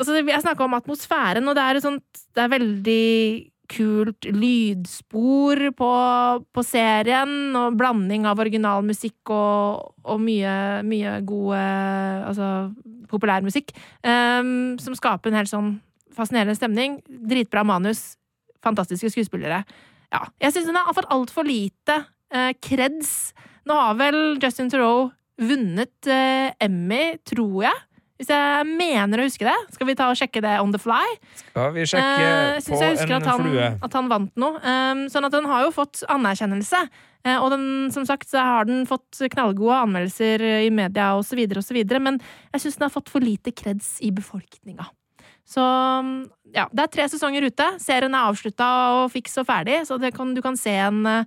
altså, 0.00 0.18
jeg 0.20 0.42
snakka 0.42 0.66
om 0.66 0.76
atmosfæren, 0.78 1.48
og 1.48 1.56
det 1.56 1.64
er, 1.64 1.80
sånt, 1.84 2.22
det 2.34 2.44
er 2.44 2.54
veldig 2.54 3.06
kult 3.70 4.26
lydspor 4.26 5.62
på, 5.78 5.90
på 6.50 6.64
serien, 6.66 7.34
og 7.58 7.76
blanding 7.78 8.26
av 8.26 8.40
originalmusikk 8.42 9.30
og, 9.34 9.92
og 10.02 10.24
mye, 10.24 10.54
mye 10.86 11.20
god 11.28 11.52
altså, 12.32 12.48
populærmusikk, 13.12 13.70
um, 14.02 14.74
som 14.82 14.96
skaper 14.98 15.30
en 15.30 15.38
helt 15.38 15.52
sånn 15.52 15.70
fascinerende 16.16 16.56
stemning. 16.58 16.98
Dritbra 17.06 17.62
manus, 17.66 18.16
fantastiske 18.64 19.12
skuespillere. 19.14 19.62
Ja, 20.10 20.24
jeg 20.42 20.54
syns 20.54 20.68
den 20.70 20.78
har 20.78 20.96
fått 20.96 21.10
altfor 21.14 21.46
lite 21.46 22.00
eh, 22.34 22.50
creds. 22.58 23.30
Nå 23.68 23.76
har 23.78 23.98
vel 24.00 24.18
Justin 24.42 24.70
Theroux 24.72 25.12
vunnet 25.40 26.10
eh, 26.10 26.50
Emmy, 26.60 27.14
tror 27.28 27.68
jeg. 27.68 27.84
Hvis 28.20 28.28
jeg 28.28 28.66
mener 28.68 29.22
å 29.22 29.24
huske 29.24 29.46
det. 29.48 29.56
Skal 29.72 29.88
vi 29.88 29.96
ta 29.96 30.10
og 30.12 30.18
sjekke 30.20 30.42
det 30.44 30.58
on 30.60 30.74
the 30.74 30.80
fly? 30.82 31.06
Skal 31.40 31.70
vi 31.72 31.86
sjekke 31.88 32.26
uh, 32.28 32.58
synes 32.60 32.68
på 32.68 32.80
jeg 32.84 32.98
husker 32.98 33.16
en 33.16 33.22
at 33.22 33.30
han, 33.30 33.44
flue? 33.46 33.70
At 33.88 33.96
han 33.96 34.10
vant 34.12 34.42
noe. 34.44 34.60
Um, 34.60 35.06
sånn 35.08 35.28
at 35.30 35.36
den 35.36 35.48
har 35.48 35.64
jo 35.64 35.72
fått 35.72 36.04
anerkjennelse. 36.12 36.84
Uh, 37.24 37.38
og 37.38 37.48
den, 37.54 37.66
som 37.96 38.04
sagt 38.08 38.28
så 38.28 38.44
har 38.44 38.68
den 38.68 38.84
fått 38.88 39.22
knallgode 39.32 39.82
anmeldelser 39.86 40.44
i 40.66 40.70
media 40.72 41.14
så 41.24 41.40
videre, 41.40 42.00
men 42.04 42.20
jeg 42.52 42.66
syns 42.66 42.80
den 42.80 42.90
har 42.90 42.94
fått 42.94 43.08
for 43.12 43.24
lite 43.24 43.56
kreds 43.56 43.96
i 44.04 44.12
befolkninga. 44.12 44.90
Så 45.50 45.62
ja, 46.54 46.68
det 46.70 46.84
er 46.84 46.92
tre 46.94 47.06
sesonger 47.10 47.48
ute. 47.48 47.66
Serien 47.82 48.14
er 48.14 48.28
avslutta 48.28 48.68
og 49.00 49.10
fiks 49.14 49.34
og 49.40 49.48
ferdig, 49.48 49.80
så 49.88 49.98
det 49.98 50.12
kan, 50.14 50.34
du 50.36 50.42
kan 50.44 50.58
se 50.58 50.74
en, 50.78 51.02
eh, 51.08 51.24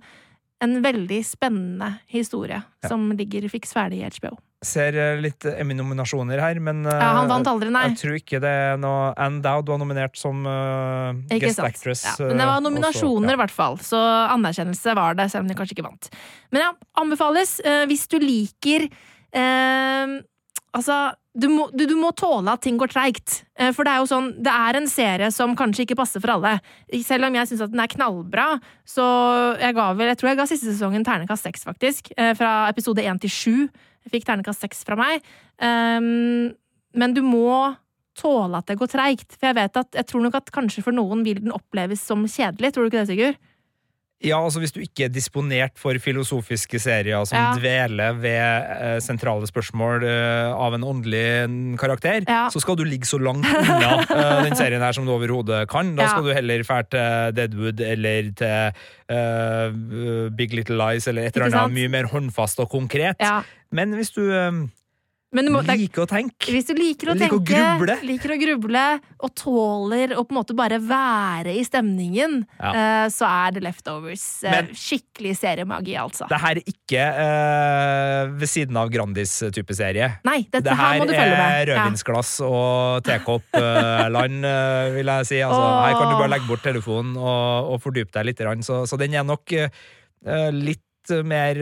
en 0.64 0.78
veldig 0.84 1.20
spennende 1.26 1.90
historie 2.08 2.62
som 2.88 3.10
ligger 3.12 3.50
fiks 3.52 3.74
ferdig 3.76 4.00
i 4.00 4.08
HBO. 4.08 4.36
Ser 4.64 4.96
eh, 4.98 5.20
litt 5.22 5.44
Emmy-nominasjoner 5.48 6.40
her, 6.42 6.60
men 6.64 6.82
eh, 6.88 6.98
Ja, 6.98 7.12
han 7.18 7.30
vant 7.30 7.48
aldri, 7.50 7.70
nei. 7.74 7.84
jeg 7.90 8.00
tror 8.00 8.18
ikke 8.18 8.40
det 8.42 8.52
er 8.64 8.80
noe 8.80 9.12
Anne 9.20 9.42
Dowd 9.44 9.68
var 9.74 9.80
nominert 9.82 10.16
som 10.18 10.44
uh, 10.48 11.12
guest 11.30 11.60
sant? 11.60 11.68
actress. 11.68 12.04
Ja, 12.08 12.16
men 12.30 12.40
det 12.40 12.48
var 12.48 12.58
eh, 12.60 12.66
nominasjoner, 12.68 13.32
i 13.32 13.36
ja. 13.36 13.42
hvert 13.44 13.54
fall. 13.54 13.78
Så 13.84 14.00
anerkjennelse 14.34 14.96
var 14.98 15.18
det, 15.20 15.30
selv 15.32 15.44
om 15.44 15.52
de 15.52 15.58
kanskje 15.58 15.76
ikke 15.78 15.88
vant. 15.88 16.10
Men 16.54 16.68
ja, 16.68 16.72
anbefales 17.00 17.58
Uh, 17.64 17.84
hvis 17.88 18.02
du 18.10 18.16
liker 18.20 18.88
uh, 19.36 20.20
Altså, 20.74 20.96
du 21.38 21.46
må, 21.52 21.68
du, 21.70 21.84
du 21.86 21.94
må 21.94 22.10
tåle 22.18 22.50
at 22.50 22.62
ting 22.66 22.78
går 22.80 22.90
treigt. 22.90 23.44
Eh, 23.58 23.70
for 23.74 23.86
det 23.86 23.92
er 23.94 24.02
jo 24.02 24.08
sånn, 24.10 24.32
det 24.42 24.50
er 24.50 24.78
en 24.80 24.88
serie 24.90 25.28
som 25.34 25.54
kanskje 25.58 25.84
ikke 25.86 25.96
passer 26.00 26.22
for 26.22 26.34
alle. 26.34 26.56
Selv 27.06 27.28
om 27.28 27.38
jeg 27.38 27.50
syns 27.50 27.62
at 27.68 27.70
den 27.74 27.82
er 27.84 27.92
knallbra, 27.92 28.46
så 28.82 29.04
jeg 29.62 29.76
ga 29.76 29.88
vel 29.94 30.10
Jeg 30.10 30.18
tror 30.18 30.32
jeg 30.32 30.40
ga 30.40 30.48
siste 30.50 30.72
sesongen 30.72 31.06
ternekast 31.06 31.46
seks, 31.46 31.62
faktisk. 31.66 32.10
eh, 32.18 32.32
Fra 32.38 32.66
episode 32.72 33.06
én 33.06 33.20
til 33.22 33.30
sju. 33.30 33.54
Jeg 34.04 34.16
fikk 34.16 34.28
ternekast 34.28 34.64
seks 34.64 34.84
fra 34.86 34.98
meg. 35.00 35.24
Um, 35.58 36.52
men 36.94 37.16
du 37.16 37.22
må 37.26 37.74
tåle 38.18 38.60
at 38.60 38.68
det 38.70 38.78
går 38.78 38.92
treigt. 38.92 39.34
For 39.36 39.50
jeg 39.50 39.58
vet 39.58 39.80
at, 39.80 39.90
jeg 39.98 40.08
tror 40.10 40.24
nok 40.24 40.38
at 40.38 40.52
kanskje 40.54 40.84
for 40.86 40.96
noen 40.96 41.24
vil 41.26 41.40
den 41.42 41.54
oppleves 41.54 42.04
som 42.04 42.26
kjedelig. 42.28 42.74
Tror 42.74 42.86
du 42.86 42.92
ikke 42.92 43.02
det, 43.02 43.10
Sigurd? 43.10 43.40
Ja, 44.22 44.38
altså 44.40 44.60
Hvis 44.62 44.72
du 44.72 44.78
ikke 44.80 45.04
er 45.04 45.10
disponert 45.12 45.74
for 45.76 45.92
filosofiske 46.00 46.78
serier 46.80 47.24
som 47.26 47.36
Ja. 47.36 47.54
dveler 47.58 48.14
ved 48.16 48.38
eh, 48.40 49.00
sentrale 49.00 49.44
spørsmål 49.46 50.04
eh, 50.06 50.52
av 50.54 50.72
en 50.74 50.84
åndelig 50.84 51.76
karakter, 51.78 52.24
Ja. 52.26 52.48
så 52.48 52.60
skal 52.62 52.76
du 52.76 52.84
ligge 52.84 53.04
så 53.04 53.18
langt 53.20 53.44
unna 53.44 54.00
eh, 54.00 54.42
den 54.46 54.56
serien 54.56 54.80
her 54.80 54.92
som 54.92 55.04
du 55.04 55.12
overhodet 55.12 55.68
kan. 55.68 55.94
Da 55.96 56.02
Ja. 56.04 56.08
skal 56.08 56.24
du 56.24 56.32
heller 56.32 56.62
fære 56.64 56.88
til 56.90 57.34
Deadwood 57.36 57.80
eller 57.80 58.30
til 58.38 58.72
Big 60.36 60.54
Little 60.54 60.76
Lies 60.78 61.06
eller 61.08 61.26
et 61.26 61.36
eller 61.36 61.50
annet 61.52 61.74
mye 61.76 61.88
mer 61.92 62.04
håndfast 62.08 62.60
og 62.60 62.70
konkret. 62.70 63.20
Men 63.72 63.92
hvis 63.98 64.10
du 64.14 64.22
Men 65.34 65.48
du 65.48 65.50
må, 65.54 65.60
det 65.66 65.74
like 65.80 65.98
å 66.02 66.06
tenke 66.08 66.52
Hvis 66.54 66.68
du 66.68 66.74
liker 66.78 67.10
å 67.10 67.16
Liker 67.18 67.34
å 67.34 67.40
gruble. 67.42 67.96
liker 68.06 68.34
å 68.34 68.38
gruble, 68.38 68.82
og 69.18 69.32
tåler 69.38 70.14
å 70.14 70.22
på 70.22 70.34
en 70.34 70.38
måte 70.38 70.54
bare 70.56 70.78
være 70.82 71.54
i 71.58 71.64
stemningen, 71.66 72.44
Ja. 72.60 72.70
uh, 72.70 73.06
så 73.10 73.26
er 73.26 73.56
The 73.56 73.62
Leftovers 73.64 74.24
uh, 74.46 74.50
Men- 74.54 74.70
skikkelig 74.78 75.34
seriemagi, 75.40 75.96
altså. 75.98 76.28
Det 76.30 76.38
her 76.44 76.60
er 76.60 76.70
ikke 76.70 77.06
uh, 77.18 78.32
ved 78.38 78.50
siden 78.50 78.78
av 78.78 78.92
Grandis-type 78.94 79.74
serie. 79.74 80.12
Nei, 80.24 80.38
dette 80.46 80.62
det 80.68 80.78
her 80.78 81.02
med. 81.02 81.14
er 81.18 81.74
Ja. 81.74 81.82
og 82.46 83.02
tekopp-land, 83.04 84.40
vil 84.96 85.12
jeg 85.16 85.26
si. 85.26 85.42
Altså, 85.42 85.60
oh. 85.60 85.82
her 85.82 85.98
kan 85.98 86.10
du 86.12 86.16
bare 86.20 86.32
legge 86.36 86.48
bort 86.48 86.62
telefonen 86.62 87.16
og, 87.18 87.74
og 87.74 87.82
fordype 87.82 88.14
deg 88.14 88.30
litt. 88.30 88.42
Så, 88.64 88.84
så 88.86 88.98
den 89.00 89.14
er 89.14 89.24
nok 89.26 89.50
litt 90.54 91.14
mer 91.24 91.58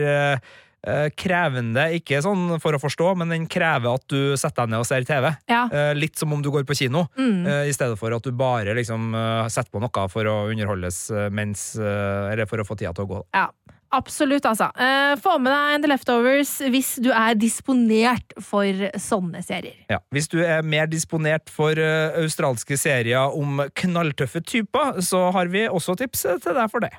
krevende, 1.15 1.85
ikke 1.95 2.19
sånn 2.25 2.57
for 2.59 2.75
å 2.75 2.81
forstå, 2.81 3.13
men 3.19 3.29
den 3.31 3.45
krever 3.47 3.93
at 3.95 4.03
du 4.11 4.33
setter 4.39 4.65
deg 4.65 4.73
ned 4.73 4.83
og 4.83 4.87
ser 4.89 5.05
TV. 5.07 5.29
Ja. 5.49 5.61
Eh, 5.71 5.93
litt 5.95 6.19
som 6.19 6.33
om 6.35 6.41
du 6.43 6.49
går 6.51 6.65
på 6.67 6.75
kino, 6.75 7.05
Mm. 7.17 7.45
eh, 7.47 7.69
i 7.69 7.73
stedet 7.73 7.97
for 7.97 8.11
at 8.13 8.23
du 8.23 8.31
bare 8.31 8.73
liksom 8.75 9.13
eh, 9.15 9.47
setter 9.47 9.71
på 9.71 9.79
noe 9.79 10.09
for 10.11 10.23
å 10.27 10.49
underholdes 10.51 11.09
eh, 11.11 11.29
mens 11.29 11.75
eh, 11.79 12.31
Eller 12.33 12.45
for 12.45 12.57
å 12.59 12.65
få 12.67 12.75
tida 12.77 12.91
til 12.93 13.05
å 13.05 13.07
gå. 13.07 13.21
Ja, 13.33 13.47
absolutt, 13.93 14.43
altså. 14.49 14.67
Eh, 14.75 15.15
få 15.21 15.37
med 15.39 15.53
deg 15.53 15.83
The 15.83 15.87
Leftovers 15.93 16.51
hvis 16.73 16.95
du 17.01 17.11
er 17.13 17.35
disponert 17.35 18.33
for 18.41 18.65
sånne 18.99 19.43
serier. 19.45 19.75
Ja. 19.89 19.99
Hvis 20.11 20.27
du 20.27 20.39
er 20.43 20.61
mer 20.63 20.87
disponert 20.87 21.47
for 21.53 21.71
eh, 21.79 22.11
australske 22.23 22.75
serier 22.77 23.31
om 23.37 23.61
knalltøffe 23.73 24.41
typer, 24.43 24.99
så 25.01 25.31
har 25.31 25.47
vi 25.47 25.67
også 25.69 25.95
tips 26.03 26.25
til 26.43 26.53
deg 26.59 26.69
for 26.71 26.79
det. 26.83 26.91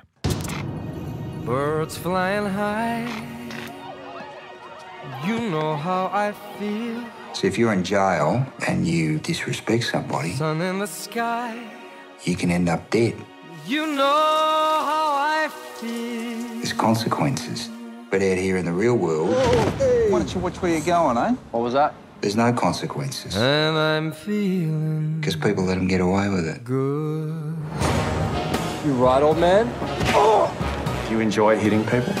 Birds 1.45 1.97
flying 2.01 2.47
high. 2.49 3.34
You 5.25 5.39
know 5.49 5.75
how 5.75 6.09
I 6.13 6.33
feel. 6.59 7.03
So 7.33 7.47
if 7.47 7.57
you're 7.57 7.73
in 7.73 7.83
jail 7.83 8.45
and 8.67 8.87
you 8.87 9.17
disrespect 9.19 9.83
somebody, 9.85 10.33
Sun 10.33 10.61
in 10.61 10.79
the 10.79 10.87
sky. 10.87 11.57
you 12.23 12.35
can 12.35 12.51
end 12.51 12.69
up 12.69 12.89
dead. 12.89 13.15
You 13.65 13.87
know 13.87 14.03
how 14.91 15.15
I 15.17 15.49
feel. 15.79 16.47
There's 16.59 16.73
consequences. 16.73 17.69
But 18.11 18.21
out 18.21 18.37
here 18.37 18.57
in 18.57 18.65
the 18.65 18.71
real 18.71 18.95
world, 18.95 19.29
why 20.11 20.19
don't 20.19 20.33
you 20.33 20.39
watch 20.39 20.61
where 20.61 20.71
you're 20.71 20.81
going, 20.85 21.17
eh? 21.17 21.31
What 21.51 21.61
was 21.61 21.73
that? 21.73 21.93
There's 22.21 22.35
no 22.35 22.53
consequences. 22.53 23.35
And 23.35 23.75
I'm 23.77 24.11
feeling 24.11 25.19
Because 25.19 25.35
people 25.35 25.63
let 25.65 25.75
them 25.75 25.87
get 25.87 26.01
away 26.01 26.29
with 26.29 26.47
it. 26.47 26.63
good. 26.63 27.55
You 28.85 28.93
right, 28.93 29.21
old 29.23 29.39
man? 29.39 29.65
Do 31.07 31.11
you 31.13 31.19
enjoy 31.19 31.57
hitting 31.57 31.83
people? 31.85 32.13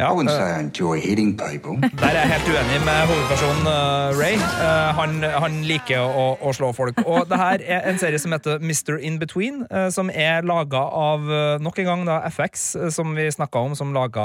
I 0.00 0.12
wouldn't 0.12 0.30
say 0.30 0.56
I 0.56 0.60
enjoy 0.60 1.00
hitting 1.00 1.36
people. 1.36 1.76
Der 2.02 2.08
er 2.08 2.24
jeg 2.24 2.30
helt 2.32 2.48
uenig 2.48 2.78
med 2.86 3.00
hovedpersonen 3.10 3.66
eh, 3.68 4.20
Ray. 4.20 4.36
Eh, 4.38 4.90
han, 4.96 5.18
han 5.44 5.58
liker 5.68 6.00
å, 6.00 6.24
å 6.40 6.52
slå 6.56 6.70
folk. 6.76 7.02
Og 7.04 7.28
det 7.28 7.38
her 7.40 7.64
er 7.76 7.88
en 7.90 8.00
serie 8.00 8.20
som 8.22 8.32
heter 8.32 8.62
Mr. 8.64 8.96
In 9.04 9.18
Between, 9.20 9.62
eh, 9.68 9.88
som 9.92 10.08
er 10.08 10.46
laga 10.48 10.80
av 10.80 11.28
nok 11.60 11.80
en 11.82 11.88
gang 11.90 12.04
da 12.08 12.20
FX, 12.30 12.66
som 12.96 13.12
vi 13.16 13.28
snakka 13.32 13.60
om, 13.68 13.76
som 13.76 13.92
laga 13.94 14.24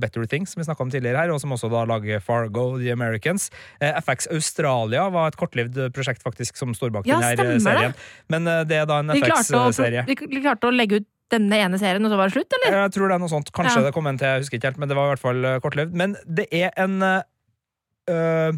Better 0.00 0.26
Things, 0.26 0.54
som 0.54 0.60
vi 0.62 0.66
snakka 0.66 0.86
om 0.86 0.92
tidligere 0.92 1.22
her, 1.22 1.34
og 1.34 1.40
som 1.42 1.54
også 1.54 1.70
da 1.72 1.84
lager 1.88 2.22
Fargo, 2.24 2.68
The 2.80 2.90
Americans. 2.94 3.50
FX 3.80 4.30
Australia 4.34 5.06
var 5.14 5.30
et 5.30 5.38
kortlivd 5.38 5.78
prosjekt 5.94 6.24
faktisk 6.26 6.58
som 6.58 6.74
står 6.76 6.94
bak 6.96 7.08
Ja, 7.08 7.20
denne 7.38 7.60
serien. 7.62 7.94
Men 8.32 8.48
det 8.66 8.82
er 8.82 8.88
da 8.90 9.00
en 9.04 9.14
FX-serie. 9.14 10.06
vi, 10.08 10.18
vi 10.34 10.42
klarte 10.42 10.70
å 10.70 10.74
legge 10.74 11.02
ut 11.02 11.10
denne 11.32 11.56
ene 11.58 11.78
serien, 11.80 12.04
og 12.06 12.12
så 12.12 12.18
var 12.20 12.28
det 12.30 12.36
slutt, 12.36 12.54
eller? 12.58 12.76
Jeg 12.84 12.92
tror 12.94 13.08
det 13.10 13.14
er 13.16 13.22
noe 13.24 13.32
sånt. 13.32 13.50
Kanskje 13.56 13.80
Ja. 13.80 13.84
det 13.88 13.94
kom 13.96 14.06
en 14.06 14.18
til, 14.20 14.28
jeg 14.28 14.44
husker 14.44 14.58
ikke 14.60 14.68
helt, 14.70 14.78
men 14.82 14.88
det 14.90 14.96
var 14.98 15.08
i 15.08 15.14
hvert 15.14 15.24
fall 15.24 15.44
eh, 15.44 15.58
kortlevd. 15.64 15.92
Men 15.98 16.16
det 16.26 16.46
er 16.54 16.70
en 16.78 17.02
øh, 17.02 18.52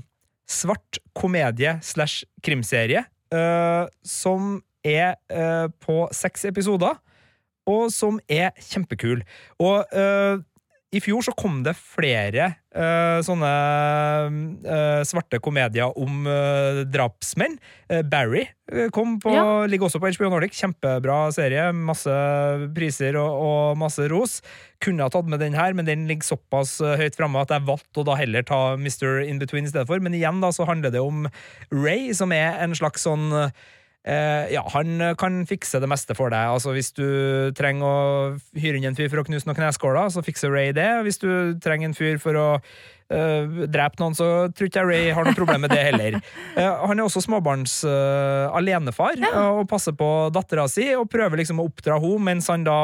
svart 0.49 0.99
komedie 1.17 1.79
slash 1.83 2.25
krimserie 2.45 3.05
øh, 3.35 3.87
som 4.05 4.63
er 4.85 5.15
øh, 5.33 5.69
på 5.81 6.09
seks 6.13 6.45
episoder, 6.49 6.99
og 7.69 7.91
som 7.93 8.21
er 8.29 8.51
kjempekul. 8.57 9.21
Og 9.61 9.85
i 10.89 11.01
fjor 11.05 11.21
så 11.21 11.35
kom 11.37 11.59
det 11.67 11.75
flere 11.77 12.47
uh, 12.73 13.19
sånne 13.25 13.49
uh, 14.65 15.03
svarte 15.05 15.37
komedier 15.45 15.93
om 16.01 16.25
uh, 16.25 16.81
drapsmenn. 16.89 17.59
Barry 18.09 18.47
kom 18.93 19.15
på, 19.21 19.33
Ja. 19.33 19.65
ligger 19.69 19.89
også 19.89 20.01
på 20.01 20.11
HBO 20.13 20.31
Nordic. 20.33 20.57
Kjempebra 20.57 21.31
serie. 21.33 21.71
Masse 21.73 22.13
priser 22.77 23.17
og, 23.21 23.37
og 23.45 23.79
masse 23.81 24.05
ros. 24.13 24.39
Kunne 24.85 25.05
ha 25.05 25.13
tatt 25.13 25.29
med 25.29 25.41
den 25.41 25.57
her, 25.57 25.77
men 25.77 25.89
den 25.89 26.05
ligger 26.09 26.29
såpass 26.37 26.77
høyt 26.81 27.17
framme 27.17 27.41
at 27.45 27.53
jeg 27.53 27.65
valgte 27.69 28.03
å 28.03 28.07
da 28.09 28.17
heller 28.21 28.45
ta 28.49 28.61
Mr. 28.77 29.23
In 29.25 29.41
Between 29.41 29.69
i 29.69 29.73
stedet 29.73 29.89
for. 29.89 30.01
Men 30.05 30.17
igjen 30.17 30.41
da 30.45 30.53
så 30.53 30.69
handler 30.69 30.93
det 30.93 31.05
om 31.05 31.27
Ray, 31.73 32.13
som 32.17 32.33
er 32.37 32.61
en 32.65 32.77
slags 32.77 33.09
sånn 33.09 33.29
Eh, 34.07 34.53
ja, 34.55 34.63
han 34.73 35.03
kan 35.21 35.43
fikse 35.49 35.81
det 35.83 35.89
meste 35.91 36.15
for 36.17 36.33
deg. 36.33 36.53
Altså, 36.55 36.73
hvis 36.77 36.93
du 36.97 37.51
trenger 37.59 37.87
å 37.89 38.61
hyre 38.61 38.79
inn 38.79 38.87
en 38.89 38.99
fyr 38.99 39.11
for 39.11 39.23
å 39.23 39.27
knuse 39.27 39.49
noen 39.49 39.59
kneskåler, 39.59 40.13
så 40.15 40.25
fikser 40.25 40.55
Ray 40.55 40.73
det. 40.77 40.89
Hvis 41.05 41.21
du 41.23 41.29
trenger 41.65 41.91
en 41.91 41.99
fyr 41.99 42.21
for 42.23 42.39
å 42.39 42.49
eh, 43.15 43.65
drepe 43.71 44.01
noen, 44.03 44.17
så 44.17 44.29
tror 44.53 44.69
ikke 44.69 44.83
jeg 44.83 44.89
Ray 44.89 45.11
har 45.17 45.27
noe 45.27 45.37
problem 45.37 45.65
med 45.65 45.73
det 45.75 45.81
heller. 45.91 46.19
Uh, 46.57 46.85
han 46.91 46.99
er 46.99 47.05
også 47.07 47.23
småbarns 47.25 47.81
uh, 47.89 48.53
alenefar 48.57 49.19
eh, 49.19 49.41
og 49.59 49.67
passer 49.71 49.97
på 49.99 50.09
dattera 50.35 50.69
si 50.71 50.91
og 50.97 51.09
prøver 51.13 51.43
liksom 51.43 51.63
å 51.63 51.69
oppdra 51.69 51.99
henne 52.03 52.27
mens 52.29 52.51
han 52.53 52.67
da 52.67 52.79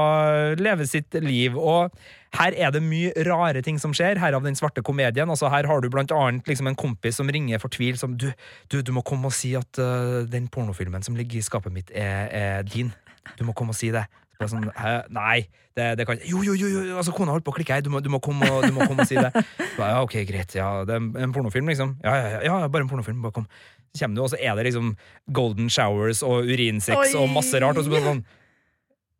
lever 0.59 0.89
sitt 0.89 1.17
liv. 1.25 1.59
Og 1.59 1.93
her 2.35 2.57
er 2.59 2.73
det 2.75 2.83
mye 2.83 3.13
rare 3.29 3.63
ting 3.65 3.79
som 3.83 3.95
skjer. 3.95 4.19
Her 4.23 4.37
av 4.39 4.47
den 4.47 4.59
svarte 4.59 4.83
komedien. 4.85 5.31
Altså, 5.31 5.51
her 5.53 5.69
har 5.71 5.83
du 5.83 5.91
blant 5.93 6.15
annet 6.15 6.51
liksom 6.51 6.71
en 6.71 6.79
kompis 6.79 7.21
som 7.21 7.31
ringer 7.31 7.63
fortvilt 7.63 8.01
som 8.01 8.17
du, 8.19 8.31
du, 8.73 8.81
du 8.83 8.93
må 8.97 9.05
komme 9.07 9.31
og 9.31 9.37
si 9.37 9.55
at 9.59 9.81
uh, 9.81 10.25
den 10.29 10.51
pornofilmen 10.53 11.05
som 11.07 11.19
ligger 11.19 11.41
i 11.41 11.47
skapet 11.47 11.75
mitt, 11.75 11.95
er, 11.95 12.29
er 12.35 12.69
din. 12.69 12.93
Du 13.39 13.45
må 13.47 13.55
komme 13.57 13.75
og 13.75 13.79
si 13.79 13.93
det. 13.95 14.07
Bare 14.39 14.51
sånn? 14.51 14.67
Nei, 15.15 15.45
det, 15.77 15.89
det 16.01 16.07
kan 16.09 16.21
Jo, 16.27 16.43
jo, 16.47 16.55
jo, 16.59 16.71
jo, 16.71 16.83
altså 16.99 17.15
kona 17.15 17.35
holdt 17.35 17.47
på 17.47 17.55
å 17.55 17.59
klikke 17.59 17.77
her. 17.77 17.85
Du 17.87 17.91
må, 17.95 18.03
du 18.05 18.11
må, 18.13 18.21
komme, 18.25 18.49
og, 18.51 18.67
du 18.67 18.75
må 18.75 18.87
komme 18.89 19.07
og 19.07 19.11
si 19.11 19.19
det. 19.19 19.31
Bare, 19.79 19.91
ja, 19.93 20.03
ok, 20.03 20.17
greit. 20.29 20.55
Ja, 20.59 20.71
det 20.89 20.97
er 20.99 21.27
en, 21.27 21.35
pornofilm, 21.35 21.71
liksom. 21.71 21.97
Ja, 22.05 22.15
ja, 22.19 22.31
ja, 22.37 22.41
ja, 22.49 22.71
bare 22.71 22.87
en 22.87 22.91
pornofilm. 22.91 23.23
Bare 23.25 23.37
kom. 23.37 23.49
Så 23.95 24.05
kommer 24.05 24.19
du, 24.19 24.25
og 24.25 24.33
så 24.33 24.41
er 24.43 24.57
det 24.59 24.69
liksom 24.71 24.95
golden 25.35 25.71
showers 25.71 26.25
og 26.27 26.49
urinsex 26.51 27.15
og 27.19 27.31
masse 27.31 27.61
rart. 27.63 27.79
Og 27.79 27.87
så 27.87 27.95
bare 27.95 28.09
sånn 28.09 28.25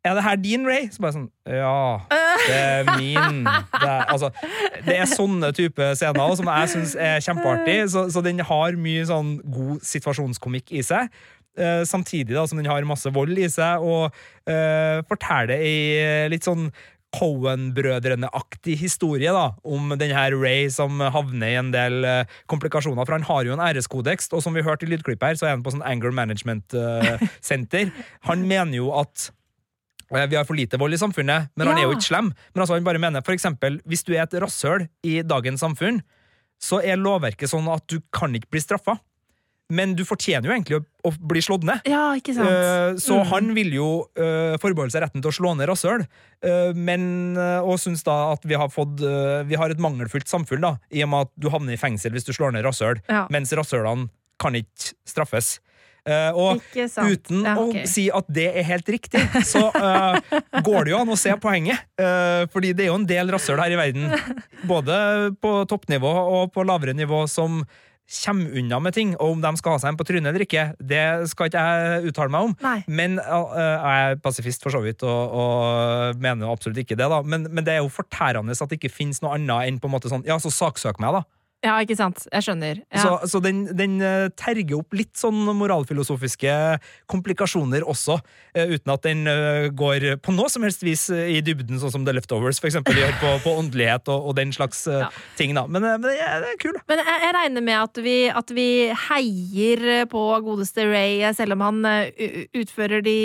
er 0.05 0.13
det 0.13 0.23
her 0.23 0.35
din, 0.37 0.67
Ray? 0.69 0.83
Så 0.93 1.01
bare 1.01 1.15
sånn 1.15 1.29
Ja, 1.49 1.97
det 2.45 2.57
er 2.57 2.89
min. 2.93 3.39
Det 3.45 3.87
er, 3.89 4.03
altså, 4.13 4.29
det 4.85 4.97
er 4.99 5.09
sånne 5.09 5.49
type 5.57 5.87
scener 5.97 6.35
som 6.37 6.51
jeg 6.51 6.73
syns 6.75 6.93
er 7.07 7.23
kjempeartig. 7.25 7.77
Så, 7.89 8.05
så 8.13 8.21
den 8.25 8.43
har 8.45 8.77
mye 8.77 9.07
sånn 9.09 9.39
god 9.41 9.81
situasjonskomikk 9.85 10.75
i 10.77 10.83
seg. 10.85 11.09
Eh, 11.55 11.83
samtidig 11.87 12.35
da 12.35 12.43
som 12.47 12.59
den 12.59 12.67
har 12.67 12.83
masse 12.87 13.11
vold 13.15 13.37
i 13.39 13.47
seg, 13.51 13.83
og 13.83 14.11
eh, 14.49 14.99
forteller 15.07 15.55
ei 15.55 16.27
litt 16.31 16.47
sånn 16.47 16.67
Cohen-brødrene-aktig 17.15 18.75
historie 18.79 19.31
da, 19.31 19.45
om 19.63 19.93
denne 19.99 20.25
Ray 20.33 20.67
som 20.73 20.99
havner 20.99 21.53
i 21.53 21.59
en 21.59 21.71
del 21.71 22.03
uh, 22.03 22.33
komplikasjoner. 22.51 23.05
For 23.05 23.15
han 23.15 23.27
har 23.29 23.47
jo 23.47 23.55
en 23.55 23.63
æreskodeks, 23.63 24.27
og 24.35 24.43
som 24.43 24.57
vi 24.57 24.65
hørte 24.65 24.87
i 24.87 24.91
lydklippet 24.91 25.29
her, 25.29 25.39
så 25.39 25.47
er 25.47 25.55
han 25.55 25.63
på 25.65 25.73
sånn 25.73 25.85
anger 25.87 26.11
management-senter. 26.15 27.93
han 28.29 28.45
mener 28.49 28.79
jo 28.81 28.91
at 28.99 29.29
eh, 30.11 30.27
vi 30.27 30.39
har 30.39 30.47
for 30.47 30.59
lite 30.59 30.79
vold 30.81 30.97
i 30.97 31.01
samfunnet, 31.01 31.53
men 31.55 31.71
han 31.71 31.79
er 31.79 31.87
jo 31.87 31.95
ikke 31.95 32.09
slem. 32.09 32.33
Men 32.51 32.65
altså, 32.65 32.75
han 32.75 32.87
bare 32.87 33.01
mener, 33.01 33.23
for 33.25 33.37
eksempel, 33.37 33.79
hvis 33.87 34.03
du 34.03 34.15
er 34.17 34.25
et 34.25 34.37
rasshøl 34.43 34.89
i 35.07 35.21
dagens 35.23 35.63
samfunn, 35.63 36.03
så 36.61 36.81
er 36.83 36.99
lovverket 36.99 37.51
sånn 37.51 37.67
at 37.71 37.87
du 37.91 38.01
kan 38.15 38.35
ikke 38.35 38.55
bli 38.55 38.63
straffa. 38.63 38.99
Men 39.73 39.95
du 39.97 40.03
fortjener 40.05 40.45
jo 40.45 40.53
egentlig 40.53 40.77
å, 40.77 40.83
å 41.09 41.11
bli 41.25 41.41
slått 41.41 41.63
ned. 41.65 41.81
Ja, 41.89 42.11
ikke 42.19 42.35
sant? 42.37 42.45
Uh, 42.49 42.99
så 43.01 43.15
Mm. 43.23 43.25
han 43.31 43.47
vil 43.57 43.71
jo 43.73 43.87
uh, 44.19 44.53
forbeholde 44.61 44.93
seg 44.93 45.01
retten 45.01 45.23
til 45.25 45.31
å 45.31 45.33
slå 45.33 45.55
ned 45.57 45.65
rasshøl, 45.71 46.03
uh, 46.45 46.69
men 46.77 47.33
og 47.65 47.79
syns 47.81 48.03
da 48.05 48.31
at 48.35 48.45
vi 48.45 48.53
har 48.59 48.69
fått 48.69 49.01
Vi 49.49 49.57
har 49.57 49.69
et 49.73 49.81
mangelfullt 49.81 50.29
samfunn, 50.29 50.61
da, 50.61 50.75
i 50.93 51.01
og 51.01 51.09
med 51.09 51.25
at 51.25 51.31
du 51.41 51.49
havner 51.49 51.73
i 51.73 51.81
fengsel 51.81 52.13
hvis 52.13 52.27
du 52.27 52.33
slår 52.35 52.53
ned 52.53 52.65
rasshøl, 52.67 53.01
Ja. 53.09 53.25
mens 53.33 53.49
rasshølene 53.57 54.09
kan 54.37 54.53
ikke 54.53 54.93
straffes. 55.07 55.55
Uh, 56.05 56.29
og 56.37 56.61
uten 56.75 57.39
Ja, 57.41 57.55
okay. 57.57 57.81
å 57.81 57.89
si 57.89 58.03
at 58.13 58.27
det 58.29 58.51
er 58.53 58.67
helt 58.67 58.85
riktig, 58.93 59.23
så 59.49 59.71
uh, 59.73 60.19
går 60.61 60.85
det 60.85 60.91
jo 60.93 60.99
an 61.01 61.09
å 61.09 61.17
se 61.17 61.33
poenget. 61.41 61.81
Uh, 61.97 62.45
fordi 62.53 62.75
det 62.77 62.85
er 62.85 62.91
jo 62.91 62.99
en 62.99 63.07
del 63.09 63.33
rasshøl 63.33 63.57
her 63.57 63.73
i 63.73 63.79
verden, 63.79 64.13
både 64.69 64.99
på 65.41 65.55
toppnivå 65.71 66.11
og 66.37 66.53
på 66.53 66.61
lavere 66.69 66.93
nivå, 66.93 67.23
som 67.31 67.63
kommer 68.05 68.57
unna 68.59 68.79
med 68.79 68.93
ting. 68.93 69.13
Og 69.17 69.35
om 69.35 69.41
de 69.43 69.51
skal 69.59 69.75
ha 69.75 69.81
seg 69.81 69.93
en 69.93 69.99
på 69.99 70.05
trynet 70.07 70.29
eller 70.31 70.45
ikke, 70.45 70.67
det 70.79 71.05
skal 71.31 71.49
ikke 71.49 71.63
jeg 71.65 72.11
uttale 72.11 72.33
meg 72.33 72.49
om. 72.49 72.55
Nei. 72.65 72.77
Men 72.87 73.17
uh, 73.19 73.55
jeg 73.55 74.11
er 74.11 74.19
pasifist 74.23 74.65
for 74.65 74.75
så 74.75 74.81
vidt, 74.85 75.05
og, 75.05 75.37
og 75.41 76.21
mener 76.21 76.51
absolutt 76.51 76.83
ikke 76.83 76.97
det. 76.99 77.09
da 77.11 77.21
Men, 77.25 77.49
men 77.51 77.65
det 77.65 77.75
er 77.75 77.83
jo 77.83 77.91
fortærende 77.93 78.55
at 78.55 78.71
det 78.71 78.79
ikke 78.79 78.93
finnes 78.93 79.21
noe 79.23 79.35
annet 79.37 79.69
enn 79.69 79.81
på 79.81 79.89
en 79.89 79.95
måte 79.97 80.11
sånn 80.11 80.25
Ja, 80.27 80.37
så 80.41 80.53
saksøk 80.53 81.01
meg, 81.03 81.17
da. 81.19 81.25
Ja, 81.65 81.75
ikke 81.81 81.95
sant. 81.97 82.25
Jeg 82.29 82.45
skjønner. 82.45 82.81
Ja. 82.93 83.01
Så, 83.01 83.29
så 83.31 83.41
den, 83.43 83.63
den 83.77 83.97
eh, 84.03 84.27
terger 84.37 84.79
opp 84.79 84.95
litt 84.97 85.15
sånn 85.17 85.39
moralfilosofiske 85.57 86.53
komplikasjoner 87.09 87.85
også, 87.87 88.19
eh, 88.53 88.75
uten 88.75 88.93
at 88.93 89.05
den 89.05 89.25
eh, 89.29 89.69
går 89.73 90.07
på 90.21 90.35
noe 90.35 90.51
som 90.51 90.65
helst 90.65 90.85
vis 90.85 91.07
i 91.09 91.39
dybden, 91.45 91.79
sånn 91.81 91.93
som 91.93 92.05
The 92.05 92.13
Leftovers 92.15 92.61
for 92.61 92.69
eksempel 92.69 92.99
gjør 92.99 93.15
på, 93.21 93.31
på 93.45 93.55
åndelighet 93.63 94.11
og, 94.13 94.29
og 94.29 94.37
den 94.37 94.53
slags 94.55 94.83
ja. 94.89 95.09
ting. 95.39 95.55
da 95.57 95.65
Men, 95.65 95.87
men 95.87 96.05
det, 96.05 96.17
er, 96.21 96.43
det 96.43 96.53
er 96.53 96.61
kul. 96.61 96.77
Men 96.91 97.01
jeg, 97.01 97.23
jeg 97.25 97.35
regner 97.39 97.65
med 97.69 97.79
at 97.79 98.01
vi, 98.05 98.15
at 98.43 98.55
vi 98.55 98.67
heier 99.07 99.85
på 100.11 100.23
godeste 100.45 100.85
Ray, 100.91 101.23
selv 101.37 101.57
om 101.57 101.65
han 101.65 101.81
utfører 102.55 103.01
de 103.05 103.17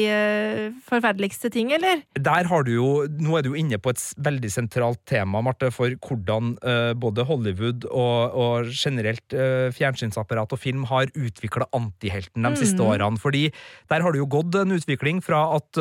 forferdeligste 0.87 1.51
ting, 1.53 1.75
eller? 1.77 2.05
Der 2.17 2.49
har 2.49 2.65
du 2.65 2.73
jo, 2.73 2.89
Nå 3.21 3.37
er 3.37 3.45
du 3.45 3.53
jo 3.53 3.59
inne 3.59 3.79
på 3.83 3.93
et 3.93 4.03
veldig 4.23 4.51
sentralt 4.53 5.03
tema, 5.09 5.43
Marte, 5.45 5.71
for 5.75 5.93
hvordan 6.07 6.55
både 7.01 7.25
Hollywood 7.29 7.87
og, 7.91 8.30
og 8.33 8.71
generelt 8.73 9.35
eh, 9.37 9.69
fjernsynsapparat 9.77 10.53
og 10.57 10.59
film 10.63 10.85
har 10.91 11.11
utvikla 11.15 11.69
antihelten 11.77 12.43
de 12.47 12.57
siste 12.57 12.81
Mm. 12.81 12.89
årene. 12.95 13.19
Fordi 13.21 13.49
der 13.91 14.01
har 14.03 14.13
det 14.13 14.19
jo 14.23 14.27
gått 14.27 14.55
en 14.55 14.73
utvikling 14.79 15.23
fra 15.23 15.45
at 15.57 15.77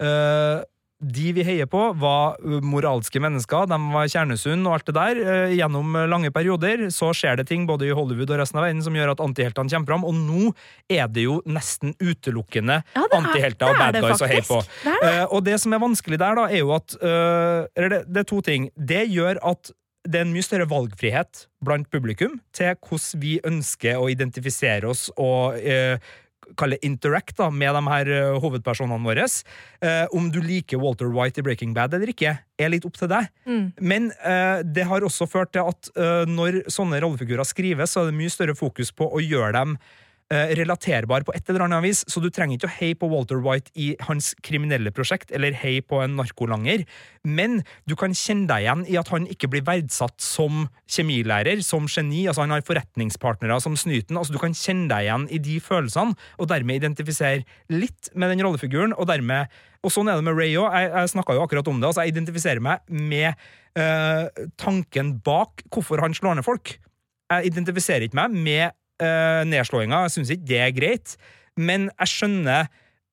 uh, 0.00 0.62
de 1.00 1.30
vi 1.32 1.40
heier 1.46 1.64
på, 1.64 1.80
var 1.96 2.34
moralske 2.60 3.16
mennesker. 3.24 3.64
De 3.70 3.76
var 3.94 4.04
kjernesunn 4.12 4.66
og 4.68 4.74
alt 4.74 4.90
det 4.90 4.94
der. 4.98 5.20
Gjennom 5.56 5.94
lange 6.12 6.28
perioder 6.30 6.82
så 6.92 7.08
skjer 7.16 7.38
det 7.40 7.46
ting 7.48 7.64
både 7.68 7.86
i 7.88 7.94
Hollywood 7.96 8.28
og 8.34 8.42
resten 8.42 8.60
av 8.60 8.66
verden 8.66 8.82
som 8.84 8.92
gjør 8.98 9.14
at 9.14 9.22
antiheltene 9.24 9.72
kommer 9.72 9.88
fram, 9.94 10.04
og 10.04 10.12
nå 10.18 10.50
er 10.92 11.08
det 11.08 11.24
jo 11.24 11.38
nesten 11.48 11.94
utelukkende 12.04 12.82
Ja, 12.92 13.06
er- 13.06 13.16
antihelter 13.16 13.72
og 13.72 13.80
bad 13.80 13.96
guys 14.04 14.20
å 14.20 14.28
heie 14.28 14.44
på. 14.44 14.60
Det 14.84 14.92
det. 15.00 15.14
Uh, 15.22 15.26
og 15.38 15.44
det 15.48 15.56
som 15.64 15.72
er 15.72 15.80
vanskelig 15.86 16.20
der, 16.20 16.36
da, 16.36 16.44
er 16.52 16.60
jo 16.66 16.74
at 16.76 16.96
uh, 17.00 17.64
Eller 17.74 17.88
det, 17.96 18.02
det 18.12 18.20
er 18.26 18.28
to 18.34 18.42
ting. 18.44 18.68
Det 18.76 19.06
gjør 19.08 19.40
at 19.54 19.72
det 20.08 20.20
er 20.20 20.24
en 20.24 20.32
mye 20.32 20.46
større 20.46 20.68
valgfrihet 20.70 21.44
blant 21.64 21.90
publikum 21.92 22.38
til 22.56 22.74
hvordan 22.78 23.20
vi 23.22 23.36
ønsker 23.46 24.00
å 24.00 24.08
identifisere 24.12 24.88
oss 24.88 25.08
og 25.20 25.58
eh, 25.60 26.00
kalle 26.58 26.78
interact 26.86 27.36
da, 27.38 27.48
med 27.52 27.74
de 27.76 27.82
her 27.86 28.10
eh, 28.14 28.38
hovedpersonene 28.42 29.06
våre. 29.06 29.26
Eh, 29.84 30.04
om 30.16 30.30
du 30.32 30.40
liker 30.44 30.80
Walter 30.82 31.10
White 31.12 31.42
i 31.42 31.46
Breaking 31.46 31.74
Bad 31.76 31.94
eller 31.96 32.12
ikke, 32.12 32.36
er 32.60 32.72
litt 32.72 32.86
opp 32.88 32.98
til 32.98 33.10
deg. 33.12 33.30
Mm. 33.46 33.64
Men 33.80 34.10
eh, 34.18 34.60
det 34.66 34.86
har 34.90 35.06
også 35.06 35.28
ført 35.30 35.54
til 35.54 35.70
at 35.70 35.92
når 36.30 36.62
sånne 36.72 37.00
rollefigurer 37.02 37.46
skrives, 37.48 37.94
så 37.94 38.02
er 38.02 38.10
det 38.10 38.18
mye 38.18 38.32
større 38.32 38.56
fokus 38.58 38.92
på 38.94 39.08
å 39.08 39.22
gjøre 39.22 39.52
dem 39.56 39.76
relaterbar 40.30 41.24
på 41.26 41.34
et 41.34 41.48
eller 41.50 41.64
annet 41.66 41.82
vis, 41.82 42.04
så 42.06 42.22
du 42.22 42.28
trenger 42.30 42.58
ikke 42.58 42.68
å 42.68 42.74
heie 42.76 42.98
på 42.98 43.08
Walter 43.10 43.40
White 43.42 43.72
i 43.74 43.92
hans 44.06 44.30
kriminelle 44.46 44.92
prosjekt, 44.94 45.32
eller 45.34 45.56
heie 45.58 45.82
på 45.82 45.98
en 46.04 46.14
narkolanger, 46.18 46.84
men 47.26 47.60
du 47.90 47.96
kan 47.98 48.14
kjenne 48.16 48.46
deg 48.50 48.64
igjen 48.64 48.84
i 48.86 48.98
at 49.00 49.10
han 49.10 49.26
ikke 49.30 49.50
blir 49.50 49.64
verdsatt 49.66 50.22
som 50.22 50.68
kjemilærer, 50.90 51.64
som 51.66 51.88
geni, 51.90 52.26
altså 52.30 52.44
han 52.44 52.54
har 52.54 52.66
forretningspartnere 52.66 53.58
som 53.64 53.74
snyten, 53.78 54.18
altså 54.20 54.36
du 54.36 54.40
kan 54.42 54.54
kjenne 54.54 54.86
deg 54.92 55.08
igjen 55.08 55.26
i 55.34 55.42
de 55.42 55.58
følelsene, 55.64 56.14
og 56.38 56.50
dermed 56.52 56.78
identifisere 56.78 57.42
litt 57.72 58.12
med 58.14 58.30
den 58.30 58.44
rollefiguren, 58.46 58.94
og 58.94 59.10
dermed 59.10 59.50
og 59.80 59.92
sånn 59.94 60.10
er 60.12 60.18
det 60.18 60.26
med 60.26 60.36
Ray 60.36 60.52
òg. 60.60 60.68
Jeg, 60.76 60.90
jeg 60.92 61.10
snakka 61.14 61.36
jo 61.36 61.44
akkurat 61.46 61.68
om 61.72 61.78
det. 61.80 61.88
altså 61.88 62.04
Jeg 62.04 62.12
identifiserer 62.12 62.60
meg 62.60 62.82
med 62.92 63.30
øh, 63.80 64.48
tanken 64.60 65.14
bak 65.24 65.64
hvorfor 65.72 66.02
han 66.04 66.16
slår 66.16 66.36
ned 66.36 66.44
folk. 66.44 66.74
Jeg 67.30 67.52
identifiserer 67.52 68.04
ikke 68.04 68.18
meg 68.18 68.34
med 68.34 68.76
uh, 69.00 69.42
nedslåinga, 69.48 70.04
jeg 70.06 70.14
syns 70.16 70.30
ikke 70.34 70.48
det 70.50 70.60
er 70.60 70.76
greit, 70.76 71.16
men 71.60 71.88
jeg 71.90 72.08
skjønner 72.12 72.68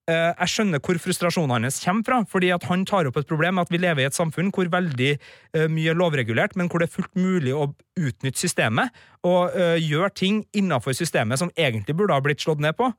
eh, 0.08 0.30
jeg 0.38 0.52
skjønner 0.54 0.80
hvor 0.80 1.00
frustrasjonen 1.04 1.66
hans 1.66 1.82
kommer 1.84 2.06
fra, 2.08 2.20
fordi 2.30 2.52
at 2.56 2.68
han 2.70 2.86
tar 2.88 3.10
opp 3.10 3.18
et 3.20 3.28
problem 3.28 3.58
med 3.58 3.66
at 3.66 3.74
vi 3.74 3.82
lever 3.82 4.06
i 4.06 4.08
et 4.08 4.16
samfunn 4.16 4.54
hvor 4.56 4.70
veldig 4.72 5.10
eh, 5.18 5.66
mye 5.74 5.92
er 5.92 5.98
lovregulert, 6.00 6.56
men 6.56 6.70
hvor 6.70 6.80
det 6.80 6.88
er 6.88 6.94
fullt 6.94 7.18
mulig 7.18 7.52
å 7.52 7.66
utnytte 7.98 8.40
systemet 8.40 8.94
og 9.28 9.58
gjøre 9.82 10.14
ting 10.16 10.44
innafor 10.56 10.96
systemet 10.96 11.42
som 11.42 11.52
egentlig 11.58 11.98
burde 11.98 12.16
ha 12.16 12.24
blitt 12.24 12.46
slått 12.46 12.62
ned 12.64 12.78
på. 12.78 12.92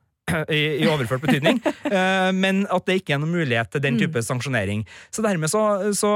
I, 0.49 0.61
i 0.83 0.87
overført 0.89 1.23
betydning, 1.23 1.59
eh, 1.89 2.29
men 2.35 2.63
at 2.71 2.85
det 2.87 2.99
ikke 3.01 3.15
er 3.15 3.21
noen 3.21 3.35
mulighet 3.39 3.71
til 3.73 3.83
den 3.83 3.99
type 3.99 4.23
sanksjonering. 4.25 4.85
Så 5.13 5.23
dermed 5.25 5.51
så, 5.51 5.63
så 5.97 6.11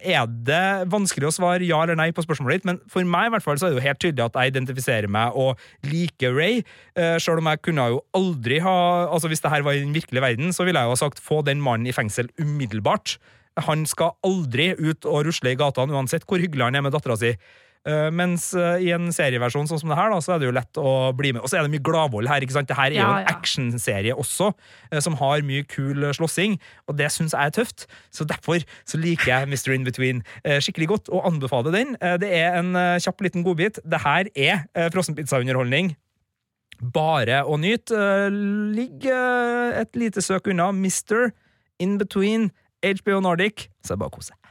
er 0.00 0.26
det 0.48 0.88
vanskelig 0.92 1.30
å 1.30 1.34
svare 1.34 1.66
ja 1.66 1.82
eller 1.82 1.98
nei 1.98 2.10
på 2.16 2.24
spørsmålet 2.24 2.60
ditt, 2.60 2.68
men 2.68 2.80
for 2.92 3.06
meg 3.06 3.30
i 3.30 3.34
hvert 3.36 3.46
fall 3.46 3.60
så 3.60 3.68
er 3.68 3.74
det 3.74 3.80
jo 3.80 3.86
helt 3.86 4.02
tydelig 4.02 4.26
at 4.26 4.40
jeg 4.40 4.54
identifiserer 4.54 5.12
meg 5.12 5.36
og 5.38 5.62
liker 5.86 6.36
Ray, 6.36 6.62
eh, 6.98 7.16
selv 7.22 7.42
om 7.42 7.50
jeg 7.52 7.62
kunne 7.64 7.88
jo 7.92 8.02
aldri 8.16 8.60
ha 8.64 8.76
Altså 9.06 9.28
Hvis 9.30 9.42
det 9.44 9.50
her 9.50 9.64
var 9.64 9.76
i 9.76 9.82
den 9.82 9.94
virkelige 9.94 10.22
verden, 10.22 10.52
så 10.52 10.64
ville 10.66 10.80
jeg 10.80 10.88
jo 10.88 10.94
ha 10.94 10.98
sagt 10.98 11.22
få 11.22 11.40
den 11.46 11.60
mannen 11.62 11.88
i 11.88 11.94
fengsel 11.94 12.28
umiddelbart. 12.40 13.16
Han 13.66 13.86
skal 13.88 14.16
aldri 14.26 14.72
ut 14.76 15.06
og 15.08 15.26
rusle 15.28 15.54
i 15.54 15.58
gatene, 15.58 15.94
uansett 15.96 16.26
hvor 16.28 16.42
hyggelig 16.42 16.66
han 16.68 16.76
er 16.76 16.84
med 16.84 16.94
dattera 16.94 17.16
si. 17.20 17.32
Uh, 17.86 18.08
mens 18.10 18.48
uh, 18.58 18.80
i 18.82 18.88
en 18.90 19.12
serieversjon 19.14 19.68
sånn 19.70 19.78
som 19.78 19.92
det 19.92 19.98
her, 19.98 20.10
da, 20.10 20.18
så 20.22 20.34
er 20.34 20.40
det 20.42 20.48
jo 20.48 20.54
lett 20.56 20.80
å 20.80 20.92
bli 21.14 21.30
med. 21.36 21.44
Og 21.44 21.50
så 21.50 21.60
er 21.60 21.66
det 21.66 21.70
mye 21.76 21.84
gladvold 21.86 22.26
her. 22.26 22.42
ikke 22.42 22.56
sant? 22.56 22.66
Det 22.66 22.78
her 22.78 22.90
er 22.90 22.98
jo 22.98 23.06
en 23.06 23.30
actionserie 23.30 24.16
også, 24.18 24.50
uh, 24.90 24.98
som 25.04 25.18
har 25.20 25.44
mye 25.46 25.62
kul 25.70 26.08
slåssing, 26.16 26.56
og 26.90 26.98
det 26.98 27.12
syns 27.14 27.36
jeg 27.36 27.52
er 27.52 27.54
tøft. 27.54 27.86
Så 28.10 28.26
derfor 28.26 28.64
så 28.88 28.98
liker 28.98 29.30
jeg 29.30 29.50
Mr. 29.52 29.70
In 29.76 29.86
Between 29.86 30.24
skikkelig 30.42 30.88
godt, 30.90 31.10
og 31.14 31.28
anbefaler 31.28 31.74
den. 31.74 31.94
Det 32.22 32.28
er 32.34 32.56
en 32.58 32.72
kjapp 33.02 33.22
liten 33.24 33.44
godbit. 33.46 33.78
Det 33.84 34.00
her 34.02 34.30
er 34.34 34.90
frossenpizzaunderholdning. 34.94 35.92
Bare 36.94 37.42
å 37.46 37.58
nyte. 37.60 37.98
Ligg 38.76 39.06
et 39.10 39.98
lite 39.98 40.24
søk 40.24 40.50
unna 40.52 40.72
Mr. 40.74 41.30
In 41.82 41.98
Between 42.00 42.50
HBO 42.86 43.20
Nordic, 43.24 43.68
så 43.84 43.94
er 43.94 43.98
det 43.98 44.04
bare 44.04 44.14
å 44.14 44.18
kose 44.18 44.32
seg. 44.32 44.45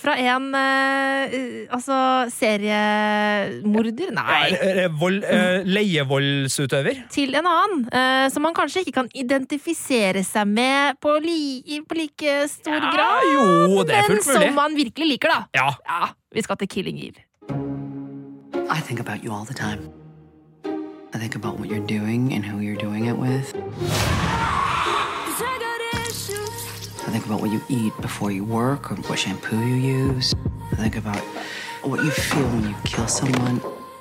Fra 0.00 0.16
en 0.18 0.48
eh, 0.58 1.34
altså 1.70 1.96
seriemorder? 2.34 4.10
Nei. 4.16 4.48
Ja, 4.80 4.88
Vold, 4.98 5.22
eh, 5.22 5.62
leievoldsutøver. 5.68 7.04
Til 7.14 7.36
en 7.38 7.46
annen, 7.46 7.84
eh, 7.94 8.26
som 8.34 8.42
man 8.42 8.56
kanskje 8.56 8.82
ikke 8.82 8.96
kan 8.98 9.10
identifisere 9.14 10.24
seg 10.26 10.50
med 10.50 10.98
på, 11.02 11.14
li, 11.22 11.80
på 11.86 11.98
like 11.98 12.36
stor 12.50 12.80
grad. 12.90 13.28
jo, 13.34 13.84
det 13.86 14.00
er 14.00 14.08
fullt 14.08 14.26
mulig. 14.26 14.40
Men 14.40 14.48
som 14.48 14.58
man 14.58 14.78
virkelig 14.78 15.10
liker, 15.14 15.34
da. 15.34 15.44
Ja. 15.54 16.08
Vi 16.34 16.42
skal 16.42 16.58
til 16.64 16.68
Killing 16.68 16.98
Eve. 16.98 17.22
I 18.70 18.80
think 18.80 18.98
about 19.00 19.22
you 19.22 19.32
all 19.32 19.44
the 19.44 19.54
time. 19.54 19.92
I 21.14 21.18
think 21.18 21.36
about 21.36 21.60
what 21.60 21.68
you're 21.68 21.86
doing 21.86 22.32
and 22.34 22.44
who 22.44 22.58
you're 22.58 22.80
doing 22.80 23.06
it 23.06 23.16
with. 23.16 23.54
I 27.06 27.10
think 27.10 27.26
about 27.26 27.40
what 27.42 27.50
you 27.50 27.60
eat 27.68 27.92
before 28.00 28.30
you 28.32 28.44
work 28.44 28.90
or 28.90 28.94
what 28.94 29.18
shampoo 29.18 29.58
you 29.58 29.74
use. 29.74 30.34
I 30.72 30.76
think 30.76 30.96
about 30.96 31.18
what 31.82 32.02
you 32.02 32.10
feel 32.10 32.46
when 32.48 32.68
you 32.70 32.74
kill 32.84 33.06
someone. 33.06 33.60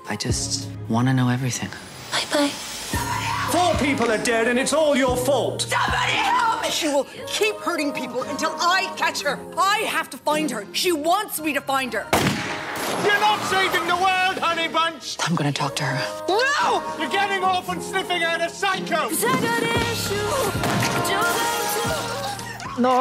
I 0.09 0.15
just 0.15 0.69
want 0.87 1.09
to 1.09 1.13
know 1.13 1.27
everything. 1.27 1.69
Bye 2.11 2.25
bye. 2.31 2.51
Four 3.51 3.75
people 3.85 4.09
are 4.09 4.23
dead 4.23 4.47
and 4.47 4.57
it's 4.57 4.71
all 4.71 4.95
your 4.95 5.17
fault. 5.17 5.63
Somebody 5.63 6.13
help 6.13 6.61
me! 6.63 6.69
She 6.69 6.87
will 6.87 7.05
keep 7.27 7.55
hurting 7.57 7.91
people 7.91 8.23
until 8.23 8.51
I 8.51 8.91
catch 8.95 9.21
her. 9.23 9.37
I 9.57 9.79
have 9.79 10.09
to 10.11 10.17
find 10.17 10.49
her. 10.49 10.65
She 10.71 10.93
wants 10.93 11.41
me 11.41 11.51
to 11.53 11.61
find 11.61 11.91
her. 11.93 12.07
You're 13.03 13.19
not 13.19 13.41
saving 13.47 13.85
the 13.85 13.95
world, 13.95 14.37
honey 14.39 14.69
bunch. 14.69 15.17
I'm 15.19 15.35
going 15.35 15.51
to 15.51 15.57
talk 15.57 15.75
to 15.75 15.83
her. 15.83 16.25
No! 16.29 16.81
You're 16.97 17.11
getting 17.11 17.43
off 17.43 17.67
and 17.69 17.83
sniffing 17.83 18.23
out 18.23 18.41
a 18.41 18.49
psycho. 18.49 19.09
Nå, 22.81 22.93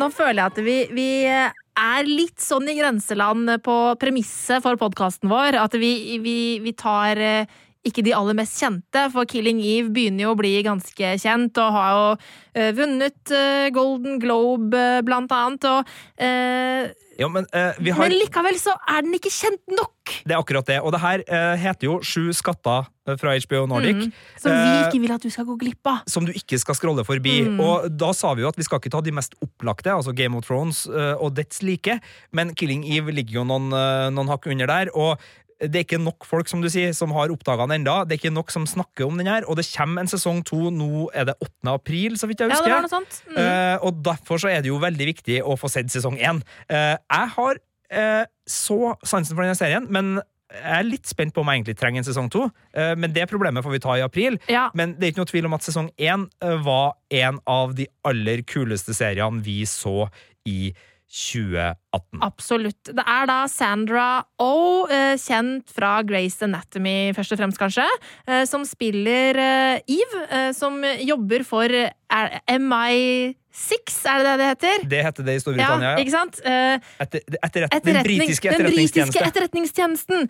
nå 0.00 0.08
føler 0.14 0.40
jeg 0.40 0.52
at 0.54 0.58
vi, 0.64 0.76
vi 0.96 1.08
er 1.28 2.08
litt 2.08 2.40
sånn 2.40 2.68
i 2.70 2.76
grenseland 2.78 3.50
på 3.64 3.76
premisset 4.00 4.64
for 4.64 4.78
podkasten 4.80 5.28
vår. 5.28 5.58
At 5.60 5.76
vi, 5.76 6.16
vi, 6.24 6.36
vi 6.64 6.72
tar 6.76 7.20
eh, 7.20 7.58
ikke 7.86 8.04
de 8.06 8.14
aller 8.16 8.38
mest 8.38 8.56
kjente, 8.60 9.04
for 9.12 9.28
Killing 9.28 9.60
Eve 9.60 9.92
begynner 9.94 10.26
jo 10.26 10.32
å 10.32 10.38
bli 10.38 10.54
ganske 10.64 11.12
kjent 11.20 11.60
og 11.60 11.76
har 11.76 11.90
jo 11.92 12.06
eh, 12.54 12.72
vunnet 12.76 13.34
eh, 13.34 13.68
Golden 13.74 14.16
Globe, 14.22 14.86
blant 15.04 15.34
annet. 15.36 15.68
Og, 15.74 15.92
eh, 16.24 16.88
Ja, 17.18 17.26
men 17.28 17.46
eh, 17.50 17.74
vi 17.82 17.90
har 17.90 18.04
Men 18.06 18.14
likevel 18.14 18.54
så 18.62 18.70
er 18.86 19.02
den 19.02 19.16
ikke 19.16 19.32
kjent 19.34 19.62
nok! 19.74 20.12
Det 20.24 20.32
er 20.36 20.38
akkurat 20.38 20.68
det. 20.70 20.76
Og 20.86 20.92
det 20.94 21.00
her 21.02 21.24
eh, 21.26 21.56
heter 21.58 21.88
jo 21.88 21.96
Sju 22.06 22.28
skatter 22.36 22.86
eh, 23.08 23.16
fra 23.18 23.32
HBO 23.42 23.64
Nordic. 23.66 24.04
Mm, 24.06 24.12
som 24.38 24.54
vi 24.54 24.68
Eh, 24.68 24.84
ikke 24.86 25.00
vil 25.02 25.14
at 25.16 25.26
du 25.26 25.30
skal 25.34 25.48
gå 25.48 25.56
glipp 25.58 25.90
av. 25.90 26.04
som 26.06 26.24
du 26.28 26.30
ikke 26.32 26.60
skal 26.62 26.78
scrolle 26.78 27.02
forbi. 27.04 27.40
Mm. 27.48 27.58
Og 27.64 27.88
da 27.98 28.12
sa 28.14 28.30
vi 28.38 28.46
jo 28.46 28.52
at 28.52 28.56
vi 28.60 28.68
skal 28.68 28.78
ikke 28.78 28.94
ta 28.94 29.02
de 29.02 29.16
mest 29.18 29.34
opplagte, 29.42 29.90
altså 29.90 30.14
Game 30.14 30.38
of 30.38 30.46
Thrones 30.46 30.84
eh, 30.86 31.14
og 31.18 31.34
dets 31.34 31.60
like, 31.66 31.98
men 32.32 32.54
Killing 32.54 32.86
Eve 32.86 33.10
ligger 33.12 33.40
jo 33.42 33.44
noen, 33.50 33.68
noen 34.14 34.30
hakk 34.30 34.46
under 34.54 34.70
der. 34.70 34.94
og 34.94 35.18
det 35.58 35.80
er 35.80 35.84
ikke 35.86 36.00
nok 36.00 36.26
folk 36.28 36.50
som 36.50 36.62
du 36.62 36.68
sier, 36.70 36.92
som 36.94 37.10
har 37.16 37.32
oppdaga 37.34 37.66
den 37.66 37.80
enda. 37.80 38.00
Det 38.06 38.14
er 38.14 38.20
ikke 38.22 38.34
nok 38.34 38.52
som 38.54 38.66
snakker 38.68 39.08
om 39.08 39.18
den 39.18 39.30
her, 39.30 39.46
og 39.50 39.58
det 39.58 39.66
kommer 39.72 40.04
en 40.04 40.10
sesong 40.10 40.44
to 40.46 40.70
nå 40.70 41.08
er 41.10 41.30
det 41.30 41.36
8. 41.42 41.72
april, 41.72 42.18
så 42.20 42.30
vidt 42.30 42.44
jeg 42.44 42.52
husker. 42.52 42.70
Ja, 42.70 42.78
det 42.78 42.78
var 42.78 42.86
noe 42.86 42.94
sånt. 42.94 43.20
Mm. 43.26 43.38
Uh, 43.42 43.76
og 43.88 44.02
derfor 44.06 44.42
så 44.42 44.52
er 44.52 44.62
det 44.62 44.70
jo 44.70 44.78
veldig 44.82 45.08
viktig 45.10 45.40
å 45.42 45.58
få 45.58 45.70
sett 45.72 45.90
sesong 45.90 46.18
én. 46.22 46.42
Uh, 46.70 46.94
jeg 46.94 47.34
har 47.34 47.58
uh, 47.58 48.24
så 48.48 48.80
sansen 49.02 49.34
for 49.34 49.42
denne 49.42 49.58
serien, 49.58 49.90
men 49.90 50.20
jeg 50.48 50.78
er 50.78 50.86
litt 50.86 51.08
spent 51.08 51.34
på 51.36 51.42
om 51.42 51.50
jeg 51.50 51.60
egentlig 51.60 51.76
trenger 51.78 52.00
en 52.00 52.06
sesong 52.08 52.30
to. 52.32 52.46
Eh, 52.72 52.94
men 52.96 53.12
det 53.12 53.26
problemet 53.28 53.64
får 53.64 53.74
vi 53.74 53.80
ta 53.84 53.96
i 53.98 54.04
april. 54.04 54.38
Ja. 54.48 54.68
Men 54.78 54.94
det 54.96 55.04
er 55.04 55.12
ikke 55.12 55.24
noe 55.24 55.32
tvil 55.32 55.48
om 55.48 55.56
at 55.58 55.66
sesong 55.66 55.90
én 56.00 56.24
eh, 56.44 56.54
var 56.64 56.96
en 57.20 57.40
av 57.44 57.74
de 57.76 57.84
aller 58.08 58.42
kuleste 58.48 58.96
seriene 58.96 59.44
vi 59.44 59.60
så 59.68 60.08
i 60.48 60.72
2018. 61.08 62.20
Absolutt. 62.20 62.90
Det 62.92 63.04
er 63.06 63.28
da 63.30 63.38
Sandra 63.48 64.08
Oh, 64.38 64.84
eh, 64.92 65.16
kjent 65.16 65.72
fra 65.72 66.02
Grace 66.06 66.44
Anatomy 66.44 67.14
først 67.16 67.32
og 67.32 67.40
fremst, 67.40 67.58
kanskje, 67.58 67.86
eh, 68.28 68.44
som 68.46 68.64
spiller 68.68 69.38
eh, 69.40 69.80
Eve, 69.88 70.52
som 70.54 70.76
jobber 71.00 71.44
for 71.48 71.72
eh, 71.72 72.36
MI6, 72.52 73.96
er 74.04 74.20
det 74.20 74.26
det 74.28 74.34
det 74.38 74.50
heter? 74.52 74.84
Det 74.92 75.00
heter 75.06 75.26
det 75.26 75.36
i 75.38 75.40
Storbritannia, 75.42 75.94
Ja, 75.94 76.02
ikke 76.04 76.12
sant? 76.12 76.38
Etter, 76.44 76.84
Etter, 77.00 77.24
etterrett, 77.40 77.88
den 77.88 78.02
britiske 78.04 78.52
britiske 78.52 78.52
Den 78.52 78.68
britiske 78.68 79.24
etterretningstjenesten. 79.26 80.28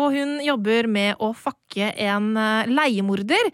Og 0.00 0.08
hun 0.16 0.34
jobber 0.42 0.88
med 0.90 1.20
å 1.22 1.30
fakke 1.36 1.92
en 2.08 2.32
leiemorder 2.72 3.52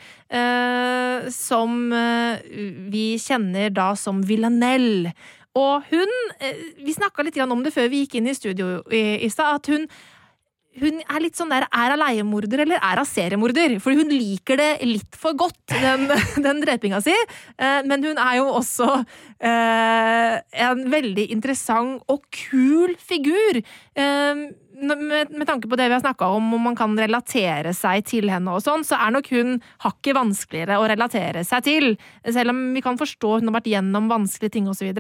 som 1.35 1.77
vi 2.95 3.05
kjenner 3.21 3.69
da 3.75 3.93
som 4.01 4.25
Villanelle. 4.25 5.13
Og 5.59 5.91
hun 5.91 6.15
eh, 6.39 6.63
Vi 6.79 6.95
snakka 6.95 7.27
litt 7.27 7.39
om 7.43 7.65
det 7.65 7.75
før 7.75 7.91
vi 7.91 8.05
gikk 8.05 8.21
inn 8.21 8.31
i 8.31 8.37
studio 8.37 8.81
i, 8.91 9.29
stad, 9.33 9.61
at 9.61 9.71
hun 9.73 9.91
hun 10.79 11.01
er 11.03 11.19
litt 11.19 11.35
sånn 11.35 11.51
der 11.51 11.65
Er 11.75 11.91
hun 11.93 11.99
leiemorder 11.99 12.63
eller 12.63 12.79
er 12.79 13.01
hun 13.01 13.09
seriemorder? 13.09 13.75
For 13.83 13.97
hun 13.99 14.13
liker 14.15 14.61
det 14.61 14.69
litt 14.87 15.19
for 15.19 15.35
godt, 15.35 15.59
den, 15.73 16.07
den 16.47 16.63
drepinga 16.63 17.01
si. 17.03 17.15
Eh, 17.59 17.81
men 17.91 18.07
hun 18.07 18.21
er 18.23 18.37
jo 18.39 18.47
også 18.61 18.87
eh, 18.95 20.37
en 20.69 20.85
veldig 20.93 21.27
interessant 21.35 22.07
og 22.07 22.23
kul 22.31 22.95
figur. 23.03 23.59
Med, 24.71 25.33
med 25.35 25.47
tanke 25.49 25.69
på 25.69 25.77
det 25.77 25.89
vi 25.91 25.97
har 25.97 26.03
snakka 26.03 26.29
om, 26.37 26.53
om 26.55 26.63
man 26.71 26.77
kan 26.79 26.95
relatere 26.99 27.73
seg 27.77 28.05
til 28.09 28.31
henne, 28.33 28.55
og 28.55 28.63
sånn, 28.65 28.85
så 28.87 28.99
er 29.03 29.15
nok 29.17 29.31
hun 29.35 29.59
hakket 29.83 30.17
vanskeligere 30.17 30.79
å 30.81 30.87
relatere 30.91 31.43
seg 31.47 31.67
til. 31.67 31.89
Selv 32.25 32.55
om 32.55 32.63
vi 32.77 32.83
kan 32.85 33.01
forstå 33.01 33.35
hun 33.41 33.51
har 33.51 33.59
vært 33.59 33.73
gjennom 33.73 34.09
vanskelige 34.13 34.57
ting 34.57 34.71
osv. 34.71 34.93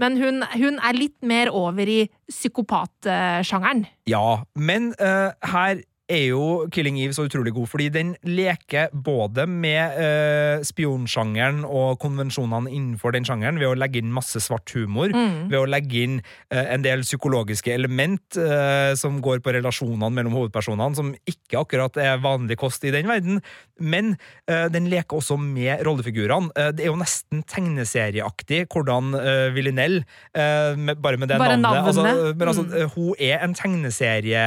Men 0.00 0.18
hun, 0.20 0.42
hun 0.56 0.80
er 0.80 0.98
litt 0.98 1.18
mer 1.26 1.52
over 1.52 1.90
i 1.90 2.00
psykopatsjangeren. 2.30 3.84
Ja, 4.10 4.42
men 4.58 4.92
uh, 4.98 5.30
her 5.52 5.84
er 6.10 6.24
jo 6.32 6.42
Killing 6.74 6.98
Eve 7.00 7.14
så 7.16 7.24
utrolig 7.28 7.52
god, 7.56 7.68
fordi 7.70 7.88
den 7.94 8.12
leker 8.26 8.90
både 8.92 9.46
med 9.48 9.96
eh, 10.02 10.64
spionsjangeren 10.66 11.62
og 11.64 11.98
konvensjonene 12.02 12.70
innenfor 12.70 13.14
den 13.14 13.24
sjangeren, 13.28 13.60
ved 13.60 13.70
å 13.70 13.78
legge 13.78 14.02
inn 14.02 14.12
masse 14.14 14.40
svart 14.42 14.70
humor, 14.76 15.10
Mm. 15.14 15.48
ved 15.50 15.58
å 15.58 15.66
legge 15.68 16.02
inn 16.04 16.18
eh, 16.50 16.66
en 16.74 16.82
del 16.84 17.02
psykologiske 17.06 17.72
element 17.74 18.36
eh, 18.40 18.92
som 18.98 19.20
går 19.22 19.40
på 19.44 19.54
relasjonene 19.56 20.10
mellom 20.14 20.36
hovedpersonene, 20.38 20.96
som 20.98 21.14
ikke 21.28 21.60
akkurat 21.64 21.96
er 22.00 22.20
vanlig 22.22 22.56
kost 22.60 22.84
i 22.84 22.92
den 22.94 23.08
verden, 23.10 23.40
men 23.80 24.12
uh, 24.50 24.66
den 24.68 24.90
leker 24.92 25.16
også 25.22 25.38
med 25.40 25.80
rollefigurene. 25.86 26.50
Uh, 26.52 26.68
det 26.76 26.84
er 26.84 26.90
jo 26.90 26.98
nesten 27.00 27.40
tegneserieaktig 27.48 28.66
hvordan 28.70 29.14
eh, 29.16 29.46
Villinell, 29.56 30.02
uh, 30.36 30.76
med, 30.76 31.00
bare 31.00 31.16
med 31.20 31.30
det 31.32 31.38
Bare 31.40 31.56
navnet 31.56 31.88
altså, 31.88 32.04
navnet. 32.04 32.36
Men 32.36 32.48
altså, 32.52 32.66
Mm. 32.70 32.90
hun 32.94 33.14
er 33.18 33.40
en 33.44 33.54
tegneserie 33.56 34.44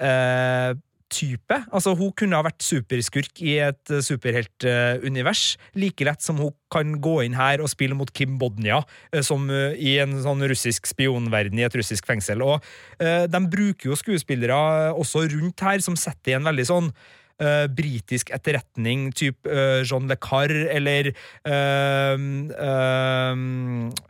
eh, 0.00 0.72
type. 1.12 1.58
Altså, 1.72 1.94
hun 1.98 2.12
kunne 2.16 2.38
ha 2.38 2.46
vært 2.46 2.64
superskurk 2.64 3.42
i 3.44 3.56
et 3.62 3.92
uh, 3.92 4.00
superheltunivers. 4.04 5.56
like 5.78 6.04
lett 6.04 6.24
som 6.24 6.40
hun 6.40 6.52
kan 6.72 6.96
gå 7.04 7.18
inn 7.26 7.36
her 7.36 7.62
og 7.62 7.70
spille 7.72 7.96
mot 7.96 8.10
Kim 8.16 8.38
Bodnia, 8.40 8.82
eh, 9.12 9.22
som 9.24 9.48
eh, 9.50 9.76
i 9.76 9.98
en 10.02 10.16
sånn 10.24 10.44
russisk 10.48 10.88
spionverden 10.88 11.60
i 11.60 11.66
et 11.66 11.76
russisk 11.76 12.08
fengsel. 12.08 12.44
Og 12.44 12.64
eh, 12.98 13.26
de 13.28 13.42
bruker 13.52 13.90
jo 13.90 13.98
skuespillere 13.98 14.56
eh, 14.56 14.92
også 14.96 15.26
rundt 15.34 15.64
her, 15.64 15.84
som 15.84 15.98
setter 15.98 16.34
i 16.34 16.38
en 16.38 16.48
veldig 16.48 16.68
sånn 16.68 16.92
Uh, 17.40 17.66
britisk 17.66 18.30
etterretning, 18.30 19.08
type 19.16 19.48
uh, 19.48 19.80
John 19.82 20.06
Le 20.06 20.16
Carre, 20.20 20.68
eller 20.70 21.08
uh, 21.48 22.18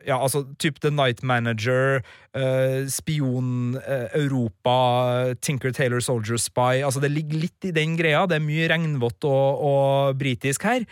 Ja, 0.04 0.18
altså 0.18 0.42
type 0.58 0.82
The 0.82 0.90
Night 0.90 1.22
Manager, 1.22 2.02
uh, 2.36 2.84
Spion 2.92 3.78
uh, 3.78 4.08
Europa, 4.18 5.34
Tinker 5.40 5.72
Taylor 5.72 6.00
Soldier 6.00 6.36
Spy 6.36 6.82
Altså, 6.82 7.00
det 7.00 7.12
ligger 7.14 7.46
litt 7.46 7.68
i 7.68 7.72
den 7.72 7.96
greia. 7.96 8.26
Det 8.26 8.36
er 8.36 8.44
mye 8.44 8.68
regnvått 8.68 9.24
og, 9.28 9.64
og 9.64 10.20
britisk 10.20 10.66
her. 10.68 10.84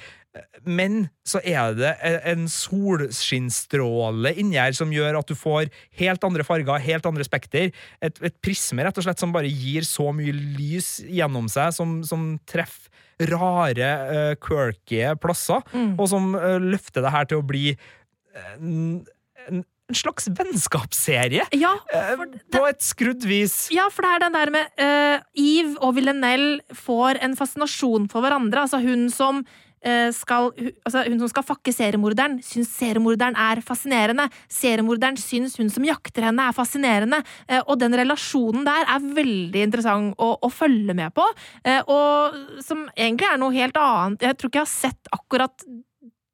Men 0.63 1.09
så 1.27 1.41
er 1.43 1.75
det 1.75 1.91
en 2.31 2.45
solskinnstråle 2.51 4.31
inni 4.39 4.61
her 4.61 4.77
som 4.77 4.93
gjør 4.95 5.19
at 5.19 5.31
du 5.31 5.35
får 5.39 5.73
helt 5.99 6.27
andre 6.27 6.47
farger, 6.47 6.83
helt 6.85 7.09
andre 7.09 7.27
spekter. 7.27 7.73
Et, 7.99 8.23
et 8.23 8.37
prisme 8.45 8.85
rett 8.87 9.01
og 9.01 9.07
slett 9.07 9.23
som 9.23 9.35
bare 9.35 9.51
gir 9.51 9.87
så 9.89 10.11
mye 10.15 10.35
lys 10.35 11.01
gjennom 11.09 11.51
seg, 11.51 11.75
som, 11.75 11.99
som 12.07 12.33
treffer 12.49 12.89
rare, 13.31 13.89
uh, 14.09 14.35
quirky 14.41 15.03
plasser, 15.21 15.61
og 15.99 16.07
som 16.09 16.31
uh, 16.39 16.57
løfter 16.63 17.05
det 17.05 17.13
her 17.13 17.27
til 17.29 17.43
å 17.43 17.45
bli 17.45 17.75
en, 18.57 19.03
en 19.51 19.67
en 19.91 19.97
slags 19.99 20.29
vennskapsserie. 20.39 21.49
Ja, 21.59 21.73
det, 21.91 22.43
på 22.55 22.63
et 22.69 22.85
skrudd 22.85 23.25
vis. 23.27 23.65
Ja, 23.75 23.89
for 23.91 24.07
det 24.07 24.13
er 24.15 24.23
den 24.23 24.37
der 24.37 24.53
med 24.55 24.69
uh, 24.79 25.25
Eve 25.35 25.75
og 25.83 25.97
Villanelle 25.99 26.77
får 26.79 27.19
en 27.25 27.35
fascinasjon 27.39 28.07
for 28.13 28.23
hverandre. 28.23 28.69
Altså 28.69 28.79
hun 28.85 29.09
som 29.11 29.43
skal, 30.15 30.51
altså 30.85 31.05
hun 31.07 31.21
som 31.23 31.31
skal 31.33 31.47
fakke 31.47 31.73
seriemorderen, 31.73 32.39
syns 32.45 32.73
seriemorderen 32.77 33.39
er 33.41 33.63
fascinerende. 33.65 34.29
Seriemorderen 34.53 35.17
syns 35.21 35.57
hun 35.61 35.71
som 35.73 35.87
jakter 35.87 36.29
henne, 36.29 36.49
er 36.51 36.57
fascinerende. 36.57 37.23
Eh, 37.49 37.63
og 37.65 37.79
den 37.81 37.97
relasjonen 37.97 38.67
der 38.69 38.89
er 38.89 39.11
veldig 39.21 39.67
interessant 39.67 40.17
å, 40.21 40.33
å 40.41 40.53
følge 40.53 40.97
med 40.97 41.15
på. 41.17 41.27
Eh, 41.65 41.81
og 41.89 42.65
som 42.65 42.87
egentlig 42.97 43.31
er 43.31 43.41
noe 43.41 43.57
helt 43.57 43.79
annet. 43.81 44.27
Jeg 44.29 44.37
tror 44.41 44.53
ikke 44.53 44.63
jeg 44.63 44.69
har 44.69 44.75
sett 44.75 45.15
akkurat 45.17 45.65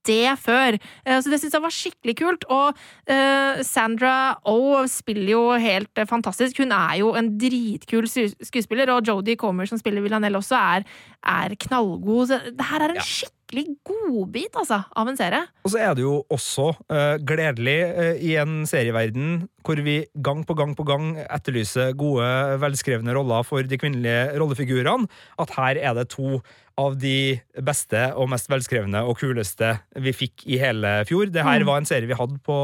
det 0.07 0.37
før. 0.39 0.77
Eh, 1.05 1.19
Så 1.19 1.31
det 1.33 1.41
syns 1.43 1.57
jeg 1.57 1.65
var 1.65 1.75
skikkelig 1.75 2.17
kult. 2.21 2.45
Og 2.55 2.83
Sandra 3.07 3.65
Sandra 3.67 4.17
Oh 4.47 4.85
spiller 4.91 5.33
jo 5.33 5.45
helt 5.59 5.99
eh, 5.99 6.07
fantastisk. 6.07 6.61
Hun 6.63 6.75
er 6.75 7.01
jo 7.01 7.15
en 7.19 7.33
dritkul 7.41 8.07
skuespiller, 8.09 8.93
og 8.95 9.07
Jodie 9.07 9.39
Comer, 9.39 9.67
som 9.67 9.81
spiller 9.81 10.05
Villanelle, 10.05 10.39
også 10.39 10.59
er, 10.59 10.87
er 11.27 11.57
knallgod. 11.67 12.31
Så 12.31 12.39
det 12.55 12.71
her 12.71 12.87
er 12.87 12.95
en 12.95 13.03
skikkelig 13.03 13.36
godbit, 13.87 14.57
altså, 14.57 14.83
av 14.97 15.09
en 15.09 15.17
serie. 15.19 15.43
Og 15.65 15.71
så 15.73 15.79
er 15.79 15.95
det 15.95 16.03
jo 16.03 16.25
også 16.33 16.73
uh, 16.91 17.17
gledelig 17.23 17.79
uh, 17.95 18.15
i 18.19 18.35
en 18.41 18.65
serieverden 18.67 19.49
hvor 19.67 19.81
vi 19.83 20.05
gang 20.23 20.45
på 20.47 20.55
gang 20.55 20.75
på 20.79 20.85
gang 20.87 21.17
etterlyser 21.25 21.95
gode, 21.99 22.27
velskrevne 22.63 23.15
roller 23.17 23.43
for 23.47 23.63
de 23.67 23.79
kvinnelige 23.79 24.39
rollefigurene, 24.39 25.09
at 25.43 25.55
her 25.57 25.81
er 25.83 25.95
det 25.99 26.09
to 26.15 26.41
av 26.79 26.99
de 27.01 27.39
beste 27.65 28.03
og 28.21 28.29
mest 28.29 28.51
velskrevne 28.53 29.01
og 29.09 29.17
kuleste 29.19 29.79
vi 29.97 30.13
fikk 30.13 30.45
i 30.47 30.59
hele 30.61 30.99
fjor. 31.09 31.31
Det 31.33 31.43
her 31.43 31.63
Mm. 31.65 31.67
var 31.67 31.79
en 31.81 31.89
serie 31.89 32.07
vi 32.07 32.19
hadde 32.19 32.39
på 32.45 32.59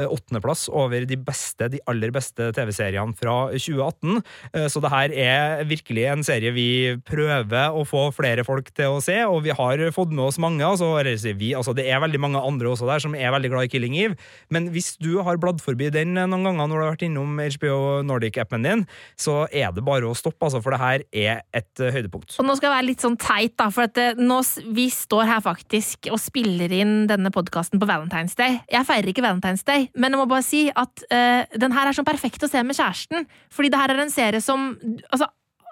åttendeplass 0.00 0.68
over 0.72 1.04
de 1.08 1.16
beste, 1.20 1.68
de 1.72 1.80
aller 1.90 2.12
beste 2.14 2.50
TV-seriene 2.56 3.16
fra 3.18 3.34
2018. 3.52 4.22
Eh, 4.54 4.66
Så 4.72 4.80
det 4.80 4.92
her 4.92 5.12
er 5.12 5.64
virkelig 5.68 6.06
en 6.12 6.24
serie 6.24 6.52
vi 6.54 6.96
prøver 7.04 7.74
å 7.76 7.84
få 7.88 8.06
flere 8.16 8.44
folk 8.46 8.70
til 8.74 8.96
å 8.96 9.02
se, 9.04 9.18
og 9.26 9.42
vi 9.44 9.52
har 9.56 9.82
fått 9.92 10.12
med 10.12 10.24
oss 10.24 10.38
mange. 10.42 10.64
Altså, 10.64 10.88
vi, 11.36 11.52
altså 11.54 11.74
det 11.76 11.86
er 11.90 12.00
veldig 12.00 12.20
mange 12.20 12.40
andre 12.40 12.72
også 12.72 12.88
der 12.88 13.02
som 13.04 13.14
er 13.14 13.32
veldig 13.34 13.50
glad 13.52 13.68
i 13.68 13.72
Killing 13.72 13.96
Eve. 13.98 14.16
Men 14.50 14.70
hvis 14.72 14.96
du 15.02 15.20
har 15.22 15.36
bladd 15.42 15.60
forbi 15.62 15.90
den 15.92 16.14
noen 16.16 16.42
ganger 16.46 16.66
når 16.66 16.72
du 16.72 16.82
har 16.82 16.92
vært 16.94 17.06
innom 17.08 17.36
HBO 17.38 18.02
Nordic-appen 18.06 18.64
din, 18.66 18.86
så 19.18 19.42
er 19.52 19.72
det 19.74 19.84
bare 19.84 20.08
å 20.08 20.16
stoppe, 20.16 20.44
altså, 20.46 20.62
for 20.64 20.74
det 20.74 20.80
her 20.82 21.04
er 21.12 21.42
et 21.56 21.82
eh, 21.82 21.92
høydepunkt. 21.94 22.36
Og 22.40 22.46
nå 22.48 22.56
skal 22.58 22.70
jeg 22.70 22.76
være 22.78 22.88
litt 22.88 23.04
sånn 23.04 23.18
teit, 23.20 23.56
da, 23.60 23.68
for 23.74 23.88
at 23.88 23.98
eh, 24.00 24.18
nå, 24.18 24.40
vi 24.76 24.88
står 24.92 25.28
her 25.28 25.42
faktisk 25.44 26.08
og 26.12 26.20
spiller 26.22 26.72
inn 26.72 27.06
denne 27.10 27.32
podkasten 27.34 27.80
på 27.82 27.88
Valentine's 27.88 28.36
Day. 28.38 28.60
Jeg 28.72 28.88
feirer 28.88 29.12
ikke 29.12 29.24
Valentine's 29.24 29.64
Day, 29.66 29.81
men 29.94 30.14
jeg 30.14 30.20
må 30.20 30.26
bare 30.30 30.46
si 30.46 30.64
at 30.70 31.04
uh, 31.12 31.58
den 31.60 31.76
her 31.76 31.88
er 31.88 31.96
sånn 31.96 32.08
perfekt 32.08 32.44
å 32.44 32.50
se 32.50 32.62
med 32.64 32.78
kjæresten. 32.78 33.28
Fordi 33.52 33.70
det 33.72 33.80
her 33.80 33.94
er 33.94 34.02
en 34.04 34.12
serie 34.12 34.42
som 34.44 34.72
Altså, 35.12 35.28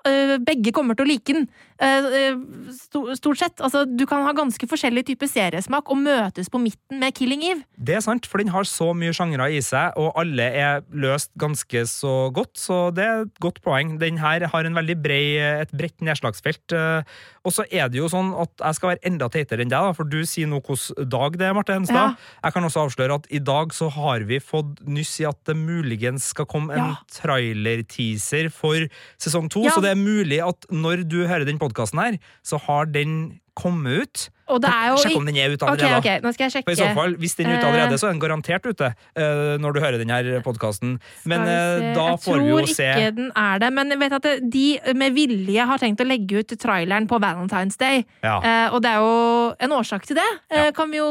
uh, 0.09 0.37
begge 0.45 0.75
kommer 0.77 0.99
til 0.99 1.07
å 1.07 1.11
like 1.13 1.37
den. 1.37 1.49
Eh, 1.81 2.35
sto- 2.76 3.14
stort 3.16 3.39
sett. 3.41 3.57
Altså, 3.64 3.85
du 3.89 4.05
kan 4.07 4.22
ha 4.26 4.33
ganske 4.37 4.66
forskjellig 4.68 5.07
type 5.09 5.26
seriesmak 5.31 5.89
og 5.91 5.97
møtes 6.05 6.51
på 6.53 6.61
midten 6.61 7.01
med 7.01 7.14
Killing 7.16 7.43
Eve. 7.43 7.64
Det 7.81 7.97
er 7.97 8.01
sant, 8.05 8.26
for 8.28 8.39
den 8.39 8.53
har 8.53 8.62
så 8.68 8.91
mye 8.95 9.14
sjangre 9.16 9.49
i 9.51 9.61
seg, 9.64 9.97
og 9.97 10.12
alle 10.20 10.43
er 10.61 10.83
løst 10.93 11.31
ganske 11.41 11.87
så 11.89 12.31
godt, 12.37 12.55
så 12.61 12.93
det 12.95 13.05
er 13.09 13.22
et 13.24 13.41
godt 13.41 13.62
poeng. 13.64 13.99
Den 13.99 14.18
her 14.20 14.47
har 14.53 14.64
en 14.68 14.74
veldig 14.76 14.99
brei, 15.03 15.24
et 15.41 15.72
bredt 15.72 16.01
nedslagsfelt. 16.05 16.72
eh, 16.76 17.03
Og 17.43 17.53
så 17.57 17.64
er 17.72 17.89
det 17.89 17.97
jo 17.97 18.05
sånn 18.12 18.35
at 18.37 18.51
jeg 18.61 18.74
skal 18.76 18.91
være 18.91 19.01
enda 19.09 19.26
teitere 19.33 19.62
enn 19.64 19.70
deg, 19.72 19.81
da, 19.81 19.93
for 19.97 20.05
du 20.05 20.18
sier 20.28 20.47
nå 20.47 20.59
hvilken 20.61 21.09
dag 21.09 21.39
det 21.41 21.47
er, 21.49 21.55
Marte 21.57 21.72
Henstad. 21.72 21.95
Ja. 21.95 22.16
Jeg 22.45 22.53
kan 22.53 22.64
også 22.68 22.83
avsløre 22.85 23.14
at 23.16 23.26
i 23.33 23.39
dag 23.41 23.72
så 23.72 23.89
har 23.91 24.20
vi 24.28 24.37
fått 24.45 24.83
nyss 24.85 25.14
i 25.22 25.24
at 25.24 25.39
det 25.49 25.57
muligens 25.57 26.24
skal 26.35 26.45
komme 26.45 26.72
en 26.76 26.78
Ja. 26.78 26.97
trailer-teaser 27.09 28.51
for 28.53 28.76
sesong 29.18 29.49
to, 29.49 29.62
Ja. 29.64 29.70
så 29.70 29.81
det 29.81 29.91
er 29.93 29.95
mulig 29.97 30.41
at 30.47 30.66
når 30.70 31.09
du 31.09 31.26
hører 31.26 31.47
den 31.47 31.57
podkasten 31.59 31.70
her, 31.75 32.18
så 32.43 32.57
har 32.57 32.85
den 32.85 33.41
kommet 33.57 34.03
ut. 34.03 34.31
Og 34.51 34.61
det 34.62 34.70
er 34.70 34.88
jo 34.90 34.98
Sjekk 35.05 35.18
om 35.20 35.28
den 35.28 35.38
er 35.38 35.55
ute 35.55 35.66
allerede. 35.66 35.98
Okay, 36.01 36.16
okay. 36.16 36.24
nå 36.24 36.32
skal 36.34 36.46
jeg 36.46 36.55
sjekke. 36.57 36.68
For 36.68 36.76
i 36.76 36.80
så 36.80 36.88
fall, 36.96 37.16
Hvis 37.20 37.36
den 37.38 37.51
er 37.51 37.59
ute 37.59 37.66
Eh, 37.66 37.70
allerede, 37.70 37.98
så 38.01 38.09
er 38.09 38.14
den 38.14 38.22
garantert 38.22 38.66
ute 38.66 38.88
uh, 38.90 39.55
når 39.62 39.76
du 39.76 39.80
hører 39.82 39.98
denne 40.01 40.40
podkasten. 40.44 40.96
Men 41.30 41.46
se. 41.46 41.92
da 41.96 42.07
får 42.20 42.40
vi 42.40 42.48
jo 42.51 42.59
se 42.66 42.86
Jeg 42.86 42.96
tror 42.96 43.05
ikke 43.05 43.16
den 43.20 43.30
er 43.44 43.62
det, 43.62 43.70
men 43.76 43.94
jeg 43.94 44.01
vet 44.03 44.16
at 44.18 44.28
de 44.57 44.64
med 44.98 45.16
vilje 45.16 45.66
har 45.70 45.82
tenkt 45.82 46.03
å 46.03 46.09
legge 46.09 46.42
ut 46.42 46.55
traileren 46.61 47.07
på 47.11 47.20
Valentine's 47.22 47.78
Day. 47.80 48.05
Ja. 48.24 48.38
Uh, 48.40 48.76
og 48.76 48.82
det 48.84 48.94
er 48.94 49.05
jo 49.05 49.14
en 49.66 49.76
årsak 49.76 50.09
til 50.09 50.18
det, 50.18 50.28
eh, 50.51 50.70
kan 50.74 50.90
vi 50.90 50.98
jo 50.98 51.09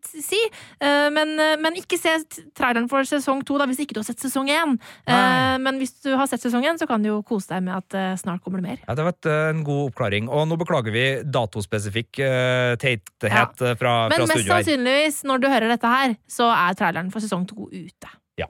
si. 0.00 0.38
Men, 0.80 1.32
men 1.60 1.76
ikke 1.78 1.98
se 2.00 2.12
traileren 2.56 2.88
for 2.90 3.06
sesong 3.06 3.42
to 3.46 3.58
da, 3.60 3.66
hvis 3.68 3.82
ikke 3.84 3.96
du 3.96 4.00
har 4.00 4.08
sett 4.08 4.22
sesong 4.22 4.48
én. 4.52 4.76
Men 5.06 5.80
hvis 5.80 5.92
du 6.04 6.12
har 6.16 6.28
sett 6.30 6.42
sesong 6.42 6.64
én, 6.66 6.78
så 6.80 6.88
kan 6.88 7.02
du 7.02 7.10
jo 7.10 7.18
kose 7.26 7.50
deg 7.52 7.64
med 7.66 7.76
at 7.76 8.20
snart 8.20 8.42
kommer 8.44 8.62
det 8.62 8.68
mer. 8.68 8.80
ja, 8.86 8.96
Det 8.96 9.04
var 9.04 9.10
vært 9.10 9.28
eh, 9.30 9.50
en 9.52 9.64
god 9.66 9.90
oppklaring. 9.90 10.28
Og 10.30 10.46
nå 10.48 10.58
beklager 10.60 10.94
vi 10.94 11.04
datospesifikk 11.24 12.20
uh, 12.22 12.39
teithet 12.80 13.62
ja. 13.62 13.74
fra, 13.78 13.94
Men 14.10 14.22
fra 14.22 14.30
mest 14.30 14.48
sannsynligvis, 14.48 15.20
når 15.28 15.42
du 15.42 15.50
hører 15.50 15.72
dette 15.74 15.92
her, 15.92 16.16
så 16.30 16.50
er 16.54 16.78
traileren 16.78 17.12
for 17.12 17.24
sesong 17.24 17.46
to 17.50 17.68
ute. 17.72 18.10
Ja. 18.40 18.48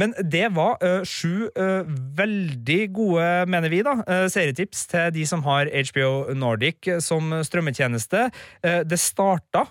Men 0.00 0.14
det 0.20 0.48
var 0.56 0.82
eh, 0.84 1.02
sju 1.08 1.48
eh, 1.48 1.88
veldig 2.18 2.80
gode, 2.96 3.28
mener 3.52 3.72
vi, 3.72 3.82
da, 3.86 3.98
eh, 4.04 4.26
serietips 4.32 4.86
til 4.92 5.14
de 5.16 5.24
som 5.28 5.44
har 5.46 5.70
HBO 5.90 6.34
Nordic 6.36 6.90
eh, 6.90 7.00
som 7.04 7.32
strømmetjeneste. 7.46 8.28
Eh, 8.62 8.82
det 8.88 9.00
starta 9.02 9.66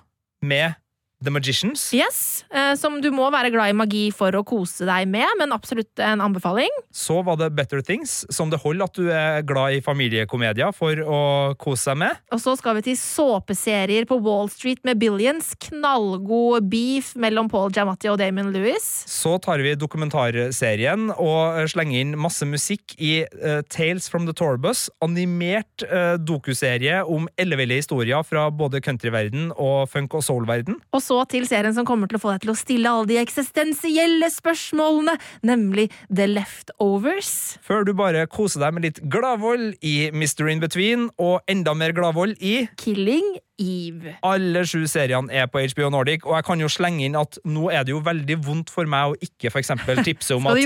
med 0.46 0.78
The 1.24 1.32
Magicians. 1.32 1.94
Yes, 1.94 2.46
eh, 2.52 2.76
Som 2.76 3.00
du 3.02 3.08
må 3.16 3.30
være 3.32 3.52
glad 3.54 3.72
i 3.72 3.78
magi 3.78 4.04
for 4.14 4.36
å 4.36 4.44
kose 4.46 4.86
deg 4.88 5.08
med, 5.08 5.28
men 5.40 5.54
absolutt 5.56 6.02
en 6.04 6.22
anbefaling. 6.22 6.72
Så 6.92 7.22
var 7.26 7.40
det 7.40 7.54
Better 7.56 7.82
Things, 7.82 8.26
som 8.34 8.52
det 8.52 8.60
holder 8.62 8.90
at 8.90 9.00
du 9.00 9.08
er 9.10 9.46
glad 9.48 9.78
i 9.78 9.82
familiekomedier 9.86 10.76
for 10.76 11.00
å 11.00 11.22
kose 11.62 11.88
seg 11.88 12.00
med. 12.04 12.20
Og 12.36 12.42
så 12.44 12.56
skal 12.60 12.78
vi 12.78 12.86
til 12.90 12.98
såpeserier 13.00 14.08
på 14.10 14.20
Wall 14.26 14.52
Street 14.52 14.84
med 14.84 15.00
Billions. 15.00 15.54
Knallgod 15.70 16.68
beef 16.72 17.14
mellom 17.16 17.50
Paul 17.52 17.72
Giamatti 17.72 18.12
og 18.12 18.20
Damon 18.20 18.52
Lewis. 18.54 18.84
Så 19.08 19.38
tar 19.44 19.64
vi 19.64 19.76
dokumentarserien 19.80 21.10
og 21.16 21.64
slenger 21.72 22.04
inn 22.04 22.16
masse 22.20 22.46
musikk 22.48 22.98
i 23.00 23.24
uh, 23.40 23.62
Tales 23.72 24.10
from 24.12 24.28
the 24.28 24.36
Tourbus, 24.36 24.90
animert 25.06 25.88
uh, 25.88 26.20
dokuserie 26.20 27.02
om 27.08 27.30
elleville 27.40 27.80
historier 27.80 28.26
fra 28.28 28.50
både 28.52 28.84
countryverden 28.84 29.52
og 29.56 29.88
funk- 29.92 30.18
og 30.18 30.26
soul-verden. 30.28 30.82
Og 30.92 31.05
så 31.06 31.22
til 31.30 31.48
serien 31.50 31.76
som 31.76 31.88
kommer 31.88 32.10
til 32.10 32.20
å 32.20 32.24
få 32.24 32.34
deg 32.34 32.46
til 32.46 32.54
å 32.54 32.58
stille 32.58 32.92
alle 32.92 33.10
de 33.10 33.20
eksistensielle 33.22 34.30
spørsmålene, 34.34 35.18
nemlig 35.46 35.88
The 36.10 36.28
Leftovers. 36.32 37.32
Før 37.66 37.86
du 37.88 37.94
bare 37.98 38.26
koser 38.32 38.66
deg 38.66 38.76
med 38.76 38.90
litt 38.90 39.02
gladvold 39.12 39.76
i 39.86 39.96
Mr. 40.14 40.50
In 40.52 40.64
Between, 40.64 41.10
og 41.22 41.42
enda 41.52 41.76
mer 41.78 41.96
gladvold 41.96 42.42
i 42.42 42.66
Killing 42.82 43.36
Eve. 43.62 44.18
Alle 44.26 44.66
sju 44.68 44.84
seriene 44.90 45.32
er 45.32 45.48
på 45.52 45.62
HBO 45.64 45.90
Nordic, 45.94 46.26
og 46.28 46.36
jeg 46.36 46.48
kan 46.48 46.60
jo 46.60 46.70
slenge 46.72 47.06
inn 47.08 47.16
at 47.16 47.38
nå 47.48 47.70
er 47.72 47.86
det 47.88 47.94
jo 47.94 48.02
veldig 48.04 48.38
vondt 48.44 48.74
for 48.74 48.90
meg 48.90 49.14
å 49.14 49.20
ikke 49.24 49.54
eksempel 49.62 50.02
tipse 50.04 50.36
om 50.36 50.48
at? 50.52 50.60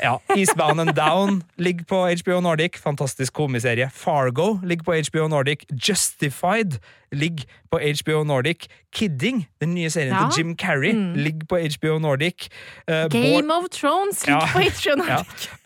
Ja, 0.00 0.16
Eastbound 0.36 0.80
and 0.80 0.94
Down 0.96 1.42
ligger 1.60 1.84
på 1.90 2.00
HBO 2.22 2.40
Nordic. 2.44 2.80
Fantastisk 2.80 3.36
komiserie. 3.36 3.90
Fargo 3.92 4.54
ligger 4.64 4.88
på 4.88 4.96
HBO 5.10 5.28
Nordic. 5.28 5.66
Justified 5.70 6.80
ligger 7.12 7.44
på 7.70 7.78
HBO 7.78 8.24
Nordic. 8.24 8.56
Kidding, 8.94 9.48
den 9.60 9.74
nye 9.74 9.90
serien 9.90 10.14
Ja. 10.14 10.28
til 10.34 10.44
Jim 10.44 10.56
Carrey, 10.58 10.92
Mm. 10.94 11.12
ligger 11.14 11.46
på 11.48 11.56
HBO 11.58 11.98
Nordic. 11.98 12.48
Uh, 12.90 12.94
Game 13.10 13.54
of 13.54 13.64
Thrones 13.72 14.26
ligger 14.26 14.46
på 14.52 14.58
HBO 14.58 15.04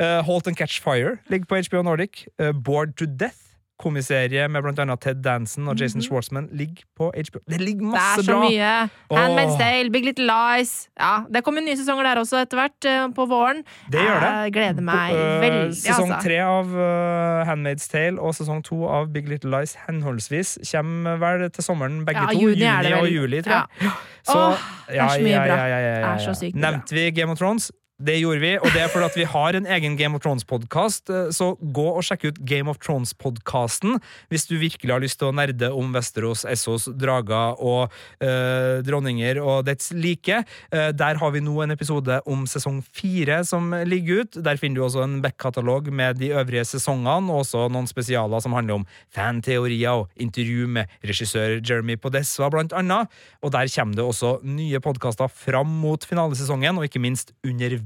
ja. 0.01 0.19
Uh, 0.19 0.25
Halt 0.27 0.47
and 0.47 0.57
Catch 0.57 0.83
Fire 0.83 1.17
ligger 1.29 1.47
på 1.47 1.57
HBO 1.71 1.83
Nordic. 1.83 2.27
Uh, 2.43 2.53
Bored 2.65 2.93
to 2.97 3.05
Death, 3.21 3.37
komiserie 3.85 4.47
med 4.49 4.65
annet 4.83 5.01
Ted 5.05 5.21
Danson 5.25 5.69
og 5.69 5.77
Jason 5.81 6.03
Schwartzman, 6.03 6.49
ligger 6.57 6.83
på 6.97 7.11
HBO. 7.13 7.41
Det 7.51 7.61
ligger 7.61 7.85
Det 7.85 7.93
masse 7.93 8.21
er 8.21 8.27
så 8.27 8.33
bra! 8.33 8.49
mye. 8.49 8.73
Handmaid's 9.15 9.59
Tale, 9.61 9.91
Big 9.95 10.05
Little 10.09 10.27
Lies. 10.31 10.73
Ja, 11.01 11.13
det 11.35 11.45
kommer 11.45 11.61
nye 11.65 11.77
sesonger 11.79 12.09
der 12.09 12.21
også 12.23 12.41
etter 12.43 12.61
hvert, 12.63 12.89
eh, 12.91 13.05
på 13.15 13.27
våren. 13.31 13.63
Det 13.93 14.01
gjør 14.03 14.21
det. 14.25 14.33
Jeg 14.49 14.53
gleder 14.57 14.87
meg 14.89 15.15
øh, 15.15 15.41
veldig, 15.45 15.77
Sesong 15.77 16.11
altså. 16.13 16.23
tre 16.29 16.41
av 16.45 16.73
uh, 16.75 17.45
Handmaid's 17.49 17.89
Tale 17.93 18.19
og 18.21 18.35
sesong 18.35 18.65
to 18.65 18.81
av 18.89 19.13
Big 19.15 19.29
Little 19.29 19.53
Lies 19.55 19.77
henholdsvis 19.87 20.57
kommer 20.73 21.17
vel 21.23 21.47
til 21.51 21.65
sommeren, 21.65 22.03
begge 22.09 22.21
Ja, 22.25 22.33
to. 22.33 22.41
juni 22.41 22.65
juni 22.65 22.93
og 22.99 23.09
juli, 23.13 23.43
tror 23.45 23.63
jeg. 23.63 23.91
Så, 24.25 24.39
Åh, 24.39 24.69
det 24.89 24.99
er 25.01 25.09
så 25.09 25.21
mye 25.23 25.41
bra. 25.41 25.47
ja, 25.47 25.67
ja, 25.67 25.79
ja, 25.79 25.79
ja, 25.79 25.97
Det 26.01 26.13
er 26.15 26.19
så 26.25 26.35
sykt 26.41 26.55
bra. 26.57 26.71
Nevnte 26.71 26.95
vi 26.97 27.11
Game 27.11 27.33
of 27.33 27.39
Thrones? 27.39 27.71
Det 28.03 28.17
gjorde 28.19 28.41
vi, 28.43 28.49
og 28.59 28.73
det 28.75 28.81
er 28.83 28.89
fordi 28.91 29.21
vi 29.21 29.25
har 29.31 29.55
en 29.55 29.69
egen 29.71 29.95
Game 29.95 30.19
of 30.19 30.25
Thrones-podkast. 30.25 31.13
Så 31.31 31.53
gå 31.55 31.85
og 31.87 32.03
sjekk 32.03 32.25
ut 32.27 32.39
Game 32.43 32.67
of 32.67 32.81
Thrones-podkasten 32.83 34.01
hvis 34.33 34.49
du 34.51 34.57
virkelig 34.59 34.91
har 34.91 35.03
lyst 35.05 35.21
til 35.21 35.29
å 35.29 35.37
nerde 35.39 35.69
om 35.71 35.93
Vesterås, 35.95 36.43
Essos, 36.51 36.89
drager 36.99 37.55
og 37.63 37.95
øh, 38.19 38.81
dronninger 38.83 39.39
og 39.39 39.69
dets 39.69 39.93
like. 39.95 40.41
Eh, 40.75 40.89
der 40.91 41.21
har 41.21 41.35
vi 41.37 41.45
nå 41.47 41.55
en 41.63 41.77
episode 41.77 42.19
om 42.27 42.43
sesong 42.51 42.81
fire 42.83 43.45
som 43.47 43.71
ligger 43.87 44.25
ut. 44.25 44.41
Der 44.43 44.59
finner 44.59 44.81
du 44.81 44.89
også 44.89 45.07
en 45.07 45.21
back-katalog 45.23 45.93
med 45.95 46.19
de 46.19 46.33
øvrige 46.35 46.67
sesongene, 46.73 47.31
og 47.31 47.45
også 47.45 47.69
noen 47.71 47.87
spesialer 47.87 48.43
som 48.43 48.59
handler 48.59 48.81
om 48.81 48.89
fanteorier 49.15 50.03
og 50.03 50.11
intervju 50.19 50.67
med 50.81 50.99
regissør 51.07 51.61
Jeremy 51.61 51.95
Podessa, 52.03 52.51
blant 52.51 52.75
annet. 52.75 53.07
Og 53.39 53.55
der 53.55 53.71
kommer 53.79 54.03
det 54.03 54.11
også 54.11 54.35
nye 54.43 54.83
podkaster 54.83 55.31
fram 55.31 55.79
mot 55.87 56.03
finalesesongen, 56.03 56.83
og 56.83 56.91
ikke 56.91 57.07
minst 57.07 57.31
underveis 57.47 57.84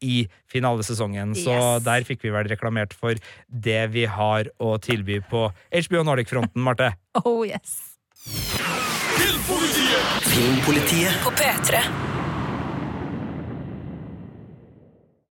i 0.00 0.28
finalesesongen. 0.50 1.34
Så 1.34 1.50
Yes. 1.54 1.84
der 1.84 2.04
fikk 2.06 2.22
vi 2.22 2.30
vel 2.30 2.48
reklamert 2.48 2.92
for 2.94 3.14
det 3.48 3.90
vi 3.92 4.04
har 4.06 4.44
å 4.60 4.78
tilby 4.78 5.20
på 5.30 5.48
HBO 5.72 6.04
Nordic-fronten, 6.04 6.62
Marte. 6.62 6.92
Oh 7.24 7.44
yes. 7.46 7.96
Filmpolitiet 10.24 11.22
På 11.22 11.30
P3. 11.30 12.13